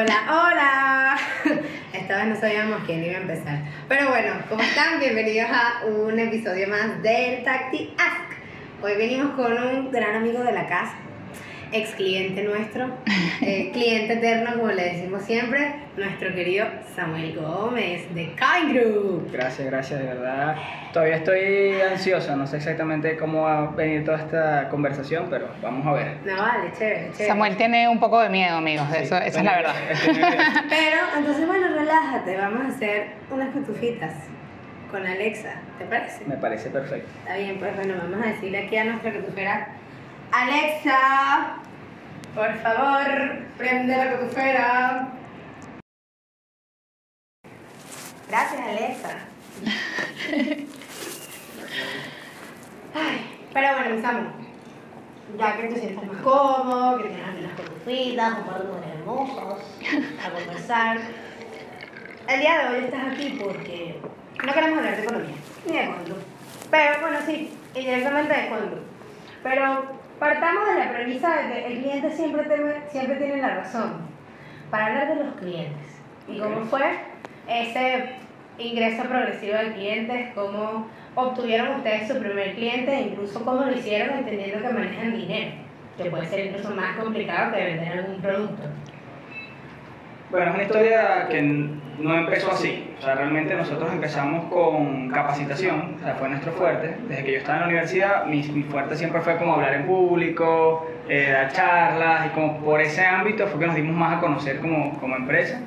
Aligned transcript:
Hola, 0.00 0.22
hola. 0.30 1.18
Esta 1.92 2.18
vez 2.18 2.26
no 2.28 2.36
sabíamos 2.36 2.84
quién 2.86 3.02
iba 3.02 3.18
a 3.18 3.22
empezar. 3.22 3.58
Pero 3.88 4.10
bueno, 4.10 4.32
¿cómo 4.48 4.62
están? 4.62 5.00
Bienvenidos 5.00 5.50
a 5.50 5.86
un 5.86 6.16
episodio 6.16 6.68
más 6.68 7.02
del 7.02 7.42
Tacti 7.42 7.94
Ask. 7.98 8.38
Hoy 8.80 8.94
venimos 8.94 9.34
con 9.34 9.52
un 9.60 9.90
gran 9.90 10.14
amigo 10.14 10.44
de 10.44 10.52
la 10.52 10.68
casa, 10.68 10.94
ex 11.72 11.90
cliente 11.90 12.42
nuestro, 12.44 12.86
eh, 13.42 13.70
cliente 13.72 14.14
eterno, 14.14 14.52
como 14.56 14.68
le 14.68 14.84
decimos 14.84 15.22
siempre, 15.22 15.74
nuestro 15.96 16.34
querido 16.34 16.66
Samuel 16.94 17.36
Gómez 17.36 18.12
de 18.14 18.34
Kind 18.36 18.72
Group. 18.72 19.30
Gracias, 19.32 19.66
gracias, 19.66 20.00
de 20.00 20.06
verdad. 20.06 20.56
Todavía 20.92 21.16
estoy 21.16 21.80
ansioso, 21.80 22.34
no 22.36 22.46
sé 22.46 22.56
exactamente 22.56 23.16
cómo 23.16 23.42
va 23.42 23.58
a 23.58 23.70
venir 23.70 24.04
toda 24.04 24.18
esta 24.18 24.68
conversación, 24.70 25.26
pero 25.28 25.48
vamos 25.62 25.86
a 25.86 25.92
ver. 25.92 26.16
No, 26.24 26.36
vale, 26.36 26.72
chévere, 26.78 27.10
chévere. 27.12 27.26
Samuel 27.26 27.56
tiene 27.56 27.88
un 27.88 28.00
poco 28.00 28.20
de 28.20 28.28
miedo, 28.30 28.56
amigos, 28.56 28.86
Sí, 28.90 29.02
eso, 29.02 29.16
esa 29.16 29.38
es 29.38 29.44
la 29.44 29.56
verdad. 29.56 29.74
Pero, 30.68 30.96
entonces, 31.18 31.46
bueno, 31.46 31.68
relájate, 31.74 32.36
vamos 32.36 32.62
a 32.64 32.68
hacer 32.68 33.08
unas 33.30 33.50
cotufitas 33.50 34.14
con 34.90 35.06
Alexa, 35.06 35.60
¿te 35.78 35.84
parece? 35.84 36.24
Me 36.24 36.36
parece 36.36 36.70
perfecto. 36.70 37.08
Está 37.20 37.36
bien, 37.36 37.58
pues 37.58 37.76
bueno, 37.76 37.94
vamos 38.00 38.24
a 38.24 38.30
decirle 38.30 38.64
aquí 38.64 38.76
a 38.76 38.84
nuestra 38.84 39.12
cotufera, 39.12 39.68
Alexa, 40.30 41.56
por 42.34 42.54
favor, 42.58 43.38
prende 43.56 43.96
la 43.96 44.18
cotufera. 44.18 45.08
Gracias, 48.28 48.60
Alexa. 48.60 49.18
Ay, 52.94 53.40
pero 53.54 53.72
bueno, 53.72 53.90
empezamos. 53.90 54.32
Ya 55.38 55.56
que 55.56 55.68
te 55.68 55.80
sientes 55.80 56.06
más 56.06 56.22
cómodo, 56.22 56.98
que 56.98 57.08
aquí 57.08 57.40
las 57.40 57.52
cotufitas, 57.52 58.36
de 58.36 58.42
mujeres 58.42 58.94
hermosos, 58.98 59.62
a 60.24 60.30
conversar. 60.30 60.98
El 62.28 62.40
día 62.40 62.58
de 62.58 62.68
hoy 62.68 62.84
estás 62.84 63.12
aquí 63.12 63.38
porque 63.42 64.00
no 64.44 64.52
queremos 64.52 64.78
hablar 64.78 64.96
de 64.96 65.02
economía, 65.02 65.36
ni 65.66 65.72
de 65.72 65.86
cuándo. 65.86 66.18
Pero 66.70 67.00
bueno, 67.00 67.18
sí, 67.24 67.50
indirectamente 67.74 68.34
de 68.34 68.48
cuándo. 68.48 68.82
Pero 69.42 69.97
partamos 70.18 70.66
de 70.68 70.78
la 70.78 70.92
premisa 70.92 71.36
de 71.42 71.48
que 71.48 71.66
el 71.66 71.78
cliente 71.80 72.10
siempre, 72.10 72.42
tiene- 72.44 72.74
siempre 72.90 73.16
tiene 73.16 73.36
la 73.38 73.54
razón. 73.56 73.92
Para 74.70 74.86
hablar 74.86 75.08
de 75.16 75.24
los 75.24 75.34
clientes. 75.36 76.00
¿Y 76.28 76.38
cómo 76.38 76.60
fue 76.66 76.82
ese 77.48 78.16
ingreso 78.58 79.04
progresivo 79.04 79.56
de 79.56 79.72
clientes? 79.72 80.28
¿Cómo 80.34 80.86
obtuvieron 81.14 81.76
ustedes 81.76 82.08
su 82.08 82.18
primer 82.18 82.54
cliente? 82.54 82.92
E 82.94 83.00
incluso 83.02 83.44
cómo 83.44 83.62
lo 83.64 83.72
hicieron 83.72 84.18
entendiendo 84.18 84.60
que 84.66 84.74
manejan 84.74 85.16
dinero. 85.16 85.52
Que 85.96 86.10
puede 86.10 86.26
ser 86.26 86.46
incluso 86.46 86.74
más 86.74 86.96
complicado 86.96 87.52
que 87.54 87.64
vender 87.64 87.98
algún 87.98 88.20
producto. 88.20 88.62
Bueno, 90.30 90.46
es 90.50 90.54
una 90.54 90.62
historia 90.64 91.28
que 91.28 91.38
no 92.00 92.16
empezó 92.16 92.52
así. 92.52 92.90
O 92.98 93.02
sea, 93.02 93.14
realmente 93.14 93.54
nosotros 93.54 93.92
empezamos 93.92 94.44
con 94.52 95.08
capacitación, 95.10 95.96
o 95.96 96.04
sea, 96.04 96.14
fue 96.14 96.28
nuestro 96.28 96.52
fuerte. 96.52 96.96
Desde 97.08 97.24
que 97.24 97.32
yo 97.32 97.38
estaba 97.38 97.58
en 97.58 97.62
la 97.62 97.68
universidad, 97.68 98.26
mi, 98.26 98.42
mi 98.42 98.62
fuerte 98.62 98.96
siempre 98.96 99.20
fue 99.20 99.36
como 99.36 99.54
hablar 99.54 99.74
en 99.74 99.86
público, 99.86 100.86
eh, 101.08 101.30
dar 101.32 101.52
charlas, 101.52 102.26
y 102.26 102.28
como 102.30 102.58
por 102.58 102.80
ese 102.80 103.04
ámbito 103.04 103.46
fue 103.46 103.60
que 103.60 103.66
nos 103.66 103.76
dimos 103.76 103.96
más 103.96 104.18
a 104.18 104.20
conocer 104.20 104.58
como, 104.60 104.98
como 104.98 105.16
empresa. 105.16 105.60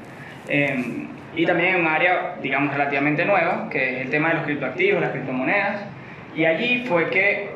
Eh, 0.47 1.07
y 1.35 1.45
también 1.45 1.75
en 1.75 1.81
un 1.81 1.87
área, 1.87 2.35
digamos, 2.41 2.73
relativamente 2.73 3.25
nueva, 3.25 3.69
que 3.69 3.95
es 3.95 4.01
el 4.01 4.09
tema 4.09 4.29
de 4.29 4.35
los 4.35 4.43
criptoactivos, 4.43 5.01
las 5.01 5.11
criptomonedas. 5.11 5.85
Y 6.35 6.45
allí 6.45 6.85
fue 6.87 7.09
que, 7.09 7.51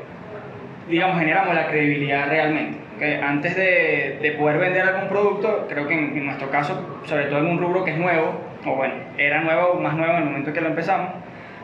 digamos, 0.89 1.19
generamos 1.19 1.53
la 1.53 1.67
credibilidad 1.67 2.29
realmente. 2.29 2.84
Que 2.97 3.15
antes 3.17 3.55
de, 3.55 4.19
de 4.21 4.31
poder 4.31 4.57
vender 4.57 4.83
algún 4.83 5.09
producto, 5.09 5.65
creo 5.69 5.87
que 5.87 5.93
en, 5.93 6.17
en 6.17 6.25
nuestro 6.25 6.49
caso, 6.49 6.99
sobre 7.05 7.25
todo 7.25 7.39
en 7.39 7.47
un 7.47 7.59
rubro 7.59 7.83
que 7.83 7.91
es 7.91 7.97
nuevo, 7.97 8.39
o 8.65 8.75
bueno, 8.75 8.95
era 9.17 9.41
nuevo, 9.41 9.75
más 9.75 9.95
nuevo 9.95 10.13
en 10.13 10.19
el 10.19 10.25
momento 10.25 10.53
que 10.53 10.61
lo 10.61 10.69
empezamos, 10.69 11.11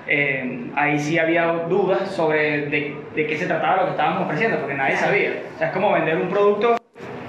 eh, 0.07 0.67
ahí 0.75 0.99
sí 0.99 1.17
había 1.17 1.45
dudas 1.69 2.09
sobre 2.09 2.65
de, 2.67 2.95
de 3.15 3.27
qué 3.27 3.37
se 3.37 3.45
trataba 3.45 3.77
lo 3.77 3.85
que 3.85 3.91
estábamos 3.91 4.23
ofreciendo, 4.23 4.57
porque 4.57 4.73
nadie 4.73 4.95
sabía. 4.97 5.31
O 5.55 5.57
sea, 5.57 5.67
es 5.67 5.73
como 5.73 5.91
vender 5.91 6.17
un 6.17 6.29
producto 6.29 6.77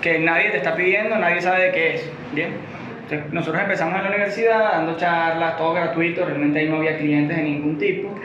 que 0.00 0.18
nadie 0.18 0.50
te 0.50 0.56
está 0.58 0.74
pidiendo, 0.74 1.16
nadie 1.16 1.40
sabe 1.40 1.66
de 1.66 1.72
qué 1.72 1.94
es. 1.94 2.12
¿bien? 2.32 2.54
Entonces, 3.02 3.32
nosotros 3.32 3.62
empezamos 3.62 3.96
en 3.96 4.02
la 4.02 4.08
universidad 4.08 4.72
dando 4.72 4.96
charlas, 4.96 5.56
todo 5.56 5.74
gratuito, 5.74 6.24
realmente 6.24 6.60
ahí 6.60 6.68
no 6.68 6.76
había 6.76 6.98
clientes 6.98 7.36
de 7.36 7.42
ningún 7.42 7.78
tipo. 7.78 8.08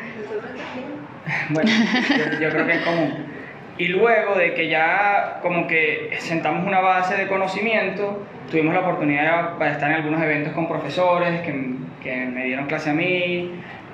Bueno, 1.50 1.70
yo, 1.70 2.40
yo 2.40 2.50
creo 2.50 2.66
que 2.66 2.72
es 2.72 2.82
común. 2.84 3.27
Y 3.78 3.90
luego 3.90 4.36
de 4.36 4.54
que 4.56 4.70
ya 4.70 5.40
como 5.42 5.68
que 5.68 6.10
sentamos 6.20 6.66
una 6.66 6.80
base 6.80 7.16
de 7.16 7.28
conocimiento, 7.28 8.26
tuvimos 8.50 8.74
la 8.74 8.80
oportunidad 8.80 9.58
de 9.58 9.70
estar 9.70 9.92
en 9.92 9.98
algunos 9.98 10.22
eventos 10.22 10.54
con 10.54 10.68
profesores 10.68 11.42
que, 11.42 11.76
que 12.02 12.26
me 12.26 12.46
dieron 12.46 12.66
clase 12.66 12.90
a 12.90 12.94
mí. 12.94 13.52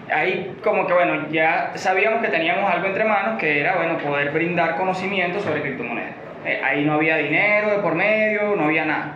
Ahí 0.09 0.55
como 0.63 0.87
que 0.87 0.93
bueno, 0.93 1.29
ya 1.31 1.71
sabíamos 1.75 2.21
que 2.21 2.29
teníamos 2.29 2.71
algo 2.71 2.87
entre 2.87 3.03
manos, 3.03 3.39
que 3.39 3.59
era 3.59 3.75
bueno, 3.75 3.97
poder 3.97 4.31
brindar 4.31 4.77
conocimiento 4.77 5.41
sobre 5.41 5.61
criptomonedas. 5.61 6.15
Eh, 6.45 6.61
ahí 6.63 6.85
no 6.85 6.93
había 6.93 7.17
dinero 7.17 7.71
de 7.71 7.77
por 7.79 7.95
medio, 7.95 8.55
no 8.55 8.65
había 8.65 8.85
nada. 8.85 9.15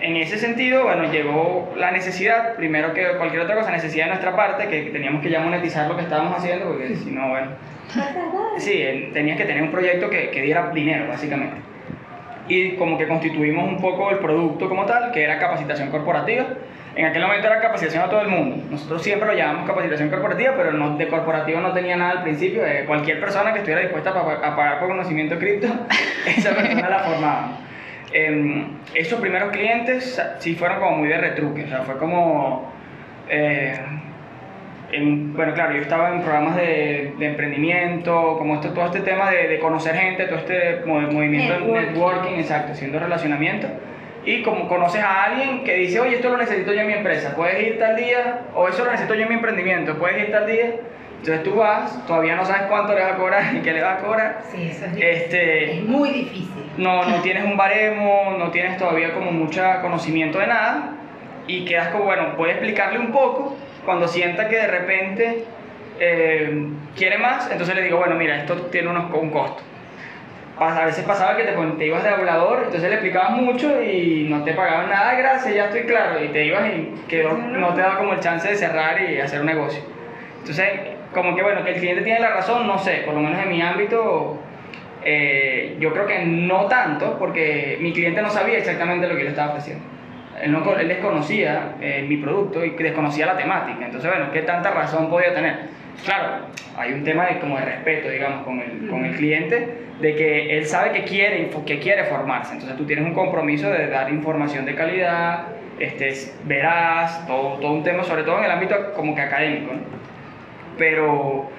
En 0.00 0.16
ese 0.16 0.38
sentido, 0.38 0.84
bueno, 0.84 1.10
llegó 1.10 1.74
la 1.76 1.90
necesidad, 1.90 2.54
primero 2.54 2.94
que 2.94 3.16
cualquier 3.16 3.42
otra 3.42 3.56
cosa, 3.56 3.70
necesidad 3.72 4.04
de 4.04 4.10
nuestra 4.10 4.36
parte, 4.36 4.68
que 4.68 4.90
teníamos 4.90 5.22
que 5.22 5.30
ya 5.30 5.40
monetizar 5.40 5.88
lo 5.88 5.96
que 5.96 6.02
estábamos 6.02 6.38
haciendo, 6.38 6.66
porque 6.66 6.94
si 6.96 7.10
no, 7.10 7.28
bueno, 7.30 7.48
Sí, 8.58 9.10
tenías 9.12 9.36
que 9.36 9.44
tener 9.44 9.62
un 9.62 9.70
proyecto 9.70 10.10
que, 10.10 10.30
que 10.30 10.42
diera 10.42 10.70
dinero, 10.70 11.06
básicamente. 11.08 11.56
Y 12.48 12.72
como 12.76 12.96
que 12.98 13.06
constituimos 13.06 13.68
un 13.68 13.80
poco 13.80 14.10
el 14.10 14.18
producto 14.18 14.68
como 14.68 14.84
tal, 14.86 15.10
que 15.12 15.22
era 15.22 15.38
capacitación 15.38 15.90
corporativa. 15.90 16.46
En 16.96 17.04
aquel 17.04 17.22
momento 17.22 17.46
era 17.46 17.60
capacitación 17.60 18.02
a 18.02 18.08
todo 18.08 18.22
el 18.22 18.28
mundo. 18.28 18.64
Nosotros 18.70 19.02
siempre 19.02 19.28
lo 19.28 19.34
llamamos 19.34 19.66
capacitación 19.68 20.08
corporativa, 20.08 20.54
pero 20.56 20.72
no, 20.72 20.96
de 20.96 21.06
corporativo 21.08 21.60
no 21.60 21.72
tenía 21.72 21.96
nada 21.96 22.12
al 22.12 22.22
principio. 22.22 22.64
Eh, 22.66 22.84
cualquier 22.86 23.20
persona 23.20 23.52
que 23.52 23.58
estuviera 23.58 23.82
dispuesta 23.82 24.10
a, 24.10 24.14
pa- 24.14 24.46
a 24.48 24.56
pagar 24.56 24.78
por 24.80 24.88
conocimiento 24.88 25.38
cripto, 25.38 25.68
esa 26.26 26.54
persona 26.56 26.88
la 26.88 26.98
formábamos. 27.00 27.58
Em, 28.12 28.64
esos 28.94 29.20
primeros 29.20 29.50
clientes 29.50 30.20
sí 30.38 30.54
fueron 30.56 30.80
como 30.80 30.96
muy 30.96 31.08
de 31.08 31.18
retruque, 31.18 31.64
o 31.64 31.68
sea, 31.68 31.80
fue 31.82 31.98
como... 31.98 32.72
eh, 33.28 33.78
en- 34.92 35.34
bueno, 35.34 35.52
claro, 35.54 35.74
yo 35.74 35.82
estaba 35.82 36.10
en 36.14 36.22
programas 36.22 36.56
de, 36.56 37.12
de 37.18 37.26
emprendimiento, 37.26 38.36
como 38.38 38.54
esto, 38.54 38.70
todo 38.72 38.86
este 38.86 39.00
tema 39.00 39.30
de, 39.30 39.48
de 39.48 39.58
conocer 39.58 39.94
gente, 39.94 40.24
todo 40.24 40.38
este 40.38 40.80
mo- 40.86 41.00
movimiento 41.00 41.52
de 41.54 41.60
Networking. 41.60 41.92
networking, 41.92 42.34
exacto, 42.38 42.72
haciendo 42.72 42.98
relacionamiento. 42.98 43.68
Y 44.24 44.42
como 44.42 44.68
conoces 44.68 45.02
a 45.02 45.24
alguien 45.24 45.64
que 45.64 45.74
dice, 45.74 46.00
oye, 46.00 46.16
esto 46.16 46.28
lo 46.30 46.36
necesito 46.36 46.72
yo 46.72 46.80
en 46.80 46.86
mi 46.86 46.92
empresa, 46.94 47.34
puedes 47.36 47.66
ir 47.66 47.78
tal 47.78 47.96
día, 47.96 48.40
o 48.54 48.68
eso 48.68 48.84
lo 48.84 48.90
necesito 48.90 49.14
yo 49.14 49.22
en 49.22 49.28
mi 49.28 49.34
emprendimiento, 49.36 49.96
puedes 49.98 50.18
ir 50.18 50.30
tal 50.30 50.46
día. 50.46 50.74
Entonces 51.18 51.42
tú 51.42 51.54
vas, 51.56 52.06
todavía 52.06 52.36
no 52.36 52.44
sabes 52.44 52.62
cuánto 52.62 52.94
le 52.94 53.00
vas 53.02 53.12
a 53.12 53.16
cobrar 53.16 53.42
y 53.54 53.58
qué 53.60 53.72
le 53.72 53.82
vas 53.82 53.98
a 53.98 54.04
cobrar. 54.04 54.38
Sí, 54.52 54.68
eso 54.70 54.84
es 54.86 54.94
difícil. 54.94 55.02
Este, 55.04 55.72
Es 55.78 55.82
muy 55.84 56.10
difícil. 56.10 56.48
no, 56.76 57.04
no 57.08 57.16
tienes 57.22 57.44
un 57.44 57.56
baremo, 57.56 58.36
no 58.38 58.50
tienes 58.50 58.76
todavía 58.78 59.12
como 59.12 59.32
mucho 59.32 59.62
conocimiento 59.82 60.38
de 60.38 60.46
nada 60.46 60.90
y 61.46 61.64
quedas 61.64 61.88
como, 61.88 62.04
bueno, 62.04 62.36
puedes 62.36 62.56
explicarle 62.56 62.98
un 62.98 63.10
poco 63.12 63.56
cuando 63.88 64.06
sienta 64.06 64.50
que 64.50 64.56
de 64.56 64.66
repente 64.66 65.44
eh, 65.98 66.66
quiere 66.94 67.16
más, 67.16 67.50
entonces 67.50 67.74
le 67.74 67.80
digo, 67.80 67.96
bueno, 67.96 68.16
mira, 68.16 68.36
esto 68.36 68.54
tiene 68.66 68.90
unos, 68.90 69.10
un 69.14 69.30
costo. 69.30 69.62
A 70.58 70.84
veces 70.84 71.06
pasaba 71.06 71.38
que 71.38 71.44
te 71.44 71.86
ibas 71.86 72.02
de 72.02 72.10
hablador, 72.10 72.64
entonces 72.64 72.82
le 72.82 72.96
explicabas 72.96 73.30
mucho 73.30 73.82
y 73.82 74.26
no 74.28 74.44
te 74.44 74.52
pagaban 74.52 74.90
nada, 74.90 75.14
gracias, 75.14 75.54
ya 75.54 75.64
estoy 75.68 75.84
claro, 75.84 76.22
y 76.22 76.28
te 76.28 76.44
ibas 76.44 76.66
y 76.66 76.92
quedó, 77.08 77.32
no 77.32 77.72
te 77.72 77.80
daba 77.80 77.96
como 77.96 78.12
el 78.12 78.20
chance 78.20 78.46
de 78.46 78.56
cerrar 78.56 79.00
y 79.00 79.22
hacer 79.22 79.40
un 79.40 79.46
negocio. 79.46 79.82
Entonces, 80.40 80.68
como 81.14 81.34
que 81.34 81.42
bueno, 81.42 81.64
que 81.64 81.70
el 81.70 81.80
cliente 81.80 82.02
tiene 82.02 82.20
la 82.20 82.34
razón, 82.34 82.66
no 82.66 82.78
sé, 82.78 83.04
por 83.06 83.14
lo 83.14 83.20
menos 83.20 83.42
en 83.42 83.48
mi 83.48 83.62
ámbito, 83.62 84.38
eh, 85.02 85.78
yo 85.80 85.94
creo 85.94 86.06
que 86.06 86.26
no 86.26 86.66
tanto, 86.66 87.18
porque 87.18 87.78
mi 87.80 87.94
cliente 87.94 88.20
no 88.20 88.28
sabía 88.28 88.58
exactamente 88.58 89.08
lo 89.08 89.14
que 89.14 89.20
yo 89.20 89.24
le 89.24 89.30
estaba 89.30 89.52
ofreciendo. 89.52 89.97
Él, 90.42 90.52
no, 90.52 90.76
él 90.76 90.88
desconocía 90.88 91.76
eh, 91.80 92.04
mi 92.08 92.16
producto 92.16 92.64
y 92.64 92.70
desconocía 92.70 93.26
la 93.26 93.36
temática. 93.36 93.84
Entonces, 93.84 94.10
bueno, 94.10 94.30
¿qué 94.32 94.42
tanta 94.42 94.70
razón 94.70 95.08
podía 95.10 95.34
tener? 95.34 95.78
Claro, 96.04 96.46
hay 96.76 96.92
un 96.92 97.04
tema 97.04 97.26
de, 97.26 97.40
como 97.40 97.58
de 97.58 97.64
respeto, 97.64 98.08
digamos, 98.08 98.44
con 98.44 98.60
el, 98.60 98.88
con 98.88 99.04
el 99.04 99.16
cliente, 99.16 99.68
de 100.00 100.14
que 100.14 100.56
él 100.56 100.66
sabe 100.66 100.92
que 100.92 101.04
quiere, 101.04 101.50
que 101.66 101.78
quiere 101.80 102.04
formarse. 102.04 102.52
Entonces, 102.52 102.76
tú 102.76 102.84
tienes 102.84 103.04
un 103.04 103.14
compromiso 103.14 103.70
de 103.70 103.88
dar 103.88 104.10
información 104.10 104.64
de 104.64 104.74
calidad, 104.74 105.46
este, 105.78 106.14
verás, 106.44 107.26
todo, 107.26 107.58
todo 107.58 107.72
un 107.72 107.82
tema, 107.82 108.04
sobre 108.04 108.22
todo 108.22 108.38
en 108.38 108.44
el 108.44 108.50
ámbito 108.50 108.92
como 108.94 109.14
que 109.14 109.22
académico. 109.22 109.72
¿no? 109.72 109.80
Pero, 110.76 111.50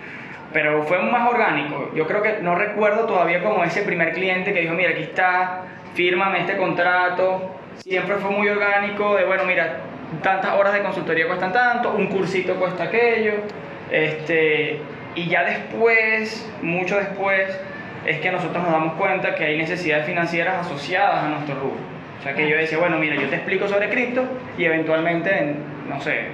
pero 0.53 0.83
fue 0.83 1.01
más 1.01 1.29
orgánico. 1.29 1.91
Yo 1.95 2.07
creo 2.07 2.21
que 2.21 2.37
no 2.41 2.55
recuerdo 2.55 3.05
todavía 3.05 3.43
como 3.43 3.63
ese 3.63 3.81
primer 3.83 4.13
cliente 4.13 4.53
que 4.53 4.61
dijo, 4.61 4.73
mira, 4.73 4.91
aquí 4.91 5.03
está, 5.03 5.63
fírmame 5.93 6.39
este 6.39 6.57
contrato. 6.57 7.58
Siempre 7.79 8.15
fue 8.17 8.31
muy 8.31 8.47
orgánico, 8.49 9.15
de 9.15 9.25
bueno, 9.25 9.43
mira, 9.45 9.77
tantas 10.21 10.53
horas 10.53 10.73
de 10.73 10.81
consultoría 10.81 11.27
cuestan 11.27 11.53
tanto, 11.53 11.93
un 11.93 12.07
cursito 12.07 12.55
cuesta 12.55 12.83
aquello. 12.85 13.33
Este, 13.91 14.79
y 15.15 15.27
ya 15.27 15.43
después, 15.43 16.49
mucho 16.61 16.97
después, 16.97 17.57
es 18.05 18.19
que 18.19 18.31
nosotros 18.31 18.63
nos 18.63 18.71
damos 18.71 18.93
cuenta 18.93 19.35
que 19.35 19.45
hay 19.45 19.57
necesidades 19.57 20.05
financieras 20.05 20.65
asociadas 20.65 21.23
a 21.23 21.29
nuestro 21.29 21.55
rubro. 21.55 21.77
O 22.19 22.23
sea, 22.23 22.33
que 22.33 22.49
yo 22.49 22.57
decía, 22.57 22.77
bueno, 22.77 22.97
mira, 22.97 23.15
yo 23.15 23.27
te 23.29 23.35
explico 23.37 23.67
sobre 23.67 23.89
cripto 23.89 24.23
y 24.57 24.65
eventualmente, 24.65 25.37
en- 25.37 25.55
no 25.89 26.01
sé, 26.01 26.25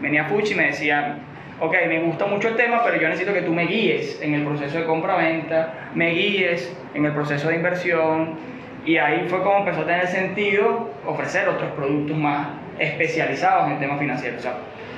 venía 0.00 0.26
Fuchi 0.26 0.52
y 0.52 0.56
me 0.56 0.66
decía, 0.66 1.16
ok, 1.60 1.74
me 1.88 2.00
gusta 2.00 2.26
mucho 2.26 2.48
el 2.48 2.56
tema, 2.56 2.82
pero 2.84 3.00
yo 3.00 3.08
necesito 3.08 3.32
que 3.32 3.42
tú 3.42 3.52
me 3.52 3.64
guíes 3.66 4.20
en 4.22 4.34
el 4.34 4.44
proceso 4.44 4.78
de 4.78 4.84
compra-venta, 4.84 5.88
me 5.94 6.10
guíes 6.10 6.76
en 6.94 7.06
el 7.06 7.12
proceso 7.12 7.48
de 7.48 7.56
inversión. 7.56 8.34
Y 8.84 8.96
ahí 8.96 9.26
fue 9.28 9.42
como 9.42 9.58
empezó 9.58 9.82
a 9.82 9.86
tener 9.86 10.06
sentido 10.06 10.90
ofrecer 11.06 11.48
otros 11.48 11.70
productos 11.72 12.16
más 12.16 12.48
especializados 12.78 13.70
en 13.70 13.78
temas 13.78 13.98
financieros. 13.98 14.40
O 14.40 14.42
sea, 14.42 14.54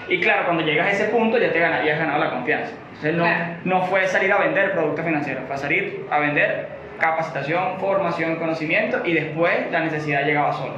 y 0.09 0.21
claro, 0.21 0.45
cuando 0.45 0.63
llegas 0.65 0.87
a 0.87 0.91
ese 0.91 1.05
punto 1.07 1.39
ya 1.39 1.53
te 1.53 1.59
gana- 1.59 1.85
ya 1.85 1.95
has 1.95 1.99
ganado 1.99 2.19
la 2.25 2.31
confianza. 2.31 2.73
Entonces 2.89 3.15
no, 3.15 3.25
Claro. 3.25 3.45
no 3.65 3.83
fue 3.87 4.07
salir 4.07 4.33
a 4.33 4.39
vender 4.39 4.73
productos 4.73 5.05
financieros, 5.05 5.45
fue 5.49 5.57
salir 5.57 6.07
a 6.11 6.19
vender 6.21 6.69
capacitación, 7.01 7.79
formación, 7.81 8.37
conocimiento 8.37 9.03
y 9.05 9.15
después 9.15 9.71
la 9.73 9.81
necesidad 9.81 10.25
llegaba 10.25 10.53
sola. 10.53 10.75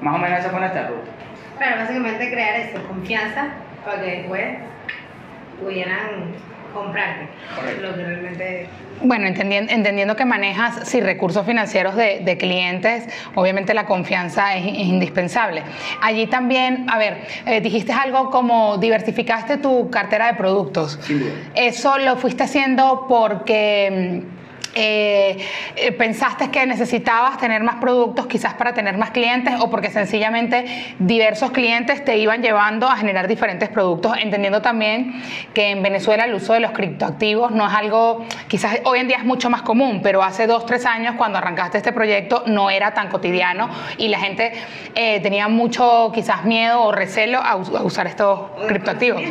Más 0.00 0.14
o 0.16 0.18
menos 0.18 0.40
esa 0.40 0.50
fue 0.50 0.58
nuestra 0.60 0.88
ruta. 0.88 1.10
Pero 1.58 1.76
básicamente 1.76 2.30
crear 2.30 2.56
esa 2.60 2.80
confianza 2.82 3.48
para 3.84 4.02
que 4.02 4.10
después 4.16 4.44
pudieran 5.62 6.34
comprarte 6.76 7.28
Correcto. 7.54 7.82
lo 7.86 7.94
que 7.96 8.04
realmente 8.04 8.68
Bueno, 9.02 9.26
entendien- 9.26 9.68
entendiendo 9.70 10.16
que 10.16 10.24
manejas 10.24 10.88
sí, 10.88 11.00
recursos 11.00 11.44
financieros 11.44 11.96
de, 11.96 12.20
de 12.20 12.38
clientes, 12.38 13.04
obviamente 13.34 13.74
la 13.74 13.84
confianza 13.86 14.56
es, 14.56 14.64
es 14.66 14.72
indispensable. 14.86 15.62
Allí 16.00 16.26
también, 16.26 16.88
a 16.88 16.96
ver, 16.98 17.18
eh, 17.46 17.60
dijiste 17.60 17.92
algo 17.92 18.30
como 18.30 18.78
diversificaste 18.78 19.58
tu 19.58 19.90
cartera 19.90 20.28
de 20.28 20.34
productos. 20.34 20.98
Sin 21.02 21.20
duda. 21.20 21.32
¿Eso 21.54 21.98
lo 21.98 22.16
fuiste 22.16 22.44
haciendo 22.44 23.06
porque 23.08 24.22
mm, 24.24 24.35
eh, 24.78 25.92
pensaste 25.96 26.50
que 26.50 26.66
necesitabas 26.66 27.38
tener 27.38 27.62
más 27.62 27.76
productos 27.76 28.26
quizás 28.26 28.54
para 28.54 28.74
tener 28.74 28.98
más 28.98 29.10
clientes 29.10 29.54
o 29.58 29.70
porque 29.70 29.90
sencillamente 29.90 30.94
diversos 30.98 31.50
clientes 31.50 32.04
te 32.04 32.18
iban 32.18 32.42
llevando 32.42 32.86
a 32.86 32.96
generar 32.96 33.26
diferentes 33.26 33.70
productos, 33.70 34.12
entendiendo 34.18 34.60
también 34.60 35.14
que 35.54 35.70
en 35.70 35.82
Venezuela 35.82 36.26
el 36.26 36.34
uso 36.34 36.52
de 36.52 36.60
los 36.60 36.72
criptoactivos 36.72 37.52
no 37.52 37.66
es 37.66 37.74
algo, 37.74 38.26
quizás 38.48 38.80
hoy 38.84 38.98
en 38.98 39.08
día 39.08 39.16
es 39.16 39.24
mucho 39.24 39.48
más 39.48 39.62
común, 39.62 40.00
pero 40.02 40.22
hace 40.22 40.46
dos, 40.46 40.66
tres 40.66 40.84
años 40.84 41.14
cuando 41.16 41.38
arrancaste 41.38 41.78
este 41.78 41.92
proyecto 41.92 42.44
no 42.46 42.68
era 42.68 42.92
tan 42.92 43.08
cotidiano 43.08 43.70
y 43.96 44.08
la 44.08 44.18
gente 44.18 44.52
eh, 44.94 45.20
tenía 45.20 45.48
mucho 45.48 46.12
quizás 46.14 46.44
miedo 46.44 46.82
o 46.82 46.92
recelo 46.92 47.38
a, 47.38 47.52
a 47.52 47.56
usar 47.56 48.06
estos 48.06 48.50
criptoactivos. 48.68 49.22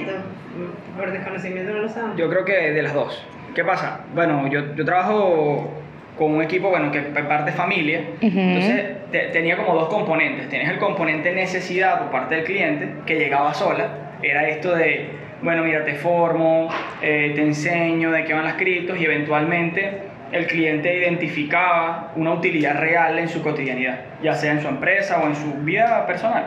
Por 0.98 1.12
desconocimiento 1.12 1.74
no 1.74 1.80
lo 1.82 1.90
saben. 1.90 2.16
Yo 2.18 2.30
creo 2.30 2.46
que 2.46 2.72
de 2.72 2.82
las 2.82 2.94
dos. 2.94 3.22
¿Qué 3.56 3.64
pasa? 3.64 4.02
Bueno, 4.14 4.48
yo, 4.50 4.76
yo 4.76 4.86
trabajo 4.86 5.72
con 6.18 6.32
un 6.34 6.42
equipo, 6.44 6.70
bueno, 6.70 6.92
que 6.92 7.00
parte 7.02 7.52
familia. 7.54 8.02
Ujú. 8.22 8.40
Entonces 8.40 8.86
te- 9.12 9.28
tenía 9.30 9.58
como 9.58 9.74
dos 9.76 9.90
componentes. 9.90 10.50
Tienes 10.50 10.70
el 10.70 10.78
componente 10.78 11.32
necesidad 11.34 12.00
por 12.00 12.12
parte 12.12 12.36
del 12.36 12.44
cliente, 12.44 12.88
que 13.06 13.16
llegaba 13.18 13.54
sola. 13.54 13.88
Era 14.22 14.48
esto 14.48 14.76
de, 14.76 15.08
bueno, 15.42 15.64
mira, 15.64 15.84
te 15.86 15.96
formo, 15.96 16.70
eh, 17.02 17.32
te 17.36 17.42
enseño 17.42 18.12
de 18.12 18.24
qué 18.26 18.34
van 18.34 18.44
las 18.44 18.56
criptos 18.56 18.98
y 19.00 19.06
eventualmente 19.06 20.00
el 20.32 20.48
cliente 20.48 20.98
identificaba 20.98 22.12
una 22.16 22.34
utilidad 22.34 22.80
real 22.80 23.20
en 23.20 23.30
su 23.30 23.42
cotidianidad, 23.42 24.00
ya 24.24 24.34
sea 24.34 24.52
en 24.52 24.62
su 24.62 24.68
empresa 24.68 25.22
o 25.24 25.28
en 25.28 25.36
su 25.36 25.54
vida 25.64 26.06
personal. 26.08 26.46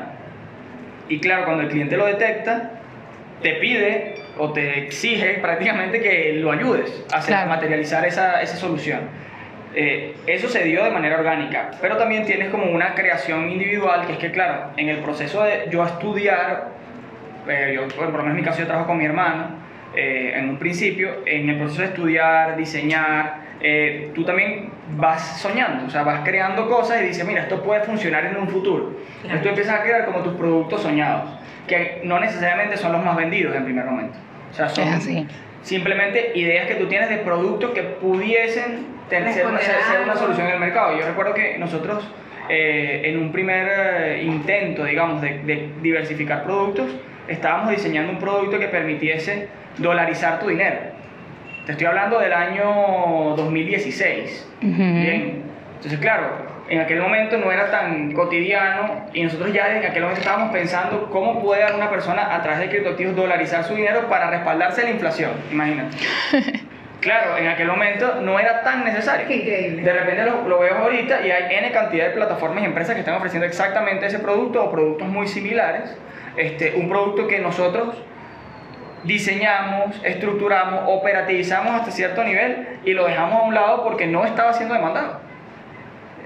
Y 1.08 1.20
claro, 1.20 1.44
cuando 1.46 1.62
el 1.62 1.68
cliente 1.70 1.96
lo 1.96 2.04
detecta, 2.06 2.70
te 3.42 3.52
pide 3.54 4.14
o 4.38 4.52
te 4.52 4.78
exige 4.84 5.38
prácticamente 5.40 6.00
que 6.00 6.34
lo 6.34 6.52
ayudes 6.52 7.04
a 7.12 7.18
hacer- 7.18 7.34
Claro. 7.34 7.50
a 7.52 7.54
materializar 7.56 8.04
esa, 8.06 8.40
esa 8.40 8.56
solución. 8.56 9.00
Eh, 9.74 10.14
eso 10.26 10.48
se 10.48 10.64
dio 10.64 10.82
de 10.82 10.90
manera 10.90 11.16
orgánica, 11.18 11.70
pero 11.80 11.96
también 11.96 12.24
tienes 12.24 12.48
como 12.48 12.64
una 12.70 12.94
creación 12.94 13.50
individual, 13.50 14.06
que 14.06 14.12
es 14.14 14.18
que, 14.18 14.30
claro, 14.30 14.70
en 14.76 14.88
el 14.88 14.98
proceso 14.98 15.42
de 15.44 15.66
yo 15.70 15.84
estudiar, 15.84 16.68
eh, 17.48 17.72
yo, 17.74 17.82
bueno, 17.96 18.10
por 18.12 18.20
lo 18.20 18.22
menos 18.22 18.30
en 18.30 18.36
mi 18.36 18.42
caso 18.42 18.60
yo 18.60 18.66
trabajo 18.66 18.86
con 18.88 18.98
mi 18.98 19.04
hermano, 19.04 19.58
eh, 19.94 20.32
en 20.36 20.48
un 20.50 20.58
principio, 20.58 21.10
en 21.26 21.48
el 21.50 21.56
proceso 21.58 21.82
de 21.82 21.88
estudiar, 21.88 22.56
diseñar, 22.56 23.48
eh, 23.60 24.10
tú 24.14 24.24
también 24.24 24.70
vas 24.96 25.40
soñando, 25.40 25.86
o 25.86 25.90
sea, 25.90 26.02
vas 26.02 26.20
creando 26.24 26.68
cosas 26.68 27.02
y 27.02 27.06
dices, 27.06 27.26
mira, 27.26 27.42
esto 27.42 27.62
puede 27.62 27.82
funcionar 27.82 28.24
en 28.24 28.36
un 28.36 28.48
futuro. 28.48 28.92
Entonces 29.22 29.42
tú 29.42 29.48
empiezas 29.48 29.80
a 29.80 29.82
crear 29.82 30.04
como 30.06 30.20
tus 30.20 30.34
productos 30.34 30.82
soñados, 30.82 31.28
que 31.68 32.00
no 32.02 32.18
necesariamente 32.18 32.76
son 32.76 32.90
los 32.92 33.04
más 33.04 33.16
vendidos 33.16 33.54
en 33.54 33.64
primer 33.64 33.84
momento. 33.84 34.18
O 34.50 34.54
sea, 34.54 34.68
son 34.68 34.88
así. 34.88 35.26
simplemente 35.62 36.32
ideas 36.34 36.66
que 36.66 36.74
tú 36.74 36.86
tienes 36.86 37.08
de 37.10 37.18
productos 37.18 37.70
que 37.70 37.82
pudiesen 37.82 38.86
tener, 39.08 39.32
ser, 39.32 39.46
una, 39.46 39.58
ser- 39.60 40.00
una 40.04 40.16
solución 40.16 40.46
en 40.48 40.54
el 40.54 40.60
mercado. 40.60 40.98
Yo 40.98 41.06
recuerdo 41.06 41.34
que 41.34 41.56
nosotros, 41.58 42.08
eh, 42.48 43.02
en 43.04 43.18
un 43.18 43.30
primer 43.30 43.68
eh, 43.70 44.22
intento, 44.24 44.84
digamos, 44.84 45.20
de, 45.22 45.38
de 45.44 45.68
diversificar 45.82 46.44
productos, 46.44 46.90
estábamos 47.28 47.70
diseñando 47.70 48.10
un 48.12 48.18
producto 48.18 48.58
que 48.58 48.68
permitiese 48.68 49.48
dolarizar 49.76 50.40
tu 50.40 50.48
dinero. 50.48 50.78
Te 51.66 51.72
estoy 51.72 51.86
hablando 51.86 52.18
del 52.18 52.32
año 52.32 53.34
2016. 53.36 54.48
Ujú. 54.62 54.68
Bien. 54.76 55.42
Entonces, 55.76 56.00
claro, 56.00 56.28
en 56.68 56.80
aquel 56.80 57.00
momento 57.00 57.38
no 57.38 57.50
era 57.50 57.70
tan 57.70 58.12
cotidiano 58.12 59.06
y 59.14 59.22
nosotros 59.22 59.52
ya 59.52 59.76
en 59.76 59.84
aquel 59.84 60.02
momento 60.02 60.20
estábamos 60.20 60.52
pensando 60.52 61.08
cómo 61.10 61.42
puede 61.42 61.74
una 61.74 61.90
persona 61.90 62.34
a 62.34 62.42
través 62.42 62.60
de 62.60 62.68
criptoactivos 62.68 63.16
dolarizar 63.16 63.64
su 63.64 63.74
dinero 63.74 64.08
para 64.08 64.30
respaldarse 64.30 64.82
la 64.82 64.90
inflación. 64.90 65.32
Imagínate. 65.50 65.96
Claro, 67.00 67.38
en 67.38 67.46
aquel 67.46 67.68
momento 67.68 68.16
no 68.22 68.40
era 68.40 68.64
tan 68.64 68.84
necesario. 68.84 69.28
Qué 69.28 69.36
increíble. 69.36 69.82
De 69.82 69.92
repente 69.92 70.24
lo, 70.24 70.48
lo 70.48 70.58
veo 70.58 70.78
ahorita 70.78 71.24
y 71.24 71.30
hay 71.30 71.54
N 71.54 71.70
cantidad 71.70 72.06
de 72.06 72.10
plataformas 72.10 72.64
y 72.64 72.66
empresas 72.66 72.94
que 72.94 73.00
están 73.00 73.14
ofreciendo 73.14 73.46
exactamente 73.46 74.06
ese 74.06 74.18
producto 74.18 74.64
o 74.64 74.72
productos 74.72 75.06
muy 75.06 75.28
similares. 75.28 75.96
Este, 76.36 76.74
un 76.74 76.88
producto 76.88 77.28
que 77.28 77.38
nosotros 77.38 78.02
diseñamos, 79.04 79.94
estructuramos, 80.02 80.82
operativizamos 80.86 81.72
hasta 81.72 81.92
cierto 81.92 82.24
nivel 82.24 82.80
y 82.84 82.92
lo 82.94 83.06
dejamos 83.06 83.42
a 83.42 83.42
un 83.44 83.54
lado 83.54 83.84
porque 83.84 84.08
no 84.08 84.24
estaba 84.24 84.52
siendo 84.52 84.74
demandado. 84.74 85.27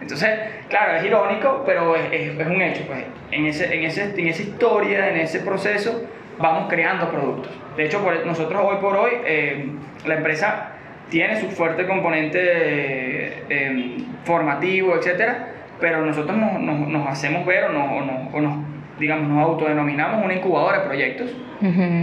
Entonces, 0.02 0.31
claro, 0.69 0.96
es 0.96 1.04
irónico, 1.04 1.62
pero 1.64 1.96
es, 1.96 2.02
es- 2.12 2.38
es 2.38 2.46
un 2.46 2.60
hecho. 2.60 2.82
Pues. 2.87 3.04
En, 3.31 3.46
ese, 3.46 3.75
en, 3.75 3.84
ese, 3.84 4.12
en 4.20 4.26
esa 4.28 4.43
historia, 4.43 5.08
en 5.08 5.16
ese 5.16 5.41
proceso, 5.41 6.05
vamos 6.38 6.67
creando 6.69 7.08
productos. 7.10 7.53
De 7.77 7.84
hecho, 7.86 8.03
por- 8.03 8.27
nosotros 8.27 8.60
hoy 8.65 8.77
por 8.81 8.96
hoy, 8.96 9.12
eh, 9.24 9.67
la 10.05 10.15
empresa 10.17 10.72
tiene 11.08 11.41
su 11.41 11.48
fuerte 11.50 11.86
componente 11.86 12.38
eh, 12.43 13.43
eh, 13.48 13.96
formativo, 14.24 14.96
etcétera, 14.96 15.48
pero 15.81 16.05
nosotros 16.05 16.36
nos, 16.36 16.58
nos- 16.60 16.88
nos 16.88 17.08
hacemos 17.08 17.44
ver 17.46 17.65
o 17.65 17.69
nos, 17.70 17.91
o 17.91 18.00
nos- 18.05 18.34
o 18.34 18.41
nos, 18.41 18.58
digamos, 18.98 19.29
nos 19.29 19.44
autodenominamos 19.46 20.24
una 20.24 20.34
incubadora 20.34 20.81
de 20.81 20.86
proyectos 20.86 21.31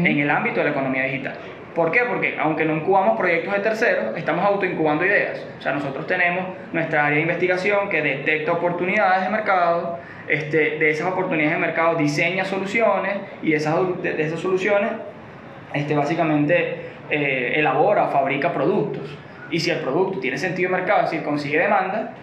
en 0.06 0.20
el 0.20 0.30
ámbito 0.30 0.60
de 0.60 0.66
la 0.66 0.72
economía 0.72 1.04
digital. 1.04 1.36
¿Por 1.76 1.92
qué? 1.92 2.02
Porque 2.08 2.36
aunque 2.40 2.66
no 2.66 2.76
incubamos 2.76 3.18
proyectos 3.18 3.54
de 3.54 3.60
terceros, 3.60 4.18
estamos 4.18 4.44
autoincubando 4.44 5.06
ideas. 5.06 5.46
O 5.60 5.62
sea, 5.62 5.74
nosotros 5.74 6.08
tenemos 6.08 6.46
nuestra 6.74 7.06
área 7.06 7.18
de 7.18 7.22
investigación 7.22 7.90
que 7.90 8.02
detecta 8.02 8.52
oportunidades 8.52 9.24
de 9.24 9.30
mercado, 9.30 10.00
este, 10.28 10.78
de 10.78 10.90
esas 10.90 11.08
oportunidades 11.08 11.54
de 11.54 11.60
mercado 11.60 11.96
diseña 11.96 12.44
soluciones 12.46 13.18
y 13.44 13.54
esas, 13.54 13.76
de, 14.02 14.14
de 14.14 14.24
esas 14.24 14.40
soluciones 14.40 14.92
este, 15.74 15.96
básicamente 15.96 16.90
eh, 17.10 17.54
elabora 17.56 18.06
o 18.06 18.12
fabrica 18.12 18.52
productos. 18.52 19.18
Y 19.52 19.60
si 19.60 19.72
el 19.72 19.80
producto 19.80 20.20
tiene 20.20 20.38
sentido 20.38 20.72
de 20.72 20.78
mercado, 20.78 21.06
es 21.06 21.12
decir, 21.12 21.26
consigue 21.26 21.60
demanda, 21.60 22.14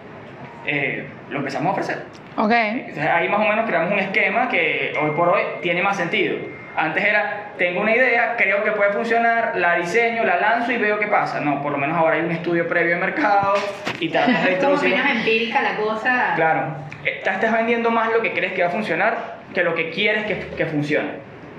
eh, 0.65 1.05
lo 1.29 1.39
empezamos 1.39 1.69
a 1.69 1.71
ofrecer. 1.71 2.03
Ok. 2.37 2.51
Entonces 2.51 3.05
ahí 3.05 3.27
más 3.29 3.39
o 3.39 3.49
menos 3.49 3.65
creamos 3.65 3.91
un 3.91 3.99
esquema 3.99 4.47
que 4.49 4.93
hoy 5.01 5.11
por 5.11 5.29
hoy 5.29 5.41
tiene 5.61 5.81
más 5.81 5.97
sentido. 5.97 6.37
Antes 6.77 7.03
era, 7.03 7.53
tengo 7.57 7.81
una 7.81 7.95
idea, 7.95 8.35
creo 8.37 8.63
que 8.63 8.71
puede 8.71 8.93
funcionar, 8.93 9.53
la 9.57 9.77
diseño, 9.77 10.23
la 10.23 10.39
lanzo 10.39 10.71
y 10.71 10.77
veo 10.77 10.99
qué 10.99 11.07
pasa. 11.07 11.39
No, 11.39 11.59
por 11.63 11.71
lo 11.71 11.79
menos 11.79 11.97
ahora 11.97 12.17
hay 12.17 12.21
un 12.21 12.31
estudio 12.31 12.67
previo 12.67 12.93
de 12.95 13.01
mercado 13.01 13.55
y 13.99 14.09
tratas 14.11 14.45
de 14.45 14.53
Es 14.53 14.63
como 14.63 14.77
menos 14.77 15.09
empírica 15.09 15.61
la 15.63 15.75
cosa. 15.75 16.33
Claro, 16.35 16.75
estás, 17.03 17.35
estás 17.35 17.51
vendiendo 17.51 17.89
más 17.89 18.11
lo 18.11 18.21
que 18.21 18.31
crees 18.31 18.53
que 18.53 18.61
va 18.61 18.67
a 18.67 18.71
funcionar 18.71 19.37
que 19.55 19.63
lo 19.63 19.73
que 19.73 19.89
quieres 19.89 20.25
que, 20.25 20.37
que 20.55 20.65
funcione. 20.67 21.09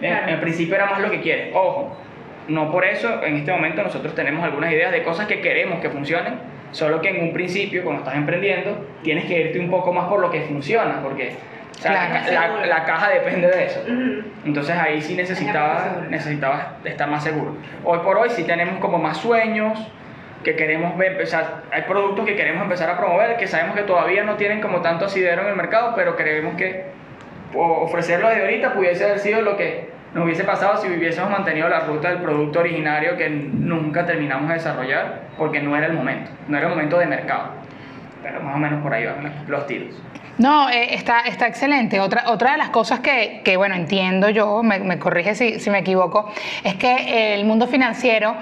En, 0.01 0.09
Claro. 0.13 0.29
en 0.29 0.41
principio 0.41 0.77
era 0.77 0.87
más 0.87 1.01
lo 1.01 1.11
que 1.11 1.21
quieres. 1.21 1.51
Ojo, 1.53 1.97
no 2.47 2.71
por 2.71 2.85
eso 2.85 3.21
en 3.25 3.37
este 3.39 3.51
momento 3.51 3.83
nosotros 3.83 4.15
tenemos 4.15 4.45
algunas 4.45 4.71
ideas 4.73 4.93
de 4.93 5.03
cosas 5.03 5.27
que 5.27 5.41
queremos 5.41 5.81
que 5.81 5.91
funcionen, 5.91 6.35
solo 6.71 7.01
que 7.01 7.09
en 7.09 7.23
un 7.25 7.33
principio, 7.33 7.83
cuando 7.83 8.03
estás 8.03 8.15
emprendiendo, 8.17 8.87
tienes 9.03 9.25
que 9.25 9.41
irte 9.41 9.59
un 9.59 9.69
poco 9.69 9.93
más 9.93 10.07
por 10.07 10.21
lo 10.21 10.31
que 10.31 10.43
funciona, 10.43 11.01
porque 11.03 11.33
o 11.79 11.81
sea, 11.81 11.93
Claro. 12.27 12.55
la, 12.57 12.61
la- 12.61 12.67
la 12.67 12.85
caja 12.85 13.09
depende 13.11 13.47
de 13.49 13.65
eso. 13.67 13.81
Entonces 14.45 14.77
ahí 14.77 15.01
sí 15.01 15.13
Hay 15.13 15.19
necesitaba, 15.19 15.85
que 16.83 16.89
estar 16.89 17.09
más 17.09 17.23
seguro. 17.23 17.57
Hoy 17.85 17.99
por 18.01 18.17
hoy 18.19 18.31
sí 18.31 18.45
tenemos 18.45 18.79
como 18.81 18.99
más 18.99 19.19
sueños 19.19 19.79
que 20.43 20.57
queremos 20.57 20.97
ver, 20.97 21.21
sea, 21.27 21.63
hay 21.73 21.83
productos 21.83 22.25
que 22.25 22.37
queremos 22.37 22.63
empezar 22.63 22.89
a 22.91 22.97
promover 22.97 23.37
que 23.37 23.47
sabemos 23.47 23.77
que 23.77 23.83
todavía 23.83 24.23
no 24.25 24.35
tienen 24.37 24.61
como 24.61 24.81
tanto 24.83 25.05
asidero 25.07 25.43
en 25.43 25.49
el 25.49 25.57
mercado, 25.57 25.93
pero 25.97 26.17
creemos 26.17 26.55
que 26.57 26.87
o- 27.55 27.83
ofrecerlos 27.85 28.31
de 28.35 28.41
ahorita 28.43 28.73
pudiese 28.75 29.05
haber 29.05 29.19
sido 29.19 29.41
lo 29.43 29.57
que 29.57 29.91
nos 30.15 30.25
hubiese 30.25 30.45
pasado 30.45 30.77
si 30.79 30.89
hubiésemos 30.89 31.31
mantenido 31.31 31.69
la 31.69 31.81
ruta 31.81 32.09
del 32.11 32.19
producto 32.23 32.61
originario 32.61 33.17
que 33.17 33.29
nunca 33.29 34.07
terminamos 34.07 34.49
de 34.49 34.55
desarrollar 34.55 35.23
porque 35.37 35.61
no 35.61 35.77
era 35.77 35.87
el 35.87 35.93
momento, 35.93 36.31
no 36.49 36.57
era 36.57 36.67
el 36.67 36.73
momento 36.73 36.99
de 36.99 37.07
mercado. 37.07 37.51
Pero 38.23 38.41
más 38.41 38.55
o 38.55 38.59
menos 38.59 38.83
por 38.83 38.93
ahí 38.95 39.05
van 39.07 39.33
los 39.47 39.67
tiros. 39.67 40.01
No, 40.39 40.71
eh, 40.71 40.95
está, 40.95 41.21
está 41.21 41.49
excelente. 41.49 42.01
Otra, 42.01 42.31
otra 42.31 42.53
de 42.53 42.59
las 42.59 42.69
cosas 42.71 43.01
que, 43.01 43.43
que 43.45 43.57
bueno, 43.57 43.75
entiendo 43.75 44.31
yo, 44.31 44.63
me, 44.63 44.79
me 44.79 44.99
corrige 44.99 45.35
si, 45.35 45.59
si 45.59 45.69
me 45.69 45.79
equivoco, 45.79 46.33
es 46.63 46.77
que 46.77 47.35
el 47.35 47.45
mundo 47.45 47.67
financiero 47.67 48.37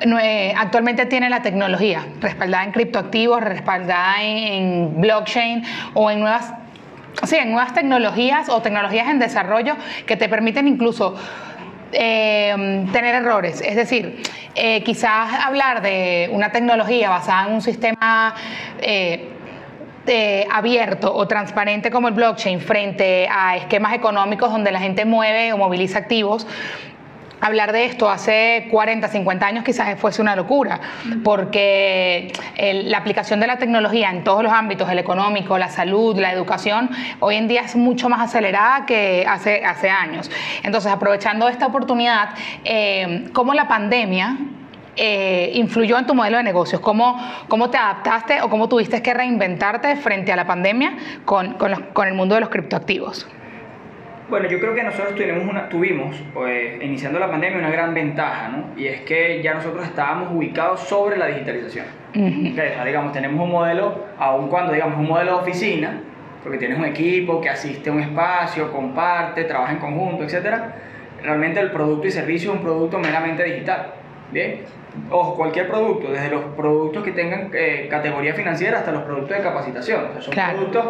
eh, 0.00 0.54
actualmente 0.56 1.06
tiene 1.06 1.28
la 1.28 1.42
tecnología 1.42 2.06
respaldada 2.20 2.64
en 2.64 2.72
criptoactivos, 2.72 3.40
respaldada 3.42 4.22
en, 4.22 4.38
en 4.38 5.00
blockchain 5.00 5.64
o 5.94 6.10
en 6.10 6.20
nuevas, 6.20 6.54
sí, 7.24 7.36
en 7.36 7.50
nuevas 7.50 7.74
tecnologías 7.74 8.48
o 8.48 8.62
tecnologías 8.62 9.08
en 9.08 9.18
desarrollo 9.18 9.76
que 10.06 10.16
te 10.16 10.28
permiten 10.28 10.68
incluso 10.68 11.16
eh, 11.92 12.86
tener 12.92 13.14
errores. 13.16 13.60
Es 13.60 13.74
decir, 13.74 14.22
eh, 14.54 14.82
quizás 14.84 15.32
hablar 15.44 15.82
de 15.82 16.28
una 16.32 16.52
tecnología 16.52 17.10
basada 17.10 17.48
en 17.48 17.54
un 17.54 17.62
sistema 17.62 18.34
eh, 18.80 19.28
eh, 20.06 20.46
abierto 20.50 21.14
o 21.14 21.26
transparente 21.28 21.90
como 21.90 22.08
el 22.08 22.14
blockchain 22.14 22.60
frente 22.60 23.28
a 23.30 23.56
esquemas 23.56 23.92
económicos 23.94 24.50
donde 24.50 24.72
la 24.72 24.80
gente 24.80 25.04
mueve 25.04 25.52
o 25.52 25.58
moviliza 25.58 25.98
activos. 25.98 26.46
Hablar 27.42 27.72
de 27.72 27.86
esto 27.86 28.10
hace 28.10 28.68
40, 28.70 29.08
50 29.08 29.46
años 29.46 29.64
quizás 29.64 29.98
fuese 29.98 30.20
una 30.20 30.36
locura, 30.36 30.78
porque 31.24 32.32
el- 32.56 32.90
la 32.90 32.98
aplicación 32.98 33.40
de 33.40 33.46
la 33.46 33.56
tecnología 33.56 34.10
en 34.10 34.24
todos 34.24 34.42
los 34.42 34.52
ámbitos, 34.52 34.90
el 34.90 34.98
económico, 34.98 35.56
la 35.56 35.70
salud, 35.70 36.18
la 36.18 36.32
educación, 36.32 36.90
hoy 37.20 37.36
en 37.36 37.48
día 37.48 37.62
es 37.62 37.76
mucho 37.76 38.10
más 38.10 38.20
acelerada 38.20 38.84
que 38.84 39.24
hace, 39.26 39.64
hace 39.64 39.88
años. 39.88 40.30
Entonces, 40.62 40.92
aprovechando 40.92 41.48
esta 41.48 41.66
oportunidad, 41.66 42.28
eh, 42.64 43.28
¿cómo 43.32 43.54
la 43.54 43.68
pandemia 43.68 44.36
eh, 44.96 45.52
influyó 45.54 45.98
en 45.98 46.06
tu 46.06 46.14
modelo 46.14 46.36
de 46.38 46.42
negocios? 46.42 46.80
¿Cómo, 46.80 47.16
¿Cómo 47.48 47.70
te 47.70 47.78
adaptaste 47.78 48.42
o 48.42 48.48
cómo 48.50 48.68
tuviste 48.68 49.02
que 49.02 49.14
reinventarte 49.14 49.96
frente 49.96 50.32
a 50.32 50.36
la 50.36 50.46
pandemia 50.46 50.92
con, 51.24 51.54
con 51.54 51.70
los- 51.70 51.80
con 51.92 52.08
el 52.08 52.14
mundo 52.14 52.34
de 52.34 52.40
los 52.42 52.50
criptoactivos? 52.50 53.28
Bueno, 54.28 54.48
yo 54.48 54.60
creo 54.60 54.74
que 54.76 54.84
nosotros 54.84 55.16
tuvimos, 55.16 55.42
una, 55.48 55.68
tuvimos 55.68 56.16
pues, 56.32 56.80
iniciando 56.80 57.18
la 57.18 57.28
pandemia, 57.28 57.58
una 57.58 57.70
gran 57.70 57.92
ventaja, 57.94 58.48
¿no? 58.48 58.64
Y 58.80 58.86
es 58.86 59.00
que 59.00 59.42
ya 59.42 59.54
nosotros 59.54 59.84
estábamos 59.84 60.28
ubicados 60.32 60.80
sobre 60.80 61.16
la 61.16 61.26
digitalización. 61.26 61.86
Ujú. 62.14 62.52
Ok, 62.52 62.52
o 62.52 62.54
sea, 62.54 62.84
digamos, 62.84 63.12
tenemos 63.12 63.40
un 63.42 63.50
modelo, 63.50 64.04
aun 64.20 64.48
cuando 64.48 64.72
digamos 64.72 64.98
un 65.00 65.08
modelo 65.08 65.32
de 65.32 65.38
oficina, 65.42 66.00
porque 66.44 66.58
tienes 66.58 66.78
un 66.78 66.84
equipo 66.84 67.40
que 67.40 67.48
asiste 67.50 67.90
a 67.90 67.92
un 67.92 68.00
espacio, 68.02 68.70
comparte, 68.72 69.42
trabaja 69.44 69.72
en 69.72 69.78
conjunto, 69.78 70.22
etc. 70.22 70.58
Realmente 71.24 71.58
el 71.58 71.72
producto 71.72 72.06
y 72.06 72.12
servicio 72.12 72.52
es 72.52 72.56
un 72.56 72.62
producto 72.62 73.00
meramente 73.00 73.42
digital. 73.42 73.94
Bien. 74.32 74.60
Ojo, 75.10 75.36
cualquier 75.36 75.68
producto, 75.68 76.10
desde 76.10 76.30
los 76.30 76.42
productos 76.56 77.04
que 77.04 77.12
tengan 77.12 77.50
eh, 77.54 77.86
categoría 77.90 78.34
financiera 78.34 78.78
hasta 78.78 78.92
los 78.92 79.02
productos 79.02 79.36
de 79.36 79.42
capacitación. 79.42 80.04
O 80.10 80.12
sea, 80.14 80.22
son 80.22 80.32
Claro. 80.34 80.56
productos 80.58 80.86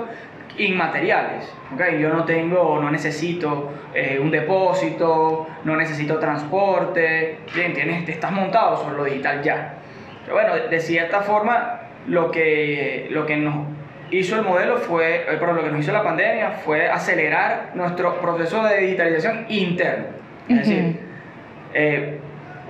inmateriales. 0.59 1.53
¿ok? 1.75 1.81
Yo 2.01 2.09
no 2.11 2.25
tengo, 2.25 2.81
no 2.81 2.91
necesito 2.91 3.71
eh, 3.95 4.19
un 4.23 4.31
depósito, 4.31 5.47
no 5.65 5.77
necesito 5.77 6.19
transporte. 6.19 7.39
Bien, 7.55 7.73
tienes, 7.75 8.05
te 8.05 8.13
estás 8.13 8.33
montado 8.33 8.77
sobre 8.79 8.97
lo 8.97 9.05
digital 9.05 9.43
ya. 9.43 9.75
Pero 10.25 10.35
bueno, 10.37 10.55
de, 10.55 10.69
de 10.69 10.81
cierta 10.81 11.21
forma, 11.23 11.81
lo 12.07 12.31
que, 12.31 13.09
lo 13.11 13.27
que 13.27 13.37
nos 13.37 13.67
hizo 14.11 14.37
el 14.37 14.43
modelo 14.43 14.79
fue, 14.79 15.17
eh, 15.23 15.37
perdón, 15.39 15.57
lo 15.57 15.65
que 15.65 15.71
nos 15.71 15.81
hizo 15.81 15.93
la 15.93 16.03
pandemia 16.03 16.51
fue 16.65 16.89
acelerar 16.91 17.71
nuestro 17.75 18.21
proceso 18.21 18.63
de 18.65 18.79
digitalización 18.79 19.47
interno. 19.49 20.07
Es 20.49 20.57
decir, 20.59 21.01
eh, 21.75 22.19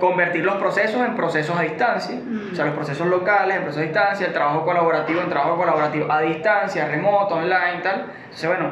convertir 0.01 0.43
los 0.43 0.55
procesos 0.55 0.99
en 1.05 1.15
procesos 1.15 1.55
a 1.55 1.61
distancia, 1.61 2.19
o 2.51 2.55
sea, 2.55 2.65
los 2.65 2.73
procesos 2.73 3.05
locales 3.05 3.57
en 3.57 3.61
procesos 3.61 3.83
a 3.83 3.85
distancia, 3.85 4.27
el 4.27 4.33
trabajo 4.33 4.65
colaborativo 4.65 5.21
en 5.21 5.29
trabajo 5.29 5.55
colaborativo 5.57 6.11
a 6.11 6.21
distancia, 6.21 6.87
remoto, 6.87 7.35
online, 7.35 7.81
tal. 7.83 8.07
Entonces, 8.23 8.49
bueno, 8.49 8.71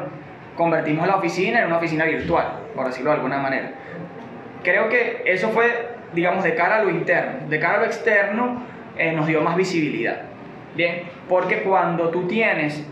convertimos 0.58 1.08
la 1.08 1.18
oficina 1.18 1.60
en 1.60 1.68
una 1.68 1.78
oficina 1.78 2.06
virtual, 2.06 2.48
por 2.76 2.88
decirlo 2.88 3.12
de 3.12 3.18
alguna 3.18 3.38
manera. 3.38 3.72
Creo 4.64 4.90
que 4.90 5.22
eso 5.24 5.50
fue, 5.50 5.90
digamos, 6.14 6.44
de 6.44 6.56
cara 6.56 6.78
a 6.78 6.84
lo 6.84 6.90
interno. 6.90 7.48
De 7.48 7.60
cara 7.60 7.76
a 7.76 7.80
lo 7.82 7.86
externo, 7.86 8.64
eh, 8.98 9.12
nos 9.12 9.28
dio 9.28 9.42
más 9.42 9.56
visibilidad. 9.56 10.22
Bien, 10.76 11.04
porque 11.30 11.62
cuando 11.62 12.10
tú 12.10 12.28
tienes 12.28 12.84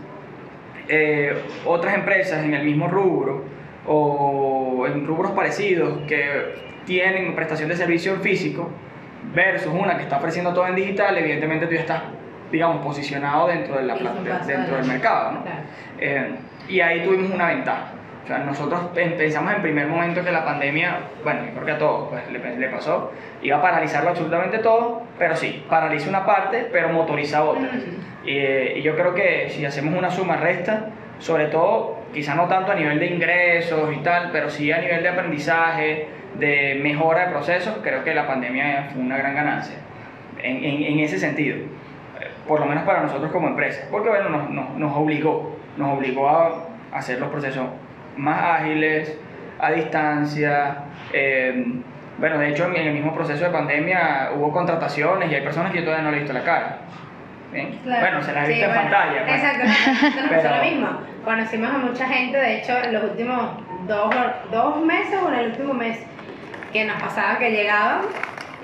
eh, 0.86 1.42
otras 1.66 1.96
empresas 1.96 2.44
en 2.44 2.54
el 2.54 2.64
mismo 2.64 2.86
rubro 2.86 3.42
o 3.84 4.57
en 4.88 5.06
rubros 5.06 5.32
parecidos 5.32 5.98
que 6.08 6.54
tienen 6.84 7.34
prestación 7.34 7.68
de 7.68 7.76
servicio 7.76 8.14
en 8.14 8.20
físico 8.22 8.68
versus 9.34 9.72
una 9.72 9.96
que 9.96 10.04
está 10.04 10.16
ofreciendo 10.18 10.52
todo 10.54 10.66
en 10.66 10.74
digital, 10.74 11.16
evidentemente 11.18 11.66
tú 11.66 11.74
ya 11.74 11.80
estás, 11.80 12.02
digamos, 12.50 12.84
posicionado 12.84 13.48
dentro, 13.48 13.76
de 13.76 13.84
la, 13.84 13.94
de- 13.94 14.46
dentro 14.46 14.76
del 14.76 14.86
mercado. 14.86 15.32
¿no? 15.32 15.42
Claro. 15.42 15.58
Eh, 16.00 16.30
y 16.68 16.80
ahí 16.80 17.02
tuvimos 17.04 17.30
una 17.30 17.48
ventaja. 17.48 17.92
O 18.24 18.26
sea, 18.26 18.38
nosotros 18.38 18.80
pen- 18.94 19.14
pensamos 19.16 19.54
en 19.54 19.62
primer 19.62 19.86
momento 19.86 20.22
que 20.22 20.30
la 20.30 20.44
pandemia, 20.44 20.98
bueno, 21.24 21.40
yo 21.46 21.52
creo 21.52 21.64
que 21.64 21.72
a 21.72 21.78
todos 21.78 22.08
pues, 22.10 22.30
le, 22.30 22.56
le 22.58 22.68
pasó, 22.68 23.10
iba 23.42 23.56
a 23.58 23.62
paralizarlo 23.62 24.10
absolutamente 24.10 24.58
todo, 24.58 25.02
pero 25.18 25.34
sí, 25.36 25.64
paraliza 25.68 26.08
una 26.10 26.24
parte, 26.26 26.68
pero 26.72 26.88
motoriza 26.90 27.44
otra. 27.44 27.68
Y, 28.24 28.30
eh, 28.38 28.74
y 28.78 28.82
yo 28.82 28.94
creo 28.96 29.14
que 29.14 29.48
si 29.50 29.64
hacemos 29.64 29.94
una 29.96 30.10
suma 30.10 30.36
resta, 30.36 30.86
sobre 31.18 31.46
todo, 31.46 31.97
quizá 32.12 32.34
no 32.34 32.46
tanto 32.48 32.72
a 32.72 32.74
nivel 32.74 32.98
de 32.98 33.06
ingresos 33.06 33.92
y 33.94 33.98
tal, 33.98 34.30
pero 34.32 34.50
sí 34.50 34.70
a 34.72 34.78
nivel 34.78 35.02
de 35.02 35.08
aprendizaje, 35.08 36.08
de 36.38 36.78
mejora 36.82 37.26
de 37.26 37.30
procesos, 37.32 37.78
creo 37.82 38.04
que 38.04 38.14
la 38.14 38.26
pandemia 38.26 38.90
fue 38.92 39.02
una 39.02 39.16
gran 39.16 39.34
ganancia 39.34 39.76
en, 40.42 40.64
en- 40.64 40.98
ese 41.00 41.18
sentido, 41.18 41.56
Eh, 42.20 42.30
por 42.46 42.60
lo 42.60 42.66
menos 42.66 42.84
para 42.84 43.00
nosotros 43.02 43.30
como 43.32 43.48
empresa, 43.48 43.86
porque 43.90 44.08
bueno, 44.08 44.28
nos, 44.28 44.50
nos, 44.50 44.70
nos 44.76 44.96
obligó, 44.96 45.56
nos 45.76 45.96
obligó 45.98 46.28
a 46.28 46.64
hacer 46.92 47.18
los 47.20 47.28
procesos 47.30 47.66
más 48.16 48.60
ágiles, 48.60 49.16
a 49.60 49.70
distancia, 49.72 50.78
eh, 51.12 51.64
bueno, 52.18 52.38
de 52.38 52.48
hecho 52.50 52.66
en 52.66 52.76
el 52.76 52.92
mismo 52.94 53.14
proceso 53.14 53.44
de 53.44 53.50
pandemia 53.50 54.30
hubo 54.36 54.52
contrataciones 54.52 55.30
y 55.30 55.34
hay 55.36 55.42
personas 55.42 55.70
que 55.72 55.78
yo 55.78 55.84
todavía 55.84 56.04
no 56.04 56.10
le 56.10 56.16
he 56.16 56.20
visto 56.20 56.32
la 56.34 56.42
cara. 56.44 56.78
¿Bien? 57.52 57.78
Claro. 57.82 58.00
Bueno, 58.00 58.22
se 58.22 58.32
las 58.32 58.44
he 58.44 58.46
Sí, 58.46 58.52
visto 58.54 58.66
en 58.66 58.74
bueno, 58.74 58.90
pantalla. 58.90 59.24
pues. 59.24 59.34
Exacto, 59.34 59.64
nos 59.64 60.28
pasó 60.30 60.42
Pero- 60.42 60.56
lo 60.56 60.62
mismo. 60.64 60.88
Conocimos 61.24 61.70
a 61.74 61.78
mucha 61.78 62.06
gente, 62.08 62.38
de 62.38 62.56
hecho, 62.58 62.78
en 62.82 62.92
los 62.92 63.04
últimos 63.04 63.50
dos, 63.86 64.14
dos 64.50 64.84
meses 64.84 65.18
o 65.22 65.28
en 65.28 65.34
el 65.34 65.46
último 65.50 65.74
mes, 65.74 65.98
que 66.72 66.84
nos 66.84 67.00
pasaba 67.02 67.38
que 67.38 67.50
llegaban. 67.50 68.00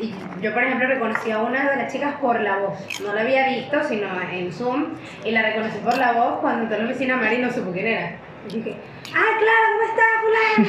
Y 0.00 0.12
yo, 0.40 0.52
por 0.52 0.64
ejemplo, 0.64 0.88
reconocí 0.88 1.30
a 1.30 1.38
una 1.38 1.70
de 1.70 1.76
las 1.76 1.92
chicas 1.92 2.14
por 2.20 2.40
la 2.40 2.56
voz. 2.58 3.00
No 3.00 3.12
la 3.14 3.20
había 3.20 3.46
visto, 3.48 3.82
sino 3.84 4.06
en 4.30 4.52
Zoom. 4.52 4.94
Y 5.24 5.30
la 5.30 5.42
reconocí 5.42 5.78
por 5.78 5.96
la 5.98 6.12
voz 6.12 6.40
cuando 6.40 6.62
entró 6.64 6.76
a 6.76 6.80
la 6.80 6.90
oficina 6.90 7.16
Mari 7.16 7.38
no 7.38 7.50
supo 7.50 7.70
quién 7.70 7.86
era. 7.86 8.10
Y 8.48 8.56
dije, 8.56 8.76
ah, 9.14 9.38
claro, 9.38 9.66
¿cómo 9.72 9.90
está 9.90 10.02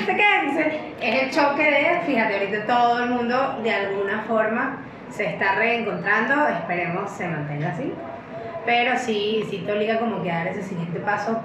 fulano? 0.06 0.18
Qué. 0.18 0.40
Entonces, 0.48 0.74
es 1.02 1.24
el 1.24 1.32
choque 1.32 1.64
de, 1.64 2.02
fíjate, 2.06 2.34
ahorita 2.36 2.66
todo 2.68 3.04
el 3.04 3.10
mundo 3.10 3.60
de 3.64 3.74
alguna 3.74 4.20
forma 4.28 4.78
se 5.10 5.26
está 5.26 5.56
reencontrando. 5.56 6.48
Esperemos 6.48 7.12
se 7.12 7.28
mantenga 7.28 7.70
así. 7.70 7.94
Pero 8.66 8.98
sí, 8.98 9.46
sí 9.50 9.64
te 9.66 9.72
obliga 9.72 10.00
como 10.00 10.24
que 10.24 10.32
a 10.32 10.40
dar 10.40 10.48
ese 10.48 10.64
siguiente 10.64 11.00
paso 11.00 11.40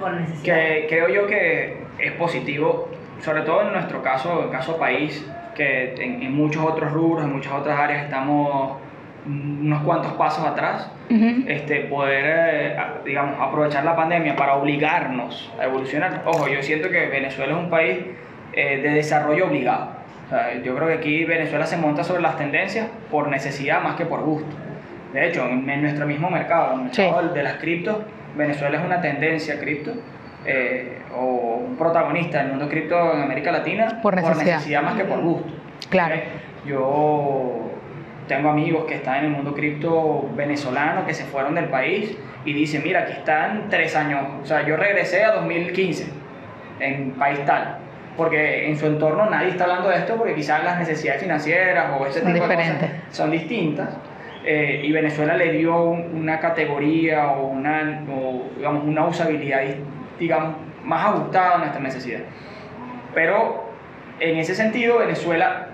por 0.00 0.12
necesidad. 0.12 0.54
que 0.54 0.86
creo 0.88 1.08
yo 1.08 1.26
que 1.26 1.82
es 1.98 2.12
positivo, 2.12 2.88
sobre 3.20 3.42
todo 3.42 3.62
en 3.62 3.72
nuestro 3.72 4.02
caso, 4.02 4.44
en 4.44 4.50
caso 4.50 4.78
país, 4.78 5.26
que 5.54 5.94
en, 5.94 6.22
en 6.22 6.34
muchos 6.34 6.64
otros 6.64 6.92
rubros, 6.92 7.24
en 7.24 7.32
muchas 7.32 7.52
otras 7.52 7.78
áreas 7.78 8.04
estamos 8.04 8.78
unos 9.26 9.82
cuantos 9.82 10.12
pasos 10.12 10.44
atrás, 10.46 10.90
este, 11.08 11.80
poder, 11.82 12.24
eh, 12.26 12.76
digamos, 13.04 13.36
aprovechar 13.40 13.84
la 13.84 13.96
pandemia 13.96 14.36
para 14.36 14.54
obligarnos 14.54 15.52
a 15.58 15.64
evolucionar. 15.64 16.22
Ojo, 16.26 16.48
yo 16.48 16.62
siento 16.62 16.90
que 16.90 17.06
Venezuela 17.06 17.52
es 17.52 17.58
un 17.58 17.70
país 17.70 17.98
eh, 18.52 18.78
de 18.78 18.90
desarrollo 18.90 19.46
obligado. 19.46 19.95
O 20.26 20.28
sea, 20.30 20.54
yo 20.62 20.74
creo 20.74 20.88
que 20.88 20.94
aquí 20.94 21.24
Venezuela 21.24 21.66
se 21.66 21.76
monta 21.76 22.02
sobre 22.02 22.22
las 22.22 22.36
tendencias 22.36 22.88
por 23.10 23.28
necesidad 23.28 23.80
más 23.82 23.94
que 23.96 24.06
por 24.06 24.20
gusto. 24.22 24.48
De 25.12 25.28
hecho, 25.28 25.46
en, 25.46 25.68
en 25.70 25.82
nuestro 25.82 26.06
mismo 26.06 26.28
mercado, 26.30 26.74
en 26.80 26.86
el 26.88 26.94
Sí. 26.94 27.02
mercado 27.02 27.28
de 27.32 27.42
las 27.42 27.54
criptos, 27.54 27.96
Venezuela 28.36 28.78
es 28.78 28.84
una 28.84 29.00
tendencia 29.00 29.58
cripto 29.60 29.92
eh, 30.44 30.98
o 31.16 31.62
un 31.66 31.76
protagonista 31.76 32.38
del 32.38 32.48
mundo 32.48 32.68
cripto 32.68 33.14
en 33.14 33.22
América 33.22 33.50
Latina 33.52 34.00
Por 34.02 34.14
necesidad. 34.16 34.82
más 34.82 34.94
que 34.94 35.04
por 35.04 35.20
gusto. 35.20 35.48
Claro. 35.90 36.16
¿ok? 36.16 36.20
Yo 36.66 37.70
tengo 38.28 38.50
amigos 38.50 38.84
que 38.86 38.94
están 38.96 39.18
en 39.18 39.24
el 39.26 39.30
mundo 39.30 39.54
cripto 39.54 40.28
venezolano 40.36 41.06
que 41.06 41.14
se 41.14 41.24
fueron 41.24 41.54
del 41.54 41.66
país 41.66 42.16
y 42.44 42.52
dicen, 42.52 42.82
mira, 42.84 43.00
aquí 43.02 43.12
están 43.12 43.68
tres 43.70 43.94
años. 43.96 44.20
O 44.42 44.46
sea, 44.46 44.66
yo 44.66 44.76
regresé 44.76 45.24
a 45.24 45.32
2015 45.36 46.06
en 46.80 47.12
país 47.12 47.44
tal. 47.46 47.78
Porque 48.16 48.68
en 48.68 48.76
su 48.78 48.86
entorno 48.86 49.28
nadie 49.28 49.50
está 49.50 49.64
hablando 49.64 49.88
de 49.90 49.96
esto 49.96 50.16
porque 50.16 50.34
quizás 50.34 50.64
las 50.64 50.78
necesidades 50.78 51.22
financieras 51.22 51.92
o 51.98 52.06
ese 52.06 52.20
Son 52.20 52.32
tipo 52.32 52.46
de 52.46 52.56
diferentes. 52.56 52.90
cosas 52.90 53.16
son 53.16 53.30
distintas. 53.30 53.88
Eh, 54.44 54.80
y 54.84 54.92
Venezuela 54.92 55.36
le 55.36 55.50
dio 55.52 55.76
un- 55.82 56.14
una 56.14 56.38
categoría 56.38 57.26
o 57.32 57.48
una, 57.48 58.04
o, 58.10 58.48
digamos, 58.56 58.84
una 58.84 59.04
usabilidad 59.06 59.60
digamos, 60.18 60.54
más 60.84 61.04
ajustada 61.08 61.56
a 61.56 61.58
nuestra 61.58 61.80
necesidad. 61.80 62.20
Pero 63.14 63.64
en 64.20 64.38
ese 64.38 64.54
sentido, 64.54 64.98
Venezuela 64.98 65.66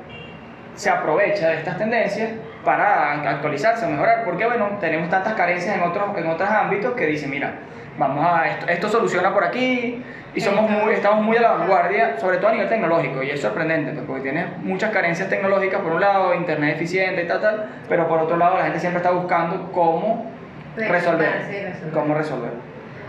se 0.75 0.91
aprovecha 0.91 1.49
de 1.51 1.57
estas 1.59 1.79
tendencias 1.79 2.31
para 2.65 3.13
actualizarse, 3.31 3.87
mejorar, 3.87 4.25
porque 4.25 4.47
bueno, 4.47 4.79
tenemos 4.81 5.09
tantas 5.11 5.35
carencias 5.35 5.77
en 5.77 5.83
otros, 5.83 6.17
en 6.17 6.27
otros 6.27 6.49
ámbitos 6.49 6.93
que 6.95 7.07
dicen, 7.07 7.31
mira, 7.31 7.53
vamos 7.99 8.25
a, 8.27 8.49
esto, 8.49 8.67
esto 8.69 8.89
soluciona 8.89 9.33
por 9.33 9.45
aquí, 9.45 10.03
y 10.35 10.41
somos 10.41 10.69
muy, 10.71 10.95
estamos 10.95 11.23
muy 11.25 11.37
a 11.37 11.43
la 11.43 11.53
vanguardia, 11.53 12.19
sobre 12.19 12.39
todo 12.39 12.49
a 12.49 12.53
nivel 12.53 12.69
tecnológico, 12.69 13.23
y 13.23 13.31
es 13.31 13.41
sorprendente, 13.41 13.93
pues, 13.93 14.05
porque 14.07 14.23
tienes 14.23 14.47
muchas 14.59 14.91
carencias 14.91 15.29
tecnológicas, 15.29 15.81
por 15.83 15.93
un 15.93 16.01
lado, 16.01 16.35
internet 16.35 16.77
eficiente 16.77 17.23
y 17.25 17.29
tal, 17.29 17.41
tal, 17.41 17.67
pero 17.89 18.09
por 18.09 18.19
otro 18.21 18.37
lado, 18.37 18.57
la 18.57 18.65
gente 18.65 18.81
siempre 18.81 18.99
está 19.03 19.11
buscando 19.11 19.71
cómo 19.73 20.31
resolver, 20.77 21.45
Sí, 21.51 21.57
resolver. 21.65 21.93
cómo 21.93 22.15
resolver. 22.15 22.51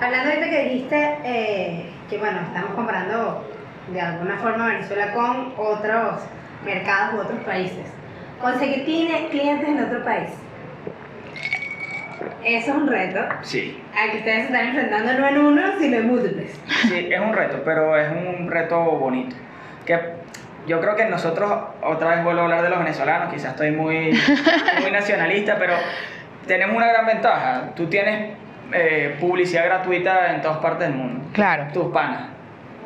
Hablando 0.02 0.30
ahorita 0.32 0.50
que 0.50 0.64
dijiste 0.66 1.18
eh, 1.24 1.90
que 2.10 2.18
bueno, 2.18 2.40
estamos 2.42 2.72
comparando 2.74 3.48
de 3.88 4.02
alguna 4.02 4.38
forma 4.38 4.68
Venezuela 4.68 5.14
con 5.14 5.54
otros 5.58 6.22
mercados 6.66 7.14
u 7.16 7.20
otros 7.20 7.40
países. 7.46 7.86
Conseguir 8.42 8.86
cli- 8.86 9.30
clientes 9.30 9.70
en 9.70 9.82
otro 9.82 10.04
país. 10.04 10.30
Eso 12.44 12.72
es 12.72 12.78
un 12.78 12.88
reto 12.88 13.20
Sí, 13.42 13.82
al 13.96 14.12
que 14.12 14.18
ustedes 14.20 14.48
se 14.48 14.54
están 14.54 14.68
enfrentando 14.68 15.14
no 15.14 15.28
en 15.28 15.38
uno, 15.38 15.62
sino 15.80 15.98
en 15.98 16.08
múltiples. 16.08 16.60
sí, 16.88 17.08
es 17.12 17.20
un 17.20 17.34
reto, 17.34 17.62
pero 17.64 17.98
es 17.98 18.10
un 18.12 18.50
reto 18.50 18.80
bonito. 18.82 19.36
Que 19.86 20.00
yo 20.68 20.80
creo 20.80 20.96
que 20.96 21.06
nosotros, 21.06 21.52
otra 21.82 22.10
vez 22.10 22.24
vuelvo 22.24 22.42
a 22.42 22.44
hablar 22.46 22.62
de 22.64 22.70
los 22.70 22.80
venezolanos, 22.80 23.34
quizás 23.34 23.52
estoy 23.52 23.72
muy, 23.72 24.12
muy 24.82 24.92
nacionalista, 24.92 25.58
pero 25.58 25.74
tenemos 26.48 26.76
una 26.76 26.88
gran 26.88 27.06
ventaja. 27.06 27.72
Tú 27.76 27.88
tienes 27.88 28.38
eh, 28.72 29.16
publicidad 29.20 29.66
gratuita 29.66 30.34
en 30.34 30.42
todas 30.42 30.58
partes 30.58 30.88
del 30.88 30.98
mundo. 30.98 31.26
Claro. 31.34 31.68
tus 31.74 31.92
panas. 31.92 32.30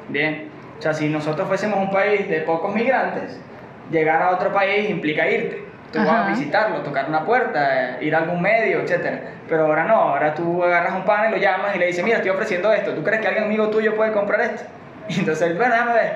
Bien. 0.09 0.49
O 0.77 0.81
sea, 0.81 0.93
si 0.93 1.09
nosotros 1.09 1.47
fuésemos 1.47 1.79
un 1.79 1.91
país 1.91 2.29
de 2.29 2.41
pocos 2.41 2.73
migrantes, 2.73 3.39
llegar 3.91 4.21
a 4.21 4.29
otro 4.31 4.51
país 4.53 4.89
implica 4.89 5.27
irte. 5.29 5.63
Tú 5.91 5.99
vas 5.99 6.09
a 6.09 6.29
visitarlo, 6.29 6.81
tocar 6.81 7.07
una 7.07 7.23
puerta, 7.23 7.97
ir 8.01 8.13
a 8.13 8.19
algún 8.19 8.41
medio, 8.41 8.81
etc. 8.81 9.21
Pero 9.47 9.65
ahora 9.67 9.85
no, 9.85 9.95
ahora 9.95 10.33
tú 10.33 10.63
agarras 10.63 10.93
un 10.93 11.03
pana 11.03 11.29
y 11.29 11.31
lo 11.31 11.37
llamas 11.37 11.75
y 11.75 11.79
le 11.79 11.87
dices, 11.87 12.03
mira, 12.03 12.17
estoy 12.17 12.31
ofreciendo 12.31 12.71
esto, 12.73 12.93
¿tú 12.93 13.03
crees 13.03 13.21
que 13.21 13.27
alguien 13.27 13.45
amigo 13.45 13.69
tuyo 13.69 13.95
puede 13.95 14.11
comprar 14.11 14.41
esto? 14.41 14.63
Y 15.09 15.19
entonces, 15.19 15.55
bueno, 15.57 15.73
déjame 15.73 15.93
ver. 15.93 16.13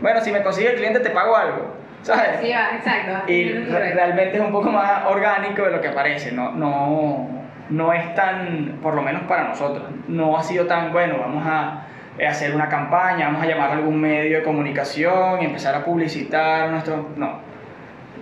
Bueno, 0.00 0.20
si 0.20 0.30
me 0.30 0.42
consigue 0.42 0.70
el 0.70 0.76
cliente 0.76 1.00
te 1.00 1.10
pago 1.10 1.36
algo, 1.36 1.74
¿sabes? 2.02 2.38
Sí, 2.40 2.52
va, 2.52 2.76
exacto. 2.76 3.28
Y 3.30 3.52
re- 3.52 3.92
realmente 3.92 4.36
es 4.36 4.40
un 4.40 4.52
poco 4.52 4.70
más 4.70 5.04
orgánico 5.06 5.62
de 5.64 5.72
lo 5.72 5.80
que 5.80 5.88
parece, 5.90 6.30
no, 6.30 6.52
no, 6.52 7.28
no 7.70 7.92
es 7.92 8.14
tan, 8.14 8.78
por 8.80 8.94
lo 8.94 9.02
menos 9.02 9.22
para 9.22 9.44
nosotros, 9.48 9.84
no 10.06 10.38
ha 10.38 10.42
sido 10.44 10.66
tan 10.66 10.92
bueno, 10.92 11.16
vamos 11.18 11.44
a 11.44 11.82
eh, 12.18 12.26
hacer 12.28 12.54
una 12.54 12.68
campaña, 12.68 13.26
vamos 13.26 13.42
a 13.42 13.46
llamar 13.46 13.70
a 13.70 13.72
algún 13.72 14.00
medio 14.00 14.38
de 14.38 14.44
comunicación 14.44 15.42
y 15.42 15.46
empezar 15.46 15.74
a 15.74 15.84
publicitar 15.84 16.70
nuestro... 16.70 17.08
No, 17.16 17.49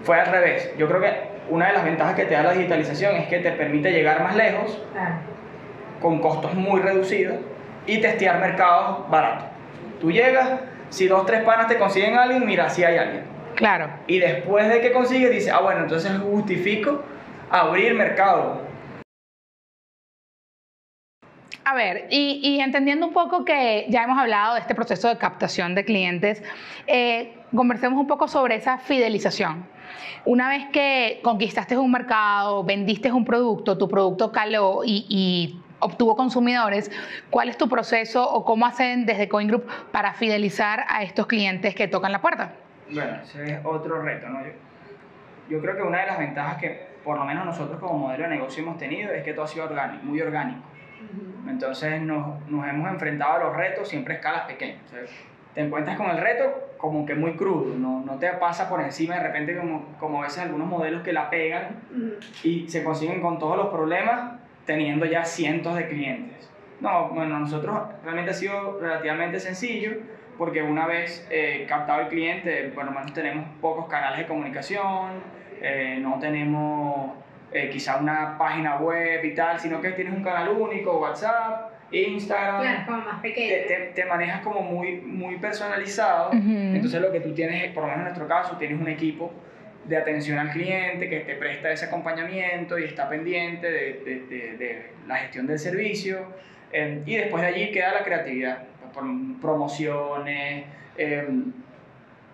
fue 0.02 0.20
al 0.20 0.26
revés. 0.26 0.70
Yo 0.78 0.88
creo 0.88 1.00
que 1.00 1.12
una 1.50 1.68
de 1.68 1.72
las 1.74 1.84
ventajas 1.84 2.14
que 2.14 2.24
te 2.24 2.34
da 2.34 2.42
la 2.42 2.52
digitalización 2.52 3.16
es 3.16 3.28
que 3.28 3.38
te 3.38 3.52
permite 3.52 3.90
llegar 3.90 4.22
más 4.22 4.36
lejos 4.36 4.80
Claro. 4.92 5.14
con 6.00 6.20
costos 6.20 6.54
muy 6.54 6.80
reducidos 6.80 7.36
y 7.86 8.00
testear 8.00 8.38
mercados 8.40 9.08
baratos. 9.10 9.44
Tú 10.00 10.10
llegas, 10.12 10.48
si 10.90 11.06
dos, 11.08 11.24
tres 11.26 11.42
panas 11.42 11.66
te 11.68 11.78
consiguen 11.78 12.16
a 12.18 12.22
alguien, 12.22 12.44
mira, 12.46 12.68
si 12.68 12.84
hay 12.84 12.98
alguien. 12.98 13.24
Claro. 13.56 13.88
Y 14.06 14.18
después 14.20 14.68
de 14.68 14.80
que 14.80 14.92
consigues, 14.92 15.30
dice, 15.30 15.50
ah, 15.50 15.60
bueno, 15.60 15.80
entonces 15.80 16.12
justifico 16.18 17.02
abrir 17.50 17.94
mercado. 17.94 18.60
A 21.70 21.74
ver, 21.74 22.06
y, 22.08 22.40
y 22.42 22.60
entendiendo 22.60 23.06
un 23.06 23.12
poco 23.12 23.44
que 23.44 23.84
ya 23.90 24.04
hemos 24.04 24.18
hablado 24.18 24.54
de 24.54 24.60
este 24.60 24.74
proceso 24.74 25.06
de 25.06 25.18
captación 25.18 25.74
de 25.74 25.84
clientes, 25.84 26.42
eh, 26.86 27.34
conversemos 27.54 28.00
un 28.00 28.06
poco 28.06 28.26
sobre 28.26 28.54
esa 28.54 28.78
fidelización. 28.78 29.66
Una 30.24 30.48
vez 30.48 30.64
que 30.72 31.20
conquistaste 31.22 31.76
un 31.76 31.92
mercado, 31.92 32.64
vendiste 32.64 33.12
un 33.12 33.26
producto, 33.26 33.76
tu 33.76 33.86
producto 33.86 34.32
caló 34.32 34.80
y, 34.82 35.04
y 35.10 35.60
obtuvo 35.80 36.16
consumidores, 36.16 36.90
¿cuál 37.28 37.50
es 37.50 37.58
tu 37.58 37.68
proceso 37.68 38.26
o 38.26 38.46
cómo 38.46 38.64
hacen 38.64 39.04
desde 39.04 39.28
Coin 39.28 39.48
Group 39.48 39.66
para 39.92 40.14
fidelizar 40.14 40.86
a 40.88 41.02
estos 41.02 41.26
clientes 41.26 41.74
que 41.74 41.86
tocan 41.86 42.12
la 42.12 42.22
puerta? 42.22 42.54
Bueno, 42.90 43.18
ese 43.22 43.44
es 43.44 43.60
otro 43.62 44.00
reto, 44.00 44.26
¿no? 44.30 44.40
Yo, 44.42 44.52
yo 45.50 45.60
creo 45.60 45.76
que 45.76 45.82
una 45.82 46.00
de 46.00 46.06
las 46.06 46.18
ventajas 46.18 46.56
que 46.56 46.88
por 47.04 47.18
lo 47.18 47.26
menos 47.26 47.44
nosotros 47.44 47.78
como 47.78 47.98
modelo 47.98 48.24
de 48.24 48.30
negocio 48.30 48.62
hemos 48.62 48.78
tenido 48.78 49.12
es 49.12 49.22
que 49.22 49.34
todo 49.34 49.44
ha 49.44 49.48
sido 49.48 49.66
orgánico, 49.66 50.02
muy 50.02 50.18
orgánico. 50.22 50.62
Entonces 51.48 52.00
nos, 52.02 52.46
nos 52.48 52.66
hemos 52.68 52.90
enfrentado 52.90 53.34
a 53.34 53.44
los 53.44 53.56
retos 53.56 53.88
siempre 53.88 54.14
a 54.14 54.16
escalas 54.18 54.42
pequeñas. 54.46 54.82
O 54.86 54.88
sea, 54.90 55.00
te 55.54 55.62
encuentras 55.62 55.96
con 55.96 56.10
el 56.10 56.18
reto 56.18 56.68
como 56.76 57.04
que 57.04 57.14
muy 57.14 57.32
crudo, 57.32 57.76
no, 57.76 58.04
no 58.04 58.18
te 58.18 58.28
pasa 58.34 58.68
por 58.68 58.80
encima 58.80 59.16
de 59.16 59.24
repente 59.24 59.56
como, 59.56 59.96
como 59.98 60.20
a 60.20 60.26
veces 60.26 60.38
algunos 60.38 60.68
modelos 60.68 61.02
que 61.02 61.12
la 61.12 61.28
pegan 61.30 61.80
y 62.44 62.68
se 62.68 62.84
consiguen 62.84 63.20
con 63.20 63.38
todos 63.38 63.56
los 63.56 63.66
problemas 63.68 64.38
teniendo 64.66 65.04
ya 65.06 65.24
cientos 65.24 65.74
de 65.74 65.88
clientes. 65.88 66.48
No, 66.80 67.08
bueno, 67.08 67.40
nosotros 67.40 67.76
realmente 68.04 68.30
ha 68.30 68.34
sido 68.34 68.78
relativamente 68.78 69.40
sencillo 69.40 69.96
porque 70.36 70.62
una 70.62 70.86
vez 70.86 71.26
eh, 71.30 71.66
captado 71.68 72.02
el 72.02 72.08
cliente, 72.08 72.70
bueno, 72.74 72.92
menos 72.92 73.12
tenemos 73.12 73.44
pocos 73.60 73.86
canales 73.88 74.20
de 74.20 74.26
comunicación, 74.26 75.14
eh, 75.60 75.98
no 76.00 76.20
tenemos 76.20 77.14
eh, 77.52 77.70
quizá 77.70 77.96
una 77.98 78.36
página 78.38 78.76
web 78.76 79.24
y 79.24 79.34
tal, 79.34 79.58
sino 79.58 79.80
que 79.80 79.90
tienes 79.92 80.12
un 80.14 80.22
canal 80.22 80.48
único, 80.50 80.98
WhatsApp, 81.00 81.72
Instagram, 81.90 82.60
Claro, 82.60 82.78
es 82.80 82.84
como 82.86 82.98
más 82.98 83.22
te, 83.22 83.28
pequeño. 83.28 83.54
te- 83.66 83.92
te 83.94 84.04
manejas 84.04 84.40
como 84.42 84.60
muy, 84.60 84.96
muy 85.00 85.36
personalizado. 85.38 86.30
Entonces 86.32 87.00
lo 87.00 87.10
que 87.10 87.20
tú 87.20 87.32
tienes, 87.32 87.72
por 87.72 87.82
lo 87.84 87.88
menos 87.88 88.00
en 88.00 88.04
nuestro 88.04 88.28
caso, 88.28 88.56
tienes 88.58 88.78
un 88.80 88.88
equipo 88.88 89.32
de 89.84 89.96
atención 89.96 90.38
al 90.38 90.50
cliente 90.50 91.08
que 91.08 91.20
te 91.20 91.34
presta 91.36 91.70
ese 91.72 91.86
acompañamiento 91.86 92.78
y 92.78 92.84
está 92.84 93.08
pendiente 93.08 93.70
de, 93.70 93.92
de- 94.04 94.20
de- 94.28 94.56
de 94.58 94.90
la 95.06 95.16
gestión 95.16 95.46
del 95.46 95.58
servicio. 95.58 96.18
eh, 96.70 97.02
y 97.06 97.16
después 97.16 97.40
de 97.42 97.48
allí 97.48 97.70
queda 97.70 97.94
la 97.94 98.04
creatividad, 98.04 98.64
pues, 98.80 98.92
por 98.92 99.04
promociones. 99.40 100.64
eh, 100.98 101.26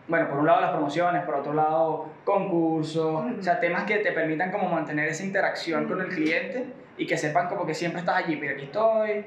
bueno, 0.07 0.29
por 0.29 0.39
un 0.39 0.47
lado 0.47 0.61
las 0.61 0.71
promociones, 0.71 1.23
por 1.25 1.37
otro 1.37 1.55
lado 1.55 2.09
concursos, 2.25 3.25
o 3.39 3.43
sea, 3.43 3.59
temas 3.61 3.85
que 3.85 3.99
te 3.99 4.13
permitan 4.13 4.53
como 4.53 4.69
mantener 4.69 5.09
esa 5.09 5.25
interacción 5.25 5.87
con 5.87 6.01
el 6.01 6.09
cliente 6.09 6.67
y 6.97 7.07
que 7.07 7.17
sepan 7.17 7.49
como 7.49 7.67
que 7.67 7.75
siempre 7.75 8.01
estás 8.01 8.25
allí, 8.25 8.37
pero 8.37 8.55
aquí 8.55 8.65
estoy, 8.65 9.25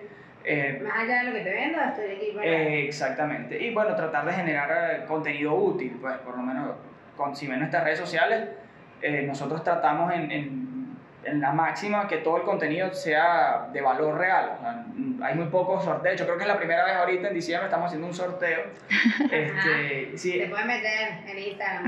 eh, 0.50 0.82
Más 0.82 1.00
allá 1.00 1.20
de 1.20 1.24
lo 1.26 1.34
que 1.34 1.42
te 1.42 1.54
vendo, 1.54 1.78
estoy 1.82 2.06
aquí 2.16 2.32
para... 2.34 2.48
eh, 2.48 2.86
exactamente. 2.86 3.62
Y 3.62 3.74
bueno, 3.74 3.94
tratar 3.96 4.26
de 4.26 4.32
generar 4.32 4.70
eh, 4.72 5.06
contenido 5.06 5.54
útil, 5.54 5.98
pues 6.00 6.18
por 6.20 6.38
lo 6.38 6.44
menos 6.44 6.72
con, 7.18 7.36
si 7.36 7.48
ven 7.48 7.60
nuestras 7.60 7.84
redes 7.84 8.00
sociales, 8.00 8.48
eh, 9.02 9.24
nosotros 9.24 9.62
tratamos 9.64 10.14
en, 10.14 10.32
en, 10.32 10.67
en 11.28 11.42
la 11.42 11.52
máxima 11.52 12.08
que 12.08 12.18
todo 12.18 12.38
el 12.38 12.44
contenido 12.44 12.94
sea 12.94 13.68
de 13.74 13.82
valor 13.82 14.18
real. 14.18 14.52
Hay 15.22 15.36
muy 15.36 15.46
pocos 15.48 15.84
sorteos. 15.84 16.18
Yo 16.20 16.26
creo 16.26 16.38
que 16.38 16.44
es 16.44 16.48
la 16.48 16.58
primera 16.58 16.86
vez 16.86 16.96
ahorita 16.96 17.28
en 17.28 17.34
diciembre 17.34 17.66
estamos 17.68 17.88
haciendo 17.88 18.08
un 18.08 18.14
sorteo. 18.14 18.62
Este, 19.32 20.18
sí, 20.18 20.40
Te 20.40 20.48
puedes 20.48 20.66
meter 20.66 21.10
en 21.28 21.38
Instagram, 21.40 21.86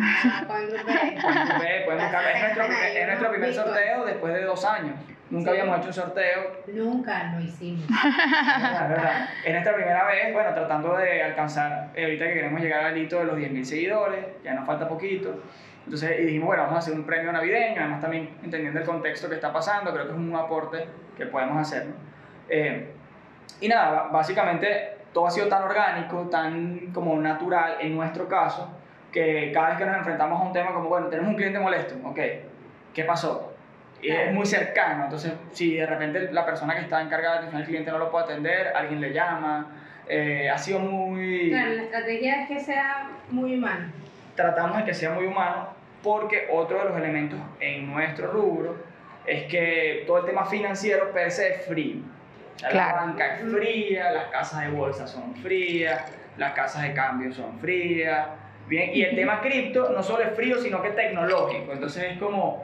con 0.48 0.58
el 0.58 0.68
grupo 0.72 0.92
de... 0.92 1.22
pueden 1.22 1.60
ver, 1.60 1.86
pueden 1.86 2.02
buscar. 2.02 2.24
Es 2.36 2.42
nuestro, 2.42 2.66
primer- 2.66 2.98
es 2.98 3.08
nuestro 3.08 3.32
primer 3.32 3.54
sorteo 3.54 4.06
después 4.06 4.34
de 4.34 4.42
dos 4.44 4.66
años. 4.66 4.96
Nunca 5.30 5.52
Sí. 5.52 5.58
habíamos 5.60 5.78
hecho 5.80 5.88
un 5.90 5.94
sorteo 5.94 6.42
Nunca 6.74 7.24
lo 7.36 7.40
hicimos. 7.42 7.86
La 8.62 8.88
verdad. 8.88 9.30
Es 9.46 9.52
nuestra 9.52 9.76
primera 9.76 10.04
vez, 10.06 10.34
bueno, 10.34 10.54
tratando 10.54 10.98
de 10.98 11.24
alcanzar, 11.24 11.90
eh, 11.96 12.04
ahorita 12.06 12.26
que 12.28 12.34
queremos 12.34 12.62
llegar 12.62 12.84
al 12.86 12.98
hito 12.98 13.20
de 13.20 13.26
los 13.26 13.38
10.000 13.38 13.64
seguidores, 13.64 14.26
ya 14.44 14.54
nos 14.56 14.66
falta 14.66 14.88
poquito. 14.88 15.44
Entonces, 15.90 16.20
y 16.20 16.26
dijimos, 16.26 16.46
bueno, 16.46 16.62
vamos 16.62 16.76
a 16.76 16.80
hacer 16.82 16.94
un 16.94 17.04
premio 17.04 17.32
navideño, 17.32 17.82
además 17.82 18.00
también 18.00 18.30
entendiendo 18.44 18.80
el 18.80 18.86
contexto 18.86 19.28
que 19.28 19.34
está 19.34 19.52
pasando, 19.52 19.92
creo 19.92 20.06
que 20.06 20.12
es 20.12 20.18
un 20.20 20.36
aporte 20.36 20.86
que 21.18 21.26
podemos 21.26 21.58
hacer. 21.58 21.88
¿no? 21.88 21.94
Eh, 22.48 22.92
y 23.60 23.68
nada, 23.68 24.04
básicamente 24.12 24.98
todo 25.12 25.26
ha 25.26 25.32
sido 25.32 25.48
tan 25.48 25.64
orgánico, 25.64 26.30
tan 26.30 26.92
como 26.94 27.20
natural 27.20 27.78
en 27.80 27.96
nuestro 27.96 28.28
caso, 28.28 28.70
que 29.12 29.52
cada 29.52 29.70
vez 29.70 29.78
que 29.80 29.86
nos 29.88 29.98
enfrentamos 29.98 30.40
a 30.40 30.44
un 30.44 30.54
tema 30.54 30.74
como, 30.74 30.90
bueno, 30.90 31.08
tenemos 31.08 31.32
un 31.32 31.38
cliente 31.38 31.58
molesto, 31.58 31.96
ok, 32.08 32.20
¿qué 32.94 33.04
pasó? 33.04 33.56
Y 34.00 34.12
es 34.12 34.32
muy 34.32 34.46
cercano, 34.46 35.06
entonces 35.06 35.34
si 35.54 35.76
de 35.76 35.88
repente 35.88 36.32
la 36.32 36.46
persona 36.46 36.76
que 36.76 36.82
está 36.82 37.02
encargada 37.02 37.32
de 37.32 37.38
atención 37.40 37.62
al 37.64 37.68
cliente 37.68 37.90
no 37.90 37.98
lo 37.98 38.12
puede 38.12 38.26
atender, 38.26 38.74
alguien 38.76 39.02
le 39.02 39.12
llama, 39.12 39.72
eh, 40.08 40.52
ha 40.52 40.58
sido 40.60 40.78
muy... 40.78 41.50
Claro, 41.50 41.74
la 41.74 41.82
estrategia 41.82 42.44
es 42.44 42.48
que 42.48 42.60
sea 42.60 43.10
muy 43.32 43.58
humano. 43.58 43.88
Tratamos 44.36 44.78
de 44.78 44.84
que 44.86 44.94
sea 44.94 45.10
muy 45.10 45.26
humano 45.26 45.79
porque 46.04 46.48
otro 46.52 46.80
de 46.80 46.86
los 46.86 46.98
elementos 46.98 47.40
en 47.60 47.92
nuestro 47.92 48.32
rubro 48.32 48.78
es 49.26 49.44
que 49.46 50.04
todo 50.08 50.20
el 50.20 50.26
tema 50.26 50.46
financiero 50.46 51.12
per 51.12 51.30
se 51.32 51.50
es 51.56 51.66
frío. 51.66 51.98
O 52.56 52.60
sea, 52.60 52.70
Claro. 52.70 52.96
La 52.98 53.02
banca 53.06 53.36
es 53.36 53.42
fría, 53.52 54.12
las 54.12 54.26
casas 54.28 54.62
de 54.66 54.70
bolsa 54.72 55.08
son 55.08 55.36
frías, 55.36 56.02
las 56.38 56.54
casas 56.54 56.84
de 56.84 56.94
cambio 56.94 57.32
son 57.34 57.60
frías. 57.60 58.28
Bien, 58.68 58.92
y 58.94 59.02
el 59.04 59.16
tema 59.16 59.42
cripto 59.42 59.90
no 59.90 60.04
solo 60.04 60.24
es 60.24 60.36
frío, 60.36 60.58
sino 60.60 60.82
que 60.82 60.90
es 60.90 60.96
tecnológico. 60.96 61.72
Entonces 61.74 62.04
es 62.14 62.18
como, 62.20 62.64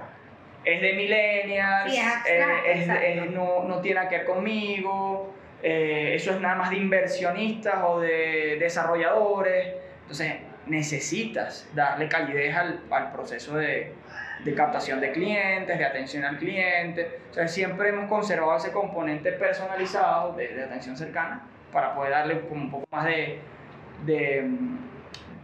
es 0.63 0.82
de 0.82 0.93
millennials, 0.93 1.91
Sí, 1.91 1.98
es 2.00 2.04
eh, 2.06 2.41
abstracto, 2.41 2.69
es- 2.69 2.80
exacto. 2.82 3.06
es- 3.06 3.32
no, 3.32 3.63
no 3.63 3.82
tiene 3.82 4.08
que 4.08 4.17
ver 4.17 4.26
conmigo, 4.26 5.34
eh, 5.63 6.12
eso 6.15 6.32
es 6.32 6.41
nada 6.41 6.56
más 6.56 6.69
de 6.69 6.78
inversionistas 6.78 7.76
o 7.86 8.00
de 8.00 8.58
desarrolladores. 8.60 9.74
Entonces, 10.02 10.34
necesitas 10.67 11.69
darle 11.73 12.08
calidez 12.10 12.56
al, 12.56 12.80
al 12.89 13.12
proceso 13.12 13.56
de, 13.56 13.93
de, 14.43 14.54
captación 14.56 14.99
de 14.99 15.12
clientes, 15.12 15.78
de 15.78 15.86
atención 15.86 16.23
al 16.23 16.38
cliente. 16.38 17.19
O 17.32 17.34
sea, 17.34 17.47
siempre 17.47 17.89
hemos 17.89 18.10
conservado 18.10 18.58
ese 18.58 18.71
componente 18.71 19.32
personalizado 19.34 20.34
de, 20.34 20.63
atención 20.63 20.97
cercana 20.97 21.43
para 21.71 21.93
poder 21.93 22.12
darle 22.12 22.41
como 22.47 22.62
un 22.62 22.71
poco 22.71 22.88
más 22.91 23.06
de, 23.06 23.39
de, 24.06 24.49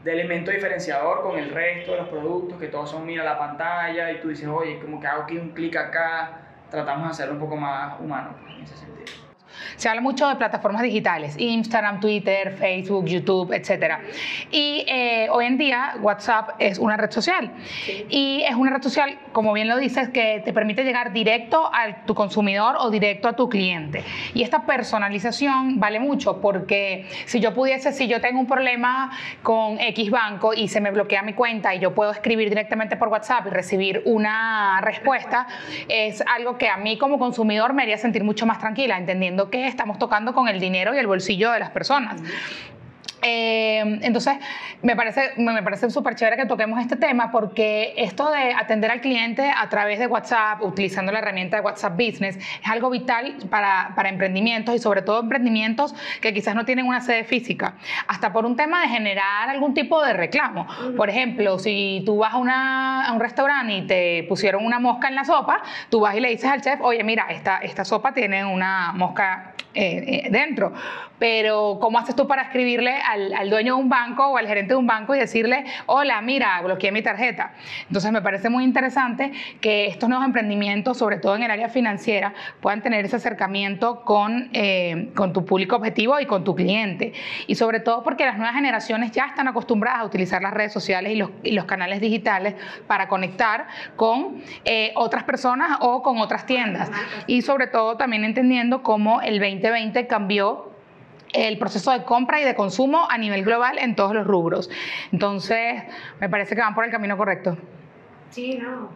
de, 0.04 0.12
elemento 0.12 0.52
diferenciador 0.52 1.22
con 1.24 1.38
el 1.38 1.50
resto 1.50 1.92
de 1.92 1.98
los 1.98 2.10
productos, 2.10 2.60
que 2.60 2.68
todos 2.68 2.90
son 2.90 3.06
mira 3.06 3.24
la 3.24 3.38
pantalla 3.38 4.12
y 4.12 4.22
tú 4.22 4.30
dices, 4.30 4.48
oye, 4.48 4.80
como 4.80 5.00
que 5.00 5.08
hago 5.08 5.24
aquí 5.24 5.38
un 5.38 5.50
clic 5.50 5.76
acá, 5.76 6.40
tratamos 6.70 7.08
de 7.08 7.12
hacerlo 7.12 7.34
un 7.34 7.40
poco 7.40 7.58
más 7.58 8.00
humano 8.00 8.36
pues, 8.42 8.56
en 8.56 8.64
ese 8.64 8.78
sentido. 8.78 9.21
Se 9.76 9.90
habla 9.90 10.02
mucho 10.02 10.28
de 10.28 10.36
plataformas 10.36 10.84
digitales, 10.84 11.36
Instagram, 11.38 12.00
Twitter, 12.00 12.56
Facebook, 12.58 13.06
YouTube, 13.06 13.54
etc. 13.54 13.96
Y 14.52 14.86
eh, 14.88 15.28
hoy 15.32 15.46
en 15.46 15.58
día 15.58 15.96
WhatsApp 16.02 16.52
es 16.60 16.80
una 16.80 16.98
red 16.98 17.12
social. 17.12 17.52
Sí. 17.86 18.06
Y 18.10 18.44
es 18.48 18.56
una 18.56 18.72
red 18.72 18.82
social, 18.82 19.18
como 19.32 19.54
bien 19.54 19.68
lo 19.68 19.78
dices, 19.78 20.10
que 20.10 20.42
te 20.44 20.54
permite 20.54 20.84
llegar 20.84 21.14
directo 21.14 21.70
a 21.74 22.06
tu 22.06 22.16
consumidor 22.16 22.76
o 22.80 22.90
directo 22.90 23.28
a 23.28 23.34
tu 23.34 23.50
cliente. 23.50 24.04
Y 24.34 24.44
esta 24.44 24.66
personalización 24.66 25.80
vale 25.80 26.00
mucho 26.00 26.42
porque 26.42 27.08
si 27.26 27.40
yo 27.40 27.54
pudiese, 27.54 27.92
si 27.92 28.08
yo 28.08 28.22
tengo 28.22 28.40
un 28.40 28.48
problema 28.48 29.12
con 29.44 29.80
X 29.80 30.10
banco 30.10 30.54
y 30.54 30.68
se 30.68 30.82
me 30.82 30.92
bloquea 30.92 31.22
mi 31.22 31.34
cuenta 31.34 31.74
y 31.76 31.80
yo 31.80 31.94
puedo 31.94 32.12
escribir 32.12 32.50
directamente 32.50 32.98
por 32.98 33.08
WhatsApp 33.08 33.48
y 33.48 33.50
recibir 33.50 34.02
una 34.06 34.80
respuesta, 34.82 35.48
es 35.88 36.22
algo 36.22 36.58
que 36.58 36.70
a 36.70 36.78
mí 36.78 36.98
como 36.98 37.20
consumidor 37.20 37.74
me 37.74 37.84
haría 37.84 37.98
sentir 37.98 38.24
mucho 38.24 38.46
más 38.46 38.60
tranquila, 38.60 38.98
entendiendo 38.98 39.50
que 39.50 39.68
estamos 39.72 39.98
tocando 39.98 40.34
con 40.34 40.48
el 40.48 40.60
dinero 40.60 40.94
y 40.94 41.00
el 41.00 41.08
bolsillo 41.08 41.52
de 41.52 41.60
las 41.60 41.72
personas. 41.72 42.22
Eh, 43.22 44.00
entonces, 44.02 44.36
me 44.82 44.96
parece, 44.96 45.32
me 45.38 45.62
parece 45.62 45.90
súper 45.90 46.16
chévere 46.16 46.38
que 46.38 46.46
toquemos 46.46 46.80
este 46.80 46.96
tema 46.96 47.32
porque 47.32 47.94
esto 47.98 48.32
de 48.32 48.54
atender 48.54 48.90
al 48.90 49.02
cliente 49.02 49.52
a 49.56 49.70
través 49.70 50.00
de 50.00 50.08
WhatsApp, 50.08 50.62
utilizando 50.64 51.12
la 51.12 51.20
herramienta 51.20 51.58
de 51.58 51.64
WhatsApp 51.64 51.94
Business, 51.94 52.38
es 52.38 52.70
algo 52.70 52.90
vital 52.90 53.36
para, 53.50 53.94
para 53.96 54.10
emprendimientos 54.10 54.76
y 54.76 54.80
sobre 54.80 55.02
todo 55.02 55.20
emprendimientos 55.22 55.94
que 56.20 56.34
quizás 56.34 56.56
no 56.56 56.66
tienen 56.66 56.88
una 56.88 57.02
sede 57.02 57.24
física, 57.24 57.76
hasta 58.08 58.34
por 58.34 58.46
un 58.46 58.56
tema 58.56 58.82
de 58.82 58.88
generar 58.88 59.50
algún 59.50 59.74
tipo 59.74 60.04
de 60.04 60.14
reclamo. 60.14 60.68
Por 60.98 61.10
ejemplo, 61.10 61.60
si 61.60 62.02
tú 62.06 62.18
vas 62.18 62.34
a, 62.34 62.38
una, 62.38 63.06
a 63.06 63.14
un 63.14 63.20
restaurante 63.20 63.74
y 63.74 63.88
te 63.88 64.26
pusieron 64.28 64.66
una 64.66 64.80
mosca 64.80 65.08
en 65.08 65.16
la 65.16 65.26
sopa, 65.26 65.62
tú 65.90 66.00
vas 66.00 66.16
y 66.16 66.20
le 66.20 66.30
dices 66.30 66.50
al 66.50 66.62
chef, 66.62 66.82
oye, 66.82 67.04
mira, 67.04 67.28
esta, 67.30 67.58
esta 67.58 67.86
sopa 67.86 68.14
tiene 68.14 68.46
una 68.46 68.92
mosca 68.94 69.54
eh, 69.74 70.24
eh, 70.26 70.30
dentro. 70.30 70.74
Pero, 71.18 71.78
¿cómo 71.80 72.00
haces 72.00 72.16
tú 72.16 72.28
para 72.28 72.42
escribirle 72.42 72.96
al, 73.12 73.50
dueño 73.50 73.76
de 73.76 73.82
un 73.82 73.90
banco 73.90 74.28
o 74.28 74.38
al 74.38 74.48
gerente 74.48 74.74
de 74.74 74.78
un 74.78 74.88
banco 74.88 75.16
y 75.16 75.20
decirle, 75.20 75.66
hola, 75.86 76.22
mira, 76.22 76.62
bloqueé 76.62 76.92
mi 76.92 77.02
tarjeta? 77.02 77.54
Entonces, 77.88 78.12
me 78.12 78.22
parece 78.22 78.50
muy 78.50 78.64
interesante 78.64 79.32
que 79.62 79.88
estos 79.88 80.10
nuevos 80.10 80.26
emprendimientos, 80.26 80.98
sobre 80.98 81.18
todo 81.18 81.36
en 81.36 81.44
el 81.44 81.52
área 81.52 81.70
financiera, 81.70 82.34
puedan 82.60 82.82
tener 82.82 83.06
ese 83.06 83.16
acercamiento 83.16 84.04
con, 84.04 84.50
eh, 84.54 85.12
con 85.16 85.34
tu 85.34 85.46
público 85.46 85.76
objetivo 85.76 86.20
y 86.20 86.26
con 86.26 86.44
tu 86.44 86.56
cliente. 86.56 87.14
Y 87.48 87.56
sobre 87.56 87.80
todo 87.80 88.04
porque 88.04 88.26
las 88.26 88.38
nuevas 88.38 88.56
generaciones 88.56 89.12
ya 89.12 89.26
están 89.26 89.48
acostumbradas 89.48 90.02
a 90.02 90.06
utilizar 90.06 90.42
las 90.42 90.54
redes 90.54 90.74
sociales 90.74 91.14
y 91.14 91.52
los, 91.52 91.66
canales 91.66 92.02
digitales 92.02 92.56
para 92.88 93.08
conectar 93.08 93.68
con 93.96 94.42
eh, 94.66 94.92
otras 94.96 95.24
personas 95.24 95.78
o 95.80 96.02
con 96.02 96.18
otras 96.18 96.46
tiendas. 96.46 96.92
Y 97.28 97.44
sobre 97.44 97.68
todo 97.68 97.96
también 97.96 98.26
entendiendo 98.26 98.82
cómo 98.84 99.22
el 99.22 99.40
20 99.40 99.62
2020 99.62 100.08
cambió 100.08 100.71
el 101.34 101.58
proceso 101.58 101.92
de 101.92 102.04
compra 102.04 102.42
y 102.42 102.44
de 102.44 102.56
consumo 102.56 103.08
a 103.10 103.18
nivel 103.18 103.44
global 103.44 103.78
en 103.78 103.96
todos 103.96 104.14
los 104.14 104.26
rubros. 104.26 104.70
Entonces, 105.12 105.84
me 106.20 106.30
parece 106.30 106.56
que 106.56 106.62
van 106.62 106.76
por 106.76 106.86
el 106.86 106.92
camino 106.92 107.18
correcto. 107.18 107.58
Sí, 108.30 108.58
no. 108.58 108.90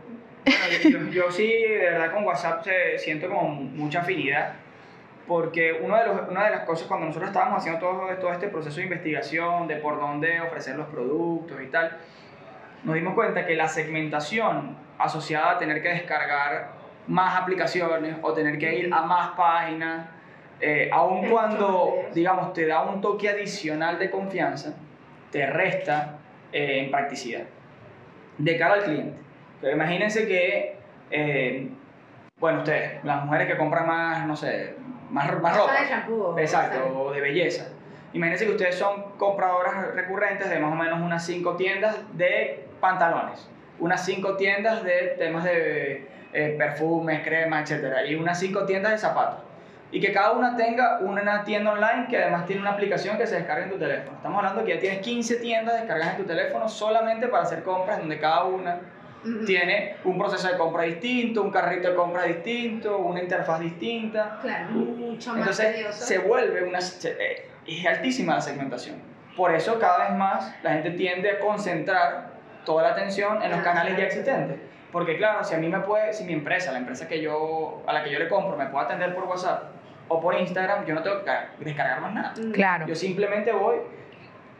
Bueno, 0.45 0.89
yo, 0.89 1.11
yo, 1.11 1.31
sí, 1.31 1.47
de 1.47 1.89
verdad, 1.89 2.13
con 2.13 2.23
WhatsApp 2.23 2.63
se, 2.63 2.99
siento 2.99 3.27
como 3.27 3.49
mucha 3.49 4.01
afinidad, 4.01 4.53
porque 5.27 5.79
uno 5.81 5.97
de 5.97 6.05
los, 6.05 6.29
una 6.29 6.45
de 6.45 6.51
las 6.51 6.65
cosas 6.65 6.87
cuando 6.87 7.07
nosotros 7.07 7.29
estábamos 7.29 7.59
haciendo 7.59 7.79
todo, 7.79 8.07
todo 8.17 8.31
este 8.31 8.47
proceso 8.47 8.77
de 8.77 8.83
investigación, 8.83 9.67
de 9.67 9.77
por 9.77 9.99
dónde 9.99 10.39
ofrecer 10.41 10.75
los 10.75 10.87
productos 10.87 11.59
y 11.61 11.67
tal, 11.67 11.97
nos 12.83 12.93
dimos 12.93 13.15
cuenta 13.15 13.45
que 13.47 13.55
la 13.55 13.67
segmentación 13.67 14.77
asociada 14.99 15.51
a 15.51 15.57
tener 15.57 15.81
que 15.81 15.89
descargar 15.89 16.73
más 17.07 17.41
aplicaciones 17.41 18.17
o 18.21 18.33
tener 18.33 18.57
que 18.59 18.75
ir 18.75 18.93
a 18.93 19.01
más 19.01 19.31
páginas, 19.31 20.07
eh, 20.61 20.89
aun 20.91 21.29
cuando, 21.29 22.05
digamos, 22.13 22.53
te 22.53 22.65
da 22.65 22.83
un 22.83 23.01
toque 23.01 23.29
adicional 23.29 23.99
de 23.99 24.09
confianza, 24.09 24.73
te 25.31 25.45
resta 25.45 26.19
eh, 26.51 26.79
en 26.79 26.91
practicidad 26.91 27.43
de 28.37 28.57
cara 28.57 28.75
al 28.75 28.83
cliente. 28.83 29.17
Pero 29.61 29.75
imagínense 29.75 30.27
que, 30.27 30.77
eh, 31.11 31.69
bueno, 32.39 32.59
ustedes, 32.59 33.03
las 33.03 33.25
mujeres 33.25 33.47
que 33.47 33.57
compran 33.57 33.87
más, 33.87 34.25
no 34.25 34.35
sé, 34.35 34.75
más, 35.09 35.25
más 35.41 35.57
ropa. 35.57 35.73
de 35.81 35.87
shampoo. 35.87 36.39
Exacto, 36.39 36.99
o 36.99 37.11
de 37.11 37.21
belleza. 37.21 37.67
Imagínense 38.13 38.45
que 38.45 38.51
ustedes 38.51 38.75
son 38.75 39.17
compradoras 39.17 39.93
recurrentes 39.93 40.49
de 40.49 40.57
más 40.59 40.71
o 40.71 40.75
menos 40.75 41.01
unas 41.01 41.25
5 41.25 41.57
tiendas 41.57 41.97
de 42.13 42.65
pantalones, 42.79 43.49
unas 43.79 44.05
5 44.05 44.37
tiendas 44.37 44.83
de 44.85 45.15
temas 45.17 45.43
de 45.43 46.07
eh, 46.31 46.55
perfumes, 46.57 47.21
cremas, 47.25 47.69
etc. 47.69 48.07
Y 48.07 48.15
unas 48.15 48.39
5 48.39 48.65
tiendas 48.65 48.93
de 48.93 48.97
zapatos 48.99 49.41
y 49.91 49.99
que 49.99 50.11
cada 50.11 50.31
una 50.31 50.57
tenga 50.57 50.99
una 50.99 51.43
tienda 51.43 51.71
online 51.71 52.07
que 52.09 52.17
además 52.17 52.45
tiene 52.45 52.61
una 52.61 52.71
aplicación 52.71 53.17
que 53.17 53.27
se 53.27 53.35
descarga 53.35 53.65
en 53.65 53.71
tu 53.71 53.77
teléfono. 53.77 54.17
Estamos 54.17 54.39
hablando 54.39 54.65
que 54.65 54.75
ya 54.75 54.79
tienes 54.79 54.99
15 54.99 55.35
tiendas 55.37 55.75
descargadas 55.79 56.15
en 56.15 56.21
tu 56.21 56.27
teléfono 56.27 56.67
solamente 56.67 57.27
para 57.27 57.43
hacer 57.43 57.63
compras 57.63 57.99
donde 57.99 58.19
cada 58.19 58.43
una 58.45 58.79
tiene 59.45 59.95
un 60.03 60.17
proceso 60.19 60.47
de 60.47 60.57
compra 60.57 60.83
distinto, 60.83 61.41
un 61.41 61.51
carrito 61.51 61.89
de 61.89 61.95
compra 61.95 62.23
distinto, 62.23 62.97
una 62.97 63.21
interfaz 63.21 63.59
distinta. 63.59 64.37
Claro, 64.41 64.69
mucho 64.71 65.29
más 65.31 65.39
Entonces 65.39 65.75
tedioso. 65.75 66.05
se 66.05 66.17
vuelve 66.19 66.63
una... 66.63 66.79
eh, 66.79 67.49
es 67.65 67.85
altísima 67.87 68.35
la 68.35 68.41
segmentación. 68.41 68.97
Por 69.35 69.53
eso 69.53 69.79
cada 69.79 70.09
vez 70.09 70.17
más 70.17 70.55
la 70.63 70.73
gente 70.73 70.91
tiende 70.91 71.31
a 71.31 71.39
concentrar 71.39 72.35
toda 72.65 72.83
la 72.83 72.89
atención 72.89 73.41
en 73.41 73.51
los 73.51 73.61
canales 73.61 73.97
ya 73.97 74.05
existentes. 74.05 74.57
Porque 74.91 75.17
claro, 75.17 75.43
si 75.43 75.55
a 75.55 75.57
mí 75.57 75.67
me 75.67 75.79
puede, 75.79 76.13
si 76.13 76.23
mi 76.23 76.33
empresa, 76.33 76.71
la 76.71 76.77
empresa 76.77 77.07
que 77.07 77.19
yo, 77.19 77.83
a 77.85 77.93
la 77.93 78.03
que 78.03 78.11
yo 78.11 78.19
le 78.19 78.29
compro, 78.29 78.55
me 78.55 78.67
puede 78.67 78.85
atender 78.85 79.13
por 79.13 79.25
WhatsApp 79.25 79.74
o 80.07 80.21
por 80.21 80.35
Instagram, 80.39 80.85
yo 80.85 80.93
no 80.93 81.01
tengo 81.03 81.19
que 81.19 81.25
ca- 81.25 81.49
descargar 81.59 82.01
más 82.01 82.13
nada. 82.13 82.33
Mm. 82.37 82.51
Claro. 82.51 82.87
Yo 82.87 82.95
simplemente 82.95 83.51
voy. 83.51 83.77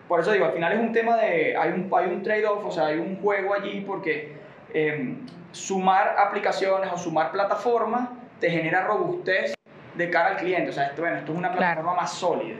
Por 0.08 0.20
eso 0.20 0.32
digo, 0.32 0.46
al 0.46 0.52
final 0.54 0.74
es 0.74 0.80
un 0.80 0.92
tema 0.92 1.18
de. 1.18 1.56
Hay 1.58 1.72
un, 1.72 1.90
hay 1.96 2.06
un 2.08 2.22
trade-off, 2.24 2.64
o 2.66 2.72
sea, 2.72 2.88
hay 2.88 3.00
un 3.00 3.18
juego 3.22 3.54
allí 3.54 3.82
porque 3.82 4.36
eh, 4.74 5.16
sumar 5.52 6.16
aplicaciones 6.20 6.92
o 6.92 6.98
sumar 6.98 7.32
plataformas 7.32 8.10
te 8.40 8.50
genera 8.52 8.82
robustez 8.86 9.54
de 9.96 10.10
cara 10.10 10.30
al 10.30 10.38
cliente. 10.38 10.70
O 10.70 10.74
sea, 10.74 10.88
esto, 10.88 11.02
bueno, 11.02 11.18
esto 11.18 11.32
es 11.32 11.38
una 11.38 11.50
Claro. 11.50 11.58
plataforma 11.82 11.96
más 12.02 12.14
sólida, 12.14 12.58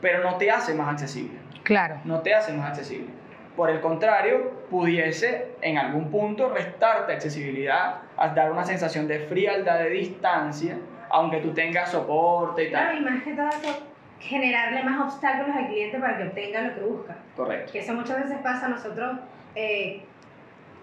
pero 0.00 0.22
no 0.22 0.36
te 0.38 0.50
hace 0.50 0.74
más 0.74 0.88
accesible. 0.88 1.38
Claro. 1.62 2.00
No 2.04 2.20
te 2.20 2.34
hace 2.34 2.52
más 2.52 2.70
accesible. 2.70 3.08
Por 3.56 3.70
el 3.70 3.80
contrario, 3.80 4.52
pudiese 4.70 5.52
en 5.60 5.78
algún 5.78 6.10
punto 6.10 6.48
restarte 6.48 7.12
accesibilidad, 7.12 7.96
a 8.18 8.28
dar 8.34 8.50
una 8.52 8.64
sensación 8.64 9.06
de 9.06 9.20
frialdad, 9.20 9.78
de 9.78 9.90
distancia, 9.90 10.76
aunque 11.10 11.38
tú 11.38 11.52
tengas 11.52 11.90
soporte 11.90 12.64
y 12.64 12.68
Claro, 12.70 12.90
tal. 12.90 12.98
y 12.98 13.04
más 13.04 13.22
que 13.22 13.32
todo 13.34 13.48
eso, 13.48 13.82
generarle 14.20 14.82
más 14.82 15.00
obstáculos 15.12 15.54
al 15.56 15.68
cliente 15.68 15.98
para 15.98 16.18
que 16.18 16.24
obtenga 16.24 16.60
lo 16.62 16.74
que 16.74 16.80
busca. 16.80 17.16
Correcto. 17.36 17.72
Que 17.72 17.78
eso 17.78 17.94
muchas 17.94 18.22
veces 18.24 18.38
pasa 18.42 18.66
a 18.66 18.68
nosotros 18.70 19.18
eh, 19.54 20.02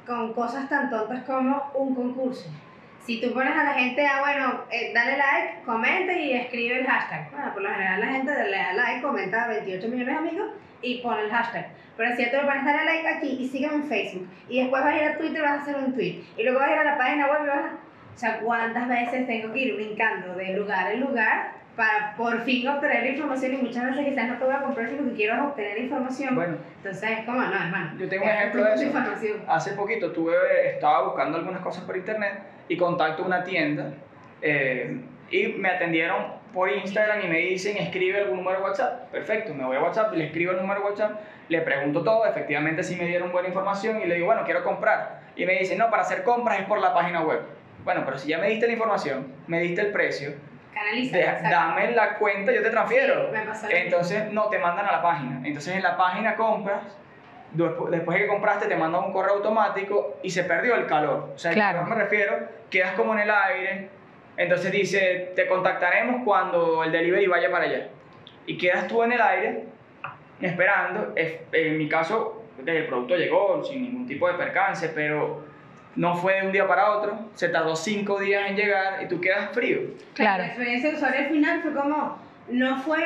con 0.08 0.34
cosas 0.34 0.70
tan 0.70 0.90
tontas 0.90 1.24
como 1.26 1.62
un 1.76 1.94
concurso. 1.96 2.50
Si 3.06 3.22
tú 3.22 3.34
pones 3.34 3.56
a 3.56 3.64
la 3.64 3.74
gente 3.74 4.04
a, 4.08 4.20
bueno, 4.20 4.64
eh, 4.72 4.92
dale 4.92 5.16
like, 5.16 5.62
comenta 5.64 6.12
y 6.12 6.34
escribe 6.34 6.80
el 6.80 6.88
hashtag. 6.88 7.30
Bueno, 7.30 7.54
por 7.54 7.62
lo 7.62 7.70
general 7.70 8.00
la 8.00 8.08
gente 8.08 8.32
le 8.50 8.58
da 8.58 8.74
like, 8.74 9.02
comenta 9.04 9.44
a 9.44 9.48
28 9.48 9.88
millones 9.90 10.08
de 10.08 10.14
amigos 10.14 10.48
y 10.82 11.02
pone 11.02 11.22
el 11.22 11.30
hashtag. 11.30 11.68
Pero 11.98 12.16
si 12.16 12.24
ya 12.24 12.32
tú 12.32 12.38
le 12.38 12.44
pones 12.46 12.66
dale 12.66 12.84
like 12.84 13.08
aquí 13.08 13.38
y 13.40 13.48
sígueme 13.48 13.76
en 13.76 13.84
Facebook 13.84 14.28
y 14.50 14.62
después 14.62 14.84
vas 14.84 14.94
a 14.94 14.98
ir 14.98 15.04
a 15.04 15.18
Twitter 15.18 15.38
y 15.38 15.42
vas 15.42 15.52
a 15.52 15.62
hacer 15.62 15.76
un 15.76 15.94
tweet 15.94 16.24
y 16.36 16.44
luego 16.44 16.60
vas 16.60 16.70
a 16.70 16.72
ir 16.72 16.80
a 16.80 16.84
la 16.84 16.98
página 16.98 17.28
web 17.28 17.44
y 17.44 17.48
vas 17.48 17.58
a... 17.58 17.80
O 18.16 18.18
sea, 18.18 18.40
¿cuántas 18.40 18.88
veces 18.88 19.28
tengo 19.28 19.54
que 19.54 19.60
ir 19.60 19.76
brincando 19.76 20.36
de 20.36 20.54
lugar 20.54 20.92
en 20.92 21.02
lugar 21.02 21.52
para 21.76 22.16
por 22.16 22.42
fin 22.42 22.68
obtener 22.68 23.04
la 23.04 23.10
información? 23.10 23.54
Y 23.54 23.58
muchas 23.58 23.86
veces 23.86 24.06
quizás 24.06 24.30
no 24.30 24.38
te 24.38 24.46
voy 24.46 24.56
a 24.56 24.62
comprar 24.62 24.90
si 24.90 24.96
lo 24.96 25.04
que 25.04 25.14
quiero 25.14 25.36
es 25.36 25.42
obtener 25.42 25.78
información. 25.78 26.34
Bueno, 26.34 26.58
Entonces 26.78 27.10
es 27.12 27.26
como, 27.26 27.42
no, 27.42 27.54
hermano. 27.54 27.92
Yo 28.00 28.10
tengo 28.10 28.24
un 28.24 28.30
ejemplo 28.32 28.64
de 28.64 28.86
mucha 28.88 29.14
eso. 29.14 29.36
Hace 29.48 29.74
poquito 29.74 30.12
tuve, 30.12 30.34
estaba 30.74 31.04
buscando 31.08 31.38
algunas 31.38 31.62
cosas 31.62 31.84
por 31.84 31.98
internet 31.98 32.55
y 32.68 32.78
contacto 32.78 33.24
una 33.24 33.44
tienda 33.44 33.94
eh, 34.42 35.00
y 35.32 35.48
me 35.48 35.70
atendieron 35.70 36.34
por 36.54 36.70
Instagram 36.72 37.22
y 37.24 37.28
me 37.28 37.38
dicen 37.40 37.78
escribe 37.78 38.20
algún 38.20 38.38
número 38.38 38.60
de 38.60 38.64
WhatsApp. 38.64 39.12
Perfecto, 39.12 39.54
me 39.54 39.66
voy 39.66 39.76
a 39.78 39.82
WhatsApp, 39.82 40.14
le 40.14 40.26
escribo 40.26 40.52
el 40.52 40.58
número 40.58 40.80
de 40.82 40.86
WhatsApp, 40.88 41.12
le 41.50 41.62
pregunto 41.62 42.04
todo, 42.04 42.26
efectivamente 42.26 42.84
sí 42.84 42.96
me 42.96 43.06
dieron 43.08 43.32
buena 43.32 43.48
información 43.50 44.02
y 44.02 44.06
le 44.06 44.16
digo, 44.16 44.28
bueno, 44.28 44.44
quiero 44.46 44.64
comprar. 44.64 45.22
Y 45.36 45.46
me 45.46 45.60
dicen, 45.60 45.78
no, 45.78 45.90
para 45.90 46.04
hacer 46.04 46.24
compras 46.24 46.60
es 46.60 46.66
por 46.66 46.80
la 46.80 46.94
página 46.94 47.22
web. 47.24 47.42
Bueno, 47.84 48.04
pero 48.06 48.18
si 48.18 48.30
ya 48.30 48.38
me 48.38 48.48
diste 48.50 48.68
la 48.68 48.74
información, 48.74 49.28
me 49.48 49.60
diste 49.60 49.82
el 49.82 49.92
precio, 49.92 50.34
Canaliza. 50.74 51.18
de- 51.18 51.50
dame 51.50 51.92
la 51.92 52.16
cuenta, 52.16 52.52
yo 52.54 52.62
te 52.64 52.70
transfiero. 52.70 53.32
Sí. 53.54 53.68
Entonces 53.70 54.32
no 54.32 54.46
te 54.50 54.58
mandan 54.60 54.86
a 54.88 54.92
la 54.94 55.02
página. 55.02 55.42
Entonces 55.46 55.76
en 55.76 55.84
la 55.84 55.98
página 55.98 56.36
compras 56.36 56.82
después 57.54 58.18
de 58.18 58.26
que 58.26 58.28
compraste 58.28 58.68
te 58.68 58.76
mandan 58.76 59.06
un 59.06 59.14
correo 59.14 59.36
automático 59.36 60.18
y 60.24 60.30
se 60.30 60.44
perdió 60.44 60.76
el 60.76 60.86
calor. 60.88 61.32
O 61.36 61.38
sea, 61.38 61.52
Claro. 61.54 61.80
calor 61.80 61.88
me 61.88 61.96
refiero, 61.96 62.34
quedas 62.70 62.94
como 62.96 63.14
en 63.14 63.20
el 63.22 63.32
aire, 63.32 63.90
entonces 64.38 64.72
dice, 64.72 65.32
te 65.36 65.48
contactaremos 65.48 66.24
cuando 66.26 66.84
el 66.84 66.92
delivery 66.92 67.28
vaya 67.28 67.50
para 67.50 67.66
allá. 67.66 67.88
Y 68.46 68.58
quedas 68.58 68.88
tú 68.88 69.04
en 69.04 69.14
el 69.14 69.22
aire 69.22 69.64
esperando, 70.42 71.14
Es- 71.16 71.40
en 71.54 71.78
mi 71.78 71.88
caso, 71.88 72.44
el 72.66 72.86
producto 72.88 73.16
llegó 73.16 73.64
sin 73.64 73.84
ningún 73.84 74.06
tipo 74.08 74.28
de 74.28 74.34
percance, 74.36 74.90
pero 74.90 75.44
no 75.96 76.16
fue 76.18 76.42
de 76.42 76.48
un 76.48 76.52
día 76.52 76.68
para 76.68 76.92
otro, 76.92 77.18
se 77.36 77.48
tardó 77.50 77.74
cinco 77.76 78.20
días 78.20 78.50
en 78.50 78.58
llegar 78.58 79.02
y 79.02 79.08
tú 79.08 79.22
quedas 79.22 79.52
frío. 79.52 79.80
Claro. 80.14 80.44
La 80.44 80.48
experiencia 80.50 80.90
de 80.90 80.96
usuario 80.98 81.20
al 81.22 81.28
final 81.28 81.62
fue 81.62 81.74
como, 81.74 82.20
no 82.50 82.78
fue 82.82 82.98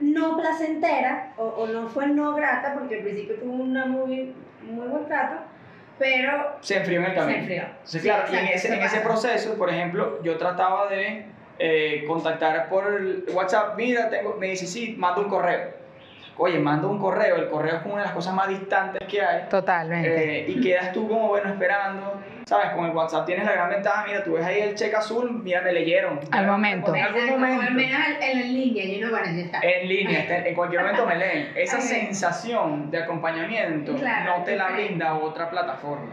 no 0.00 0.36
placentera 0.36 1.32
o, 1.36 1.44
o 1.44 1.66
no 1.66 1.88
fue 1.88 2.06
no 2.08 2.34
grata, 2.34 2.74
porque 2.74 2.96
al 2.96 3.02
principio 3.02 3.36
tuvo 3.36 3.52
una 3.52 3.86
muy, 3.86 4.34
muy 4.62 4.86
buen 4.88 5.06
trato, 5.06 5.36
pero 5.98 6.56
Se 6.60 6.78
enfrió 6.78 7.00
en 7.00 7.04
el 7.06 7.10
Se 7.12 7.16
camino. 7.18 7.38
enfrió. 7.38 7.62
Entonces, 7.62 7.90
Sí, 8.02 8.08
claro, 8.08 8.24
y 8.32 8.36
en 8.36 8.46
ese, 8.48 8.74
en 8.74 8.82
ese 8.82 9.00
proceso, 9.00 9.54
por 9.54 9.68
ejemplo, 9.70 10.22
yo 10.22 10.36
trataba 10.38 10.88
de 10.88 11.26
eh, 11.58 12.04
contactar 12.06 12.68
por 12.70 12.86
el 12.86 13.24
WhatsApp, 13.34 13.76
mira, 13.76 14.08
tengo, 14.08 14.34
me 14.36 14.48
dice, 14.48 14.66
sí, 14.66 14.94
manda 14.98 15.20
un 15.20 15.28
correo. 15.28 15.79
Oye, 16.42 16.58
manda 16.58 16.88
un 16.88 16.98
correo, 16.98 17.36
el 17.36 17.48
correo 17.50 17.76
es 17.76 17.82
como 17.82 17.96
una 17.96 18.02
de 18.02 18.06
las 18.06 18.14
cosas 18.14 18.32
más 18.32 18.48
distantes 18.48 19.06
que 19.06 19.20
hay. 19.20 19.46
Totalmente. 19.50 20.38
Eh, 20.38 20.44
y 20.48 20.58
quedas 20.58 20.90
tú 20.90 21.06
como, 21.06 21.28
bueno, 21.28 21.50
esperando, 21.50 22.18
¿sabes? 22.46 22.70
Con 22.70 22.86
el 22.86 22.96
WhatsApp 22.96 23.26
tienes 23.26 23.44
la 23.44 23.52
gran 23.52 23.68
ventaja, 23.68 24.06
mira, 24.06 24.24
tú 24.24 24.32
ves 24.32 24.46
ahí 24.46 24.60
el 24.60 24.74
check 24.74 24.94
azul, 24.94 25.42
mira, 25.44 25.60
me 25.60 25.70
leyeron. 25.70 26.18
Al 26.30 26.46
momento. 26.46 26.94
En 26.94 27.02
algún 27.02 27.28
momento. 27.28 27.62
al 27.66 27.74
menos 27.74 28.00
en, 28.22 28.38
en 28.38 28.54
línea, 28.54 28.84
y 28.86 29.02
uno, 29.02 29.10
bueno, 29.10 29.26
ya 29.26 29.42
está. 29.42 29.60
En 29.62 29.86
línea, 29.86 30.46
en 30.46 30.54
cualquier 30.54 30.80
momento 30.80 31.04
me 31.04 31.16
leen. 31.16 31.52
Esa 31.56 31.78
sensación 31.78 32.90
de 32.90 33.02
acompañamiento 33.02 33.94
Claro, 33.96 34.38
no 34.38 34.44
te 34.44 34.56
la 34.56 34.70
brinda 34.70 35.12
otra 35.16 35.50
plataforma. 35.50 36.08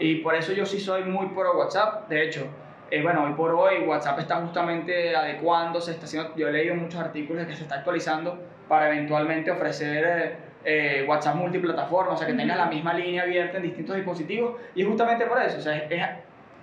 Y 0.00 0.16
por 0.16 0.34
eso 0.34 0.52
yo 0.54 0.66
sí 0.66 0.80
soy 0.80 1.04
muy 1.04 1.28
pro 1.28 1.56
WhatsApp. 1.56 2.08
De 2.08 2.24
hecho, 2.24 2.48
eh, 2.90 3.02
bueno, 3.02 3.24
hoy 3.24 3.32
por 3.34 3.50
hoy 3.52 3.80
WhatsApp 3.86 4.18
está 4.20 4.36
justamente 4.36 5.14
adecuándose, 5.14 5.92
está 5.92 6.06
haciendo, 6.06 6.34
yo 6.36 6.48
he 6.48 6.52
leído 6.52 6.74
muchos 6.74 7.00
artículos 7.00 7.42
de 7.42 7.48
que 7.50 7.56
se 7.56 7.62
está 7.64 7.76
actualizando 7.76 8.38
para 8.68 8.88
eventualmente 8.88 9.50
ofrecer 9.50 10.04
eh, 10.06 10.36
eh, 10.64 11.04
WhatsApp 11.08 11.36
multiplataforma, 11.36 12.12
o 12.12 12.16
sea, 12.16 12.26
que 12.26 12.34
tengas 12.34 12.56
la 12.56 12.66
misma 12.66 12.92
línea 12.94 13.22
abierta 13.22 13.56
en 13.58 13.62
distintos 13.62 13.96
dispositivos. 13.96 14.56
Y 14.74 14.82
es 14.82 14.88
justamente 14.88 15.26
por 15.26 15.40
eso, 15.40 15.58
o 15.58 15.60
sea, 15.60 15.76
es, 15.76 15.84
es 15.90 16.02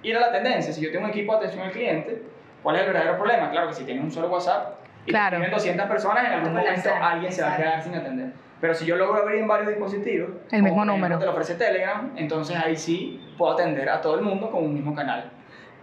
ir 0.03 0.15
a 0.17 0.19
la 0.19 0.31
tendencia. 0.31 0.71
Si 0.73 0.81
yo 0.81 0.91
tengo 0.91 1.05
un 1.05 1.11
equipo 1.11 1.31
de 1.33 1.37
atención 1.39 1.63
al 1.65 1.71
cliente, 1.71 2.21
¿cuál 2.61 2.75
es 2.75 2.81
el 2.83 2.87
verdadero 2.87 3.17
problema? 3.17 3.49
Claro 3.49 3.67
que 3.69 3.73
si 3.73 3.83
tienes 3.83 4.03
un 4.03 4.11
solo 4.11 4.27
WhatsApp 4.29 4.79
y 5.05 5.11
Claro. 5.11 5.37
tienen 5.37 5.51
200 5.51 5.85
personas, 5.87 6.25
en 6.25 6.31
algún 6.33 6.53
momento 6.53 6.89
alguien 7.01 7.31
se 7.31 7.41
va 7.41 7.53
a 7.53 7.57
quedar 7.57 7.81
sin 7.83 7.95
atender. 7.95 8.29
Pero 8.61 8.73
si 8.73 8.85
yo 8.85 8.95
logro 8.95 9.21
abrir 9.21 9.41
en 9.41 9.47
varios 9.47 9.67
dispositivos, 9.69 10.29
El 10.51 10.63
mismo 10.63 10.85
número. 10.85 11.19
te 11.19 11.25
lo 11.25 11.31
ofrece 11.31 11.55
Telegram, 11.55 12.11
entonces 12.15 12.55
ahí 12.57 12.75
sí 12.75 13.21
puedo 13.37 13.53
atender 13.53 13.89
a 13.89 14.01
todo 14.01 14.15
el 14.15 14.21
mundo 14.21 14.49
con 14.49 14.63
un 14.63 14.73
mismo 14.73 14.95
canal. 14.95 15.29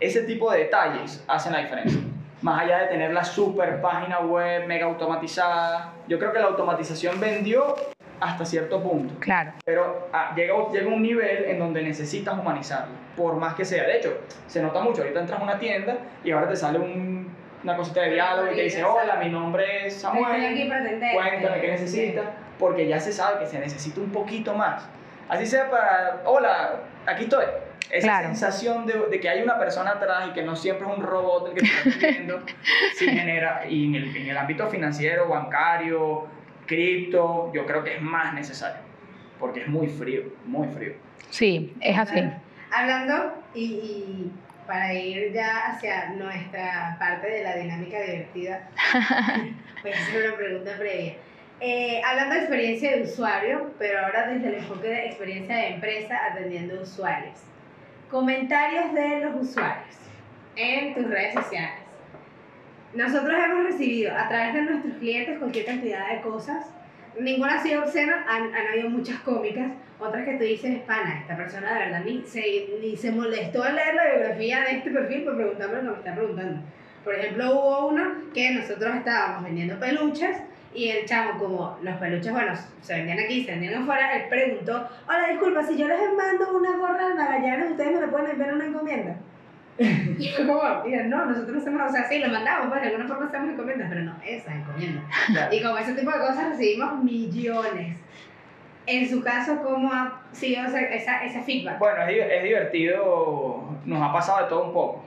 Ese 0.03 0.23
tipo 0.23 0.51
de 0.51 0.59
detalles 0.65 1.23
hacen 1.29 1.53
la 1.53 1.61
diferencia. 1.61 2.01
Más 2.43 2.62
allá 2.62 2.79
de 2.81 2.87
tener 2.88 3.12
la 3.12 3.23
super 3.23 3.81
página 3.81 4.19
web 4.21 4.67
mega 4.67 4.87
automatizada, 4.87 5.93
yo 6.09 6.19
creo 6.19 6.33
que 6.33 6.41
la 6.41 6.47
automatización 6.47 7.21
vendió 7.21 7.77
hasta 8.19 8.45
cierto 8.45 8.83
punto. 8.83 9.15
Claro. 9.21 9.53
Pero 9.65 10.09
ah, 10.12 10.33
llega, 10.35 10.55
llega 10.73 10.88
un 10.88 11.03
nivel 11.03 11.45
en 11.45 11.59
donde 11.59 11.83
necesitas 11.83 12.37
humanizarlo, 12.38 12.95
por 13.17 13.37
más 13.37 13.55
que 13.55 13.65
sea. 13.65 13.85
De 13.85 13.99
hecho, 13.99 14.19
se 14.49 14.61
nota 14.61 14.81
mucho. 14.81 15.03
Ahorita 15.03 15.21
entras 15.21 15.41
a 15.41 15.43
una 15.43 15.59
tienda 15.59 15.99
y 16.25 16.33
ahora 16.33 16.49
te 16.49 16.57
sale 16.57 16.79
un- 16.81 17.33
una 17.62 17.77
cosita 17.77 18.01
de 18.03 18.11
diálogo 18.11 18.51
y 18.51 18.57
te 18.57 18.62
dice, 18.62 18.83
hola, 18.83 19.17
mi 19.17 19.29
nombre 19.29 19.87
es 19.87 19.95
Estoy 19.97 20.11
aquí 20.11 20.25
Samuel, 20.25 20.69
para 20.69 20.81
atenderte". 20.81 21.15
cuéntame 21.15 21.61
qué 21.61 21.69
necesitas, 21.69 22.25
porque 22.59 22.88
ya 22.88 22.99
se 22.99 23.12
sabe 23.12 23.38
que 23.38 23.47
se 23.47 23.61
necesita 23.61 24.01
un 24.01 24.11
poquito 24.11 24.53
más. 24.55 24.85
Así 25.29 25.47
sea 25.47 25.71
para, 25.71 26.23
hola, 26.25 26.81
aquí 27.07 27.23
estoy. 27.25 27.45
Esa 27.92 28.07
Claro. 28.07 28.28
sensación 28.28 28.87
de, 28.87 28.94
de 29.11 29.20
que 29.20 29.28
hay 29.28 29.42
una 29.42 29.59
persona 29.59 29.90
atrás 29.90 30.28
y 30.31 30.33
que 30.33 30.42
no 30.42 30.57
siempre 30.57 30.88
es 30.90 30.96
un 30.96 31.02
robot 31.05 31.48
el 31.48 31.55
que 31.55 31.61
te 31.61 31.66
está 31.66 31.90
atendiendo, 31.90 32.42
sí 32.96 33.07
genera, 33.07 33.66
y 33.68 33.85
en 33.88 33.94
el, 33.96 34.16
en 34.16 34.28
el 34.31 34.38
ámbito 34.38 34.66
financiero, 34.68 35.28
bancario, 35.28 36.26
cripto, 36.66 37.52
yo 37.52 37.66
creo 37.66 37.85
que 37.85 37.96
es 37.96 38.00
más 38.02 38.33
necesario, 38.33 38.81
porque 39.38 39.61
es 39.61 39.68
muy 39.68 39.88
frío, 39.88 40.22
muy 40.46 40.68
frío. 40.68 40.94
Sí, 41.28 41.76
es 41.83 41.98
así. 41.98 42.18
Hablando, 42.74 43.35
y, 43.55 43.64
y 43.64 44.33
para 44.66 44.94
ir 44.94 45.31
ya 45.35 45.66
hacia 45.66 46.11
nuestra 46.14 46.96
parte 46.98 47.28
de 47.28 47.42
la 47.44 47.57
dinámica 47.57 48.00
divertida, 48.00 48.70
voy 49.83 49.92
a 49.92 49.94
hacer 49.94 50.28
una 50.28 50.37
pregunta 50.37 50.70
previa. 50.78 51.12
Eh, 51.61 52.00
hablando 52.05 52.37
de 52.37 52.40
experiencia 52.40 52.96
de 52.96 53.02
usuario, 53.02 53.70
pero 53.78 54.00
ahora 54.00 54.28
desde 54.28 54.48
el 54.48 54.55
enfoque 54.55 54.88
de 54.88 55.07
experiencia 55.09 55.57
de 55.57 55.68
empresa 55.74 56.18
atendiendo 56.31 56.81
usuarios. 56.81 57.38
Comentarios 58.12 58.92
de 58.92 59.20
los 59.20 59.40
usuarios 59.40 59.96
en 60.55 60.92
tus 60.92 61.09
redes 61.09 61.33
sociales. 61.33 61.81
Nosotros 62.92 63.33
hemos 63.42 63.64
recibido 63.64 64.14
a 64.14 64.29
través 64.29 64.53
de 64.53 64.62
nuestros 64.64 64.96
clientes 64.98 65.38
cualquier 65.38 65.64
cantidad 65.64 66.11
de 66.11 66.20
cosas. 66.20 66.66
Ninguna 67.18 67.55
ha 67.55 67.62
sido 67.62 67.85
obscena, 67.85 68.27
han, 68.29 68.55
han 68.55 68.66
habido 68.66 68.90
muchas 68.90 69.18
cómicas, 69.20 69.72
otras 69.98 70.27
que 70.27 70.35
tú 70.35 70.44
dices, 70.44 70.81
pana, 70.81 71.20
esta 71.20 71.38
persona 71.38 71.72
de 71.72 71.79
verdad 71.87 72.03
ni 72.05 72.22
se, 72.27 72.68
ni 72.83 72.98
se 72.98 73.12
molestó 73.12 73.66
en 73.66 73.77
leer 73.77 73.94
la 73.94 74.05
biografía 74.05 74.61
de 74.61 74.70
este 74.72 74.90
perfil 74.90 75.25
por 75.25 75.37
preguntarme 75.37 75.77
lo 75.77 75.83
que 75.83 75.88
me 75.88 75.96
está 75.96 76.14
preguntando. 76.14 76.61
Por 77.05 77.14
ejemplo, 77.14 77.51
hubo 77.51 77.87
uno 77.88 78.05
que 78.35 78.51
nosotros 78.51 78.94
estábamos 78.94 79.44
vendiendo 79.44 79.81
peluches 79.81 80.37
y 80.74 80.88
el 80.88 81.04
chamo, 81.04 81.38
como 81.38 81.76
los 81.82 81.96
peluches, 81.96 82.32
bueno, 82.32 82.52
se 82.80 82.94
vendían 82.94 83.18
aquí, 83.18 83.44
se 83.44 83.52
vendían 83.52 83.82
afuera, 83.82 84.16
él 84.16 84.24
preguntó, 84.28 84.88
hola, 85.06 85.28
disculpa, 85.28 85.62
si 85.62 85.76
yo 85.76 85.87
les 85.87 85.98
mando 86.16 86.56
una 86.56 86.76
gorra 86.76 87.06
al 87.06 87.14
Magallanes, 87.14 87.70
¿ustedes 87.72 87.94
me 87.94 88.00
lo 88.00 88.11
pueden 88.11 88.30
enviar 88.30 88.54
una 88.54 88.66
encomienda? 88.66 89.16
Y 90.18 90.28
fue 90.28 90.46
como, 90.46 90.62
mira, 90.85 91.04
no, 91.04 91.26
nosotros 91.26 91.58
hacemos, 91.58 91.90
o 91.90 91.92
sea, 91.92 92.08
sí, 92.08 92.18
lo 92.18 92.28
mandamos, 92.28 92.68
pues 92.68 92.82
de 92.82 92.88
alguna 92.88 93.08
forma 93.08 93.26
hacemos 93.26 93.50
encomiendas, 93.50 93.88
pero 93.88 94.02
no, 94.02 94.16
esa 94.24 94.54
encomienda. 94.54 95.02
Y 95.50 95.62
con 95.62 95.78
ese 95.78 95.94
tipo 95.94 96.11
de 96.11 96.18
cosas 96.18 96.50
recibimos 96.50 97.02
millones. 97.02 97.98
En 98.85 99.08
su 99.08 99.22
caso, 99.22 99.62
¿cómo 99.62 99.92
ha 99.92 100.20
sido 100.32 100.64
esa, 100.64 101.24
ese 101.24 101.40
feedback? 101.42 101.78
Bueno, 101.78 102.02
es, 102.02 102.32
es 102.32 102.42
divertido, 102.42 103.78
nos 103.85 104.02
ha 104.02 104.12
pasado 104.12 104.42
de 104.42 104.48
todo 104.48 104.64
un 104.64 104.72
poco. 104.72 105.04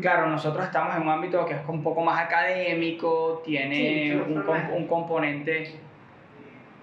Claro, 0.00 0.28
nosotros 0.28 0.64
estamos 0.64 0.96
en 0.96 1.02
un 1.02 1.08
ámbito 1.10 1.44
que 1.44 1.54
es 1.54 1.60
un 1.68 1.82
poco 1.82 2.00
más 2.02 2.18
académico, 2.24 3.42
tiene 3.44 3.74
Sí, 3.76 4.12
un, 4.14 4.34
com- 4.34 4.44
formal. 4.44 4.72
un 4.74 4.86
componente 4.86 5.72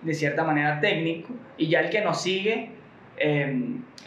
de 0.01 0.13
cierta 0.13 0.43
manera 0.43 0.79
técnico, 0.79 1.29
y 1.57 1.67
ya 1.67 1.79
el 1.79 1.89
que 1.89 2.01
nos 2.01 2.21
sigue, 2.21 2.69
eh, 3.17 3.59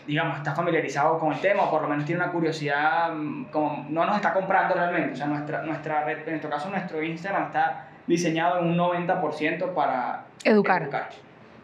digamos, 0.06 0.36
está 0.38 0.54
familiarizado 0.54 1.18
con 1.18 1.32
el 1.32 1.40
tema, 1.40 1.64
o 1.64 1.70
por 1.70 1.82
lo 1.82 1.88
menos 1.88 2.04
tiene 2.04 2.22
una 2.22 2.30
curiosidad, 2.30 3.12
mm, 3.12 3.46
como 3.46 3.84
no 3.90 4.04
nos 4.04 4.16
está 4.16 4.32
comprando 4.32 4.74
realmente. 4.74 5.12
O 5.14 5.16
sea, 5.16 5.26
nuestra, 5.26 5.62
nuestra 5.62 6.04
red, 6.04 6.18
en 6.20 6.30
nuestro 6.30 6.48
caso, 6.50 6.70
nuestro 6.70 7.02
Instagram 7.02 7.46
está 7.46 7.88
diseñado 8.06 8.60
en 8.60 8.66
un 8.66 8.76
90% 8.76 9.74
para 9.74 10.24
Educar. 10.44 10.88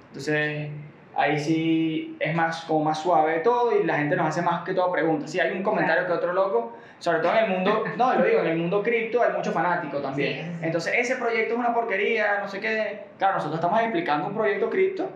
Entonces, 0.09 0.69
ahí 1.17 1.39
sí 1.39 2.17
es 2.19 2.35
más, 2.35 2.65
como 2.65 2.85
más 2.85 3.01
suave 3.01 3.41
todo 3.41 3.79
y 3.79 3.85
la 3.85 3.99
gente 3.99 4.17
nos 4.17 4.29
hace 4.29 4.43
más 4.43 4.65
que 4.65 4.75
todo 4.75 4.91
preguntas. 4.91 5.31
Sí, 5.31 5.41
hay 5.41 5.53
un 5.53 5.63
comentario 5.63 6.07
que 6.07 6.13
otro 6.13 6.33
loco, 6.33 6.77
sobre 6.99 7.19
todo 7.21 7.33
en 7.33 7.45
el 7.45 7.51
mundo, 7.51 7.85
no, 7.97 8.15
lo 8.15 8.25
digo, 8.25 8.41
en 8.41 8.47
el 8.47 8.57
mundo 8.57 8.83
cripto 8.83 9.23
hay 9.23 9.33
muchos 9.33 9.55
fanáticos 9.55 10.03
también. 10.03 10.33
Sí, 10.33 10.39
eso 10.41 10.49
sí. 10.49 10.65
Entonces, 10.67 10.95
ese 10.97 11.17
proyecto 11.17 11.55
es 11.55 11.59
una 11.59 11.75
porquería, 11.75 12.41
no 12.41 12.49
sé 12.49 12.61
qué. 12.61 13.07
Claro, 13.19 13.35
nosotros 13.35 13.61
estamos 13.61 13.81
explicando 13.81 14.27
un 14.27 14.35
proyecto 14.35 14.71
cripto. 14.71 15.09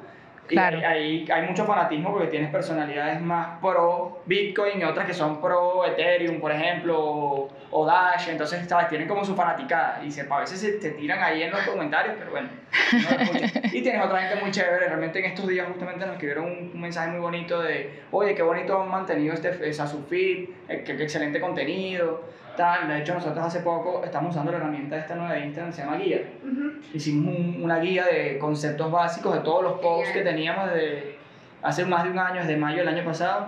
Y 0.50 0.54
Claro. 0.54 0.78
ahí, 0.78 0.86
ahí 0.86 1.26
hay 1.30 1.46
mucho 1.46 1.64
fanatismo 1.66 2.10
porque 2.12 2.28
tienes 2.28 2.50
personalidades 2.50 3.20
más 3.20 3.58
pro 3.60 4.22
Bitcoin 4.24 4.80
y 4.80 4.84
otras 4.84 5.06
que 5.06 5.12
son 5.14 5.40
pro 5.40 5.84
Ethereum, 5.84 6.40
por 6.40 6.52
ejemplo, 6.52 6.98
o, 6.98 7.48
o 7.70 7.86
Dash. 7.86 8.28
Entonces, 8.28 8.66
¿sabes? 8.66 8.88
Tienen 8.88 9.06
como 9.06 9.24
su 9.24 9.34
fanaticada 9.34 10.00
y 10.04 10.10
se, 10.10 10.26
a 10.28 10.40
veces 10.40 10.58
se, 10.60 10.72
te 10.72 10.92
tiran 10.92 11.22
ahí 11.22 11.42
en 11.42 11.50
los 11.50 11.60
comentarios, 11.60 12.16
pero 12.18 12.30
bueno. 12.30 12.48
no 12.92 13.38
y 13.72 13.82
tienes 13.82 14.04
otra 14.04 14.20
gente 14.22 14.40
muy 14.42 14.50
chévere. 14.50 14.86
Realmente 14.88 15.18
en 15.18 15.24
estos 15.26 15.46
días 15.46 15.66
justamente 15.68 16.06
nos 16.06 16.14
escribieron 16.14 16.46
un, 16.46 16.70
un 16.74 16.80
mensaje 16.80 17.10
muy 17.10 17.20
bonito 17.20 17.60
de, 17.60 18.02
oye, 18.10 18.34
qué 18.34 18.42
bonito 18.42 18.80
han 18.80 18.90
mantenido 18.90 19.34
este, 19.34 19.68
esa, 19.68 19.86
su 19.86 20.02
feed, 20.04 20.48
eh, 20.68 20.82
qué, 20.84 20.96
qué 20.96 21.02
excelente 21.02 21.40
contenido. 21.40 22.22
Tal. 22.58 22.88
De 22.88 22.98
hecho, 22.98 23.14
nosotros 23.14 23.38
hace 23.46 23.60
poco 23.60 24.02
estamos 24.04 24.32
usando 24.32 24.50
la 24.50 24.58
herramienta 24.58 24.96
esta 24.98 25.14
nueva 25.14 25.34
de 25.34 25.46
Instagram, 25.46 25.72
se 25.72 25.82
llama 25.84 25.96
Guía. 25.96 26.22
Ujú. 26.42 26.72
Hicimos 26.92 27.36
un- 27.38 27.60
una 27.62 27.78
guía 27.78 28.04
de 28.04 28.36
conceptos 28.40 28.90
básicos 28.90 29.32
de 29.32 29.40
todos 29.40 29.62
los 29.62 29.72
posts 29.74 30.12
que 30.12 30.22
teníamos 30.22 30.68
de 30.72 31.16
hace 31.62 31.84
más 31.84 32.02
de 32.02 32.10
un 32.10 32.18
año, 32.18 32.40
desde 32.40 32.56
mayo 32.56 32.78
del 32.78 32.88
año 32.88 33.04
pasado, 33.04 33.46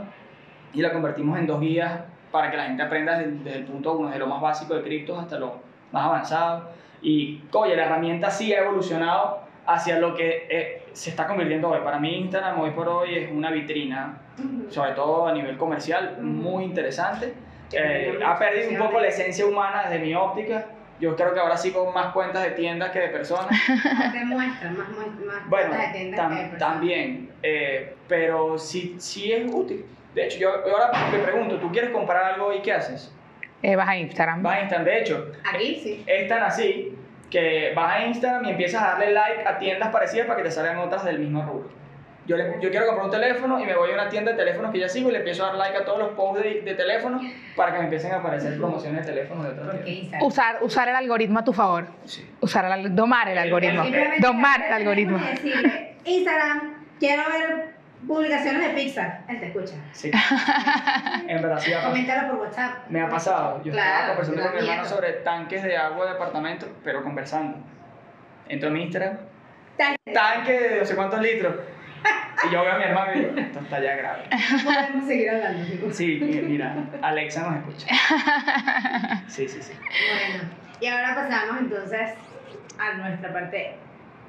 y 0.72 0.80
la 0.80 0.92
convertimos 0.92 1.36
en 1.40 1.46
dos 1.48 1.60
guías 1.60 2.00
para 2.30 2.52
que 2.52 2.56
la 2.56 2.66
gente 2.66 2.84
aprenda 2.84 3.18
desde, 3.18 3.32
desde 3.42 3.58
el 3.58 3.64
punto 3.64 3.94
uno, 3.98 4.06
desde 4.10 4.20
lo 4.20 4.28
más 4.28 4.40
básico 4.40 4.74
de 4.74 4.82
criptos 4.82 5.18
hasta 5.18 5.40
lo 5.40 5.54
más 5.90 6.04
avanzado. 6.06 6.68
Y, 7.02 7.42
oye, 7.52 7.74
la 7.74 7.86
herramienta 7.86 8.30
sí 8.30 8.52
ha 8.54 8.60
evolucionado 8.60 9.40
hacia 9.66 9.98
lo 9.98 10.14
que 10.14 10.46
eh, 10.48 10.82
se 10.92 11.10
está 11.10 11.26
convirtiendo 11.26 11.68
hoy. 11.68 11.80
Para 11.82 11.98
mí 11.98 12.14
Instagram 12.20 12.60
hoy 12.60 12.70
por 12.70 12.86
hoy 12.88 13.16
es 13.16 13.32
una 13.32 13.50
vitrina, 13.50 14.18
Ujú. 14.38 14.70
sobre 14.70 14.92
todo 14.92 15.26
a 15.26 15.32
nivel 15.32 15.56
comercial, 15.58 16.14
Ujú. 16.18 16.22
muy 16.26 16.64
interesante. 16.64 17.34
Sí, 17.70 17.76
Eh, 17.78 18.18
ha 18.24 18.38
perdido 18.38 18.70
un 18.70 18.78
poco 18.78 19.00
la 19.00 19.06
esencia 19.08 19.46
humana 19.46 19.84
desde 19.84 19.98
mi 20.04 20.14
óptica, 20.14 20.66
Yo 20.98 21.16
creo 21.16 21.32
que 21.32 21.40
ahora 21.40 21.56
sigo 21.56 21.90
más 21.92 22.12
cuentas 22.12 22.42
de 22.44 22.50
tiendas 22.50 22.90
que 22.90 22.98
de 22.98 23.08
personas. 23.08 23.48
Te 24.12 24.22
muestran 24.26 24.76
más, 24.76 24.88
más, 24.90 25.06
más 25.24 25.48
Bueno, 25.48 25.68
cuentas 25.70 25.92
de 25.94 25.98
tiendas 25.98 26.20
tam- 26.20 26.28
que 26.28 26.34
de 26.34 26.48
personas. 26.50 26.58
también, 26.72 27.30
eh, 27.42 27.94
pero 28.06 28.58
sí, 28.58 28.96
sí 28.98 29.32
es 29.32 29.50
útil. 29.50 29.86
De 30.14 30.24
hecho, 30.26 30.38
yo 30.38 30.66
yo 30.66 30.76
ahora 30.76 30.90
me 31.10 31.18
pregunto, 31.20 31.56
¿tú 31.58 31.72
quieres 31.72 31.88
comprar 31.90 32.34
algo 32.34 32.52
y 32.52 32.60
qué 32.60 32.72
haces? 32.74 33.10
Eh, 33.62 33.76
vas 33.76 33.88
a 33.88 33.96
Instagram. 33.96 34.42
Vas 34.42 34.56
a 34.56 34.60
Instagram, 34.62 34.84
de 34.84 34.98
hecho, 35.00 35.32
Aquí 35.50 35.80
sí. 35.82 36.04
es 36.06 36.28
tan 36.28 36.42
así 36.42 36.94
que 37.30 37.72
vas 37.74 37.94
a 37.94 38.04
Instagram 38.06 38.44
y 38.46 38.50
empiezas 38.50 38.82
a 38.82 38.86
darle 38.88 39.12
like 39.12 39.46
a 39.46 39.58
tiendas 39.58 39.88
parecidas 39.90 40.26
para 40.26 40.36
que 40.38 40.42
te 40.44 40.50
salgan 40.50 40.78
otras 40.78 41.04
del 41.04 41.18
mismo 41.20 41.42
rubro. 41.44 41.70
Yo, 42.30 42.36
le- 42.36 42.58
yo 42.60 42.70
quiero 42.70 42.86
comprar 42.86 43.06
un 43.06 43.10
teléfono 43.10 43.58
y 43.60 43.66
me 43.66 43.74
voy 43.74 43.90
a 43.90 43.94
una 43.94 44.08
tienda 44.08 44.30
de 44.30 44.36
teléfonos 44.36 44.70
que 44.70 44.78
ya 44.78 44.88
sigo 44.88 45.08
y 45.08 45.12
le 45.12 45.18
empiezo 45.18 45.42
a 45.42 45.48
dar 45.48 45.56
like 45.56 45.78
a 45.78 45.84
todos 45.84 45.98
los 45.98 46.10
posts 46.10 46.44
de, 46.44 46.60
de 46.60 46.74
teléfonos 46.76 47.22
para 47.56 47.72
que 47.72 47.78
me 47.78 47.84
empiecen 47.84 48.12
a 48.12 48.18
aparecer 48.18 48.56
promociones 48.56 49.04
de 49.04 49.12
teléfonos 49.12 49.42
de 49.46 49.50
otras 49.50 49.66
Porque 49.66 49.82
tiendas. 49.82 50.02
Instagram. 50.04 50.28
Usar, 50.28 50.58
usar 50.62 50.88
el 50.90 50.94
algoritmo 50.94 51.40
a 51.40 51.44
tu 51.44 51.52
favor. 51.52 51.88
Sí. 52.04 52.30
Usar 52.40 52.66
el, 52.78 52.94
domar 52.94 53.28
el 53.30 53.38
algoritmo. 53.38 53.82
Simplemente 53.82 54.20
Domar 54.24 54.62
el 54.64 54.72
algoritmo. 54.74 55.18
decirle, 55.18 55.96
Instagram, 56.04 56.74
quiero 57.00 57.22
ver 57.32 57.74
publicaciones 58.06 58.62
de 58.62 58.80
Pixar. 58.80 59.24
Él 59.28 59.40
te 59.40 59.46
escucha. 59.46 59.74
Sí. 59.90 60.12
En 61.26 61.42
verdad, 61.42 61.58
sí. 61.58 61.72
Coméntalo 61.84 62.28
por 62.30 62.40
WhatsApp. 62.46 62.88
Me 62.88 63.00
ha 63.02 63.08
pasado. 63.08 63.60
Yo 63.64 63.72
Claro, 63.72 63.90
estaba 63.90 64.08
conversando 64.16 64.42
con 64.42 64.52
mi 64.52 64.58
hermano 64.70 64.88
sobre 64.88 65.12
tanques 65.14 65.62
de 65.64 65.76
agua 65.76 66.04
de 66.06 66.12
apartamento, 66.12 66.66
pero 66.84 67.02
conversando. 67.02 67.58
Entro 68.48 68.68
en 68.68 68.76
Instagram, 68.78 69.18
Tanque. 69.76 70.12
tanque 70.12 70.52
de 70.60 70.78
no 70.80 70.84
sé 70.84 70.94
cuántos 70.94 71.20
litros. 71.20 71.54
Y 72.48 72.52
yo 72.52 72.62
veo 72.62 72.72
a 72.72 72.78
mi 72.78 72.84
hermano 72.84 73.12
y 73.14 73.18
digo, 73.20 73.36
esto 73.36 73.60
está 73.60 73.80
ya 73.82 73.94
grave. 73.96 74.24
Podemos 74.64 75.06
seguir 75.06 75.30
hablando, 75.30 75.66
chicos. 75.70 75.96
Sí, 75.96 76.06
mi- 76.22 76.40
mira, 76.42 76.74
Alexa 77.02 77.42
nos 77.42 77.58
escucha. 77.58 77.86
Sí, 79.28 79.48
sí, 79.48 79.62
sí. 79.62 79.72
Bueno, 79.74 80.50
y 80.80 80.86
ahora 80.86 81.14
pasamos 81.14 81.58
entonces 81.60 82.10
a 82.78 82.94
nuestra 82.94 83.32
parte 83.32 83.76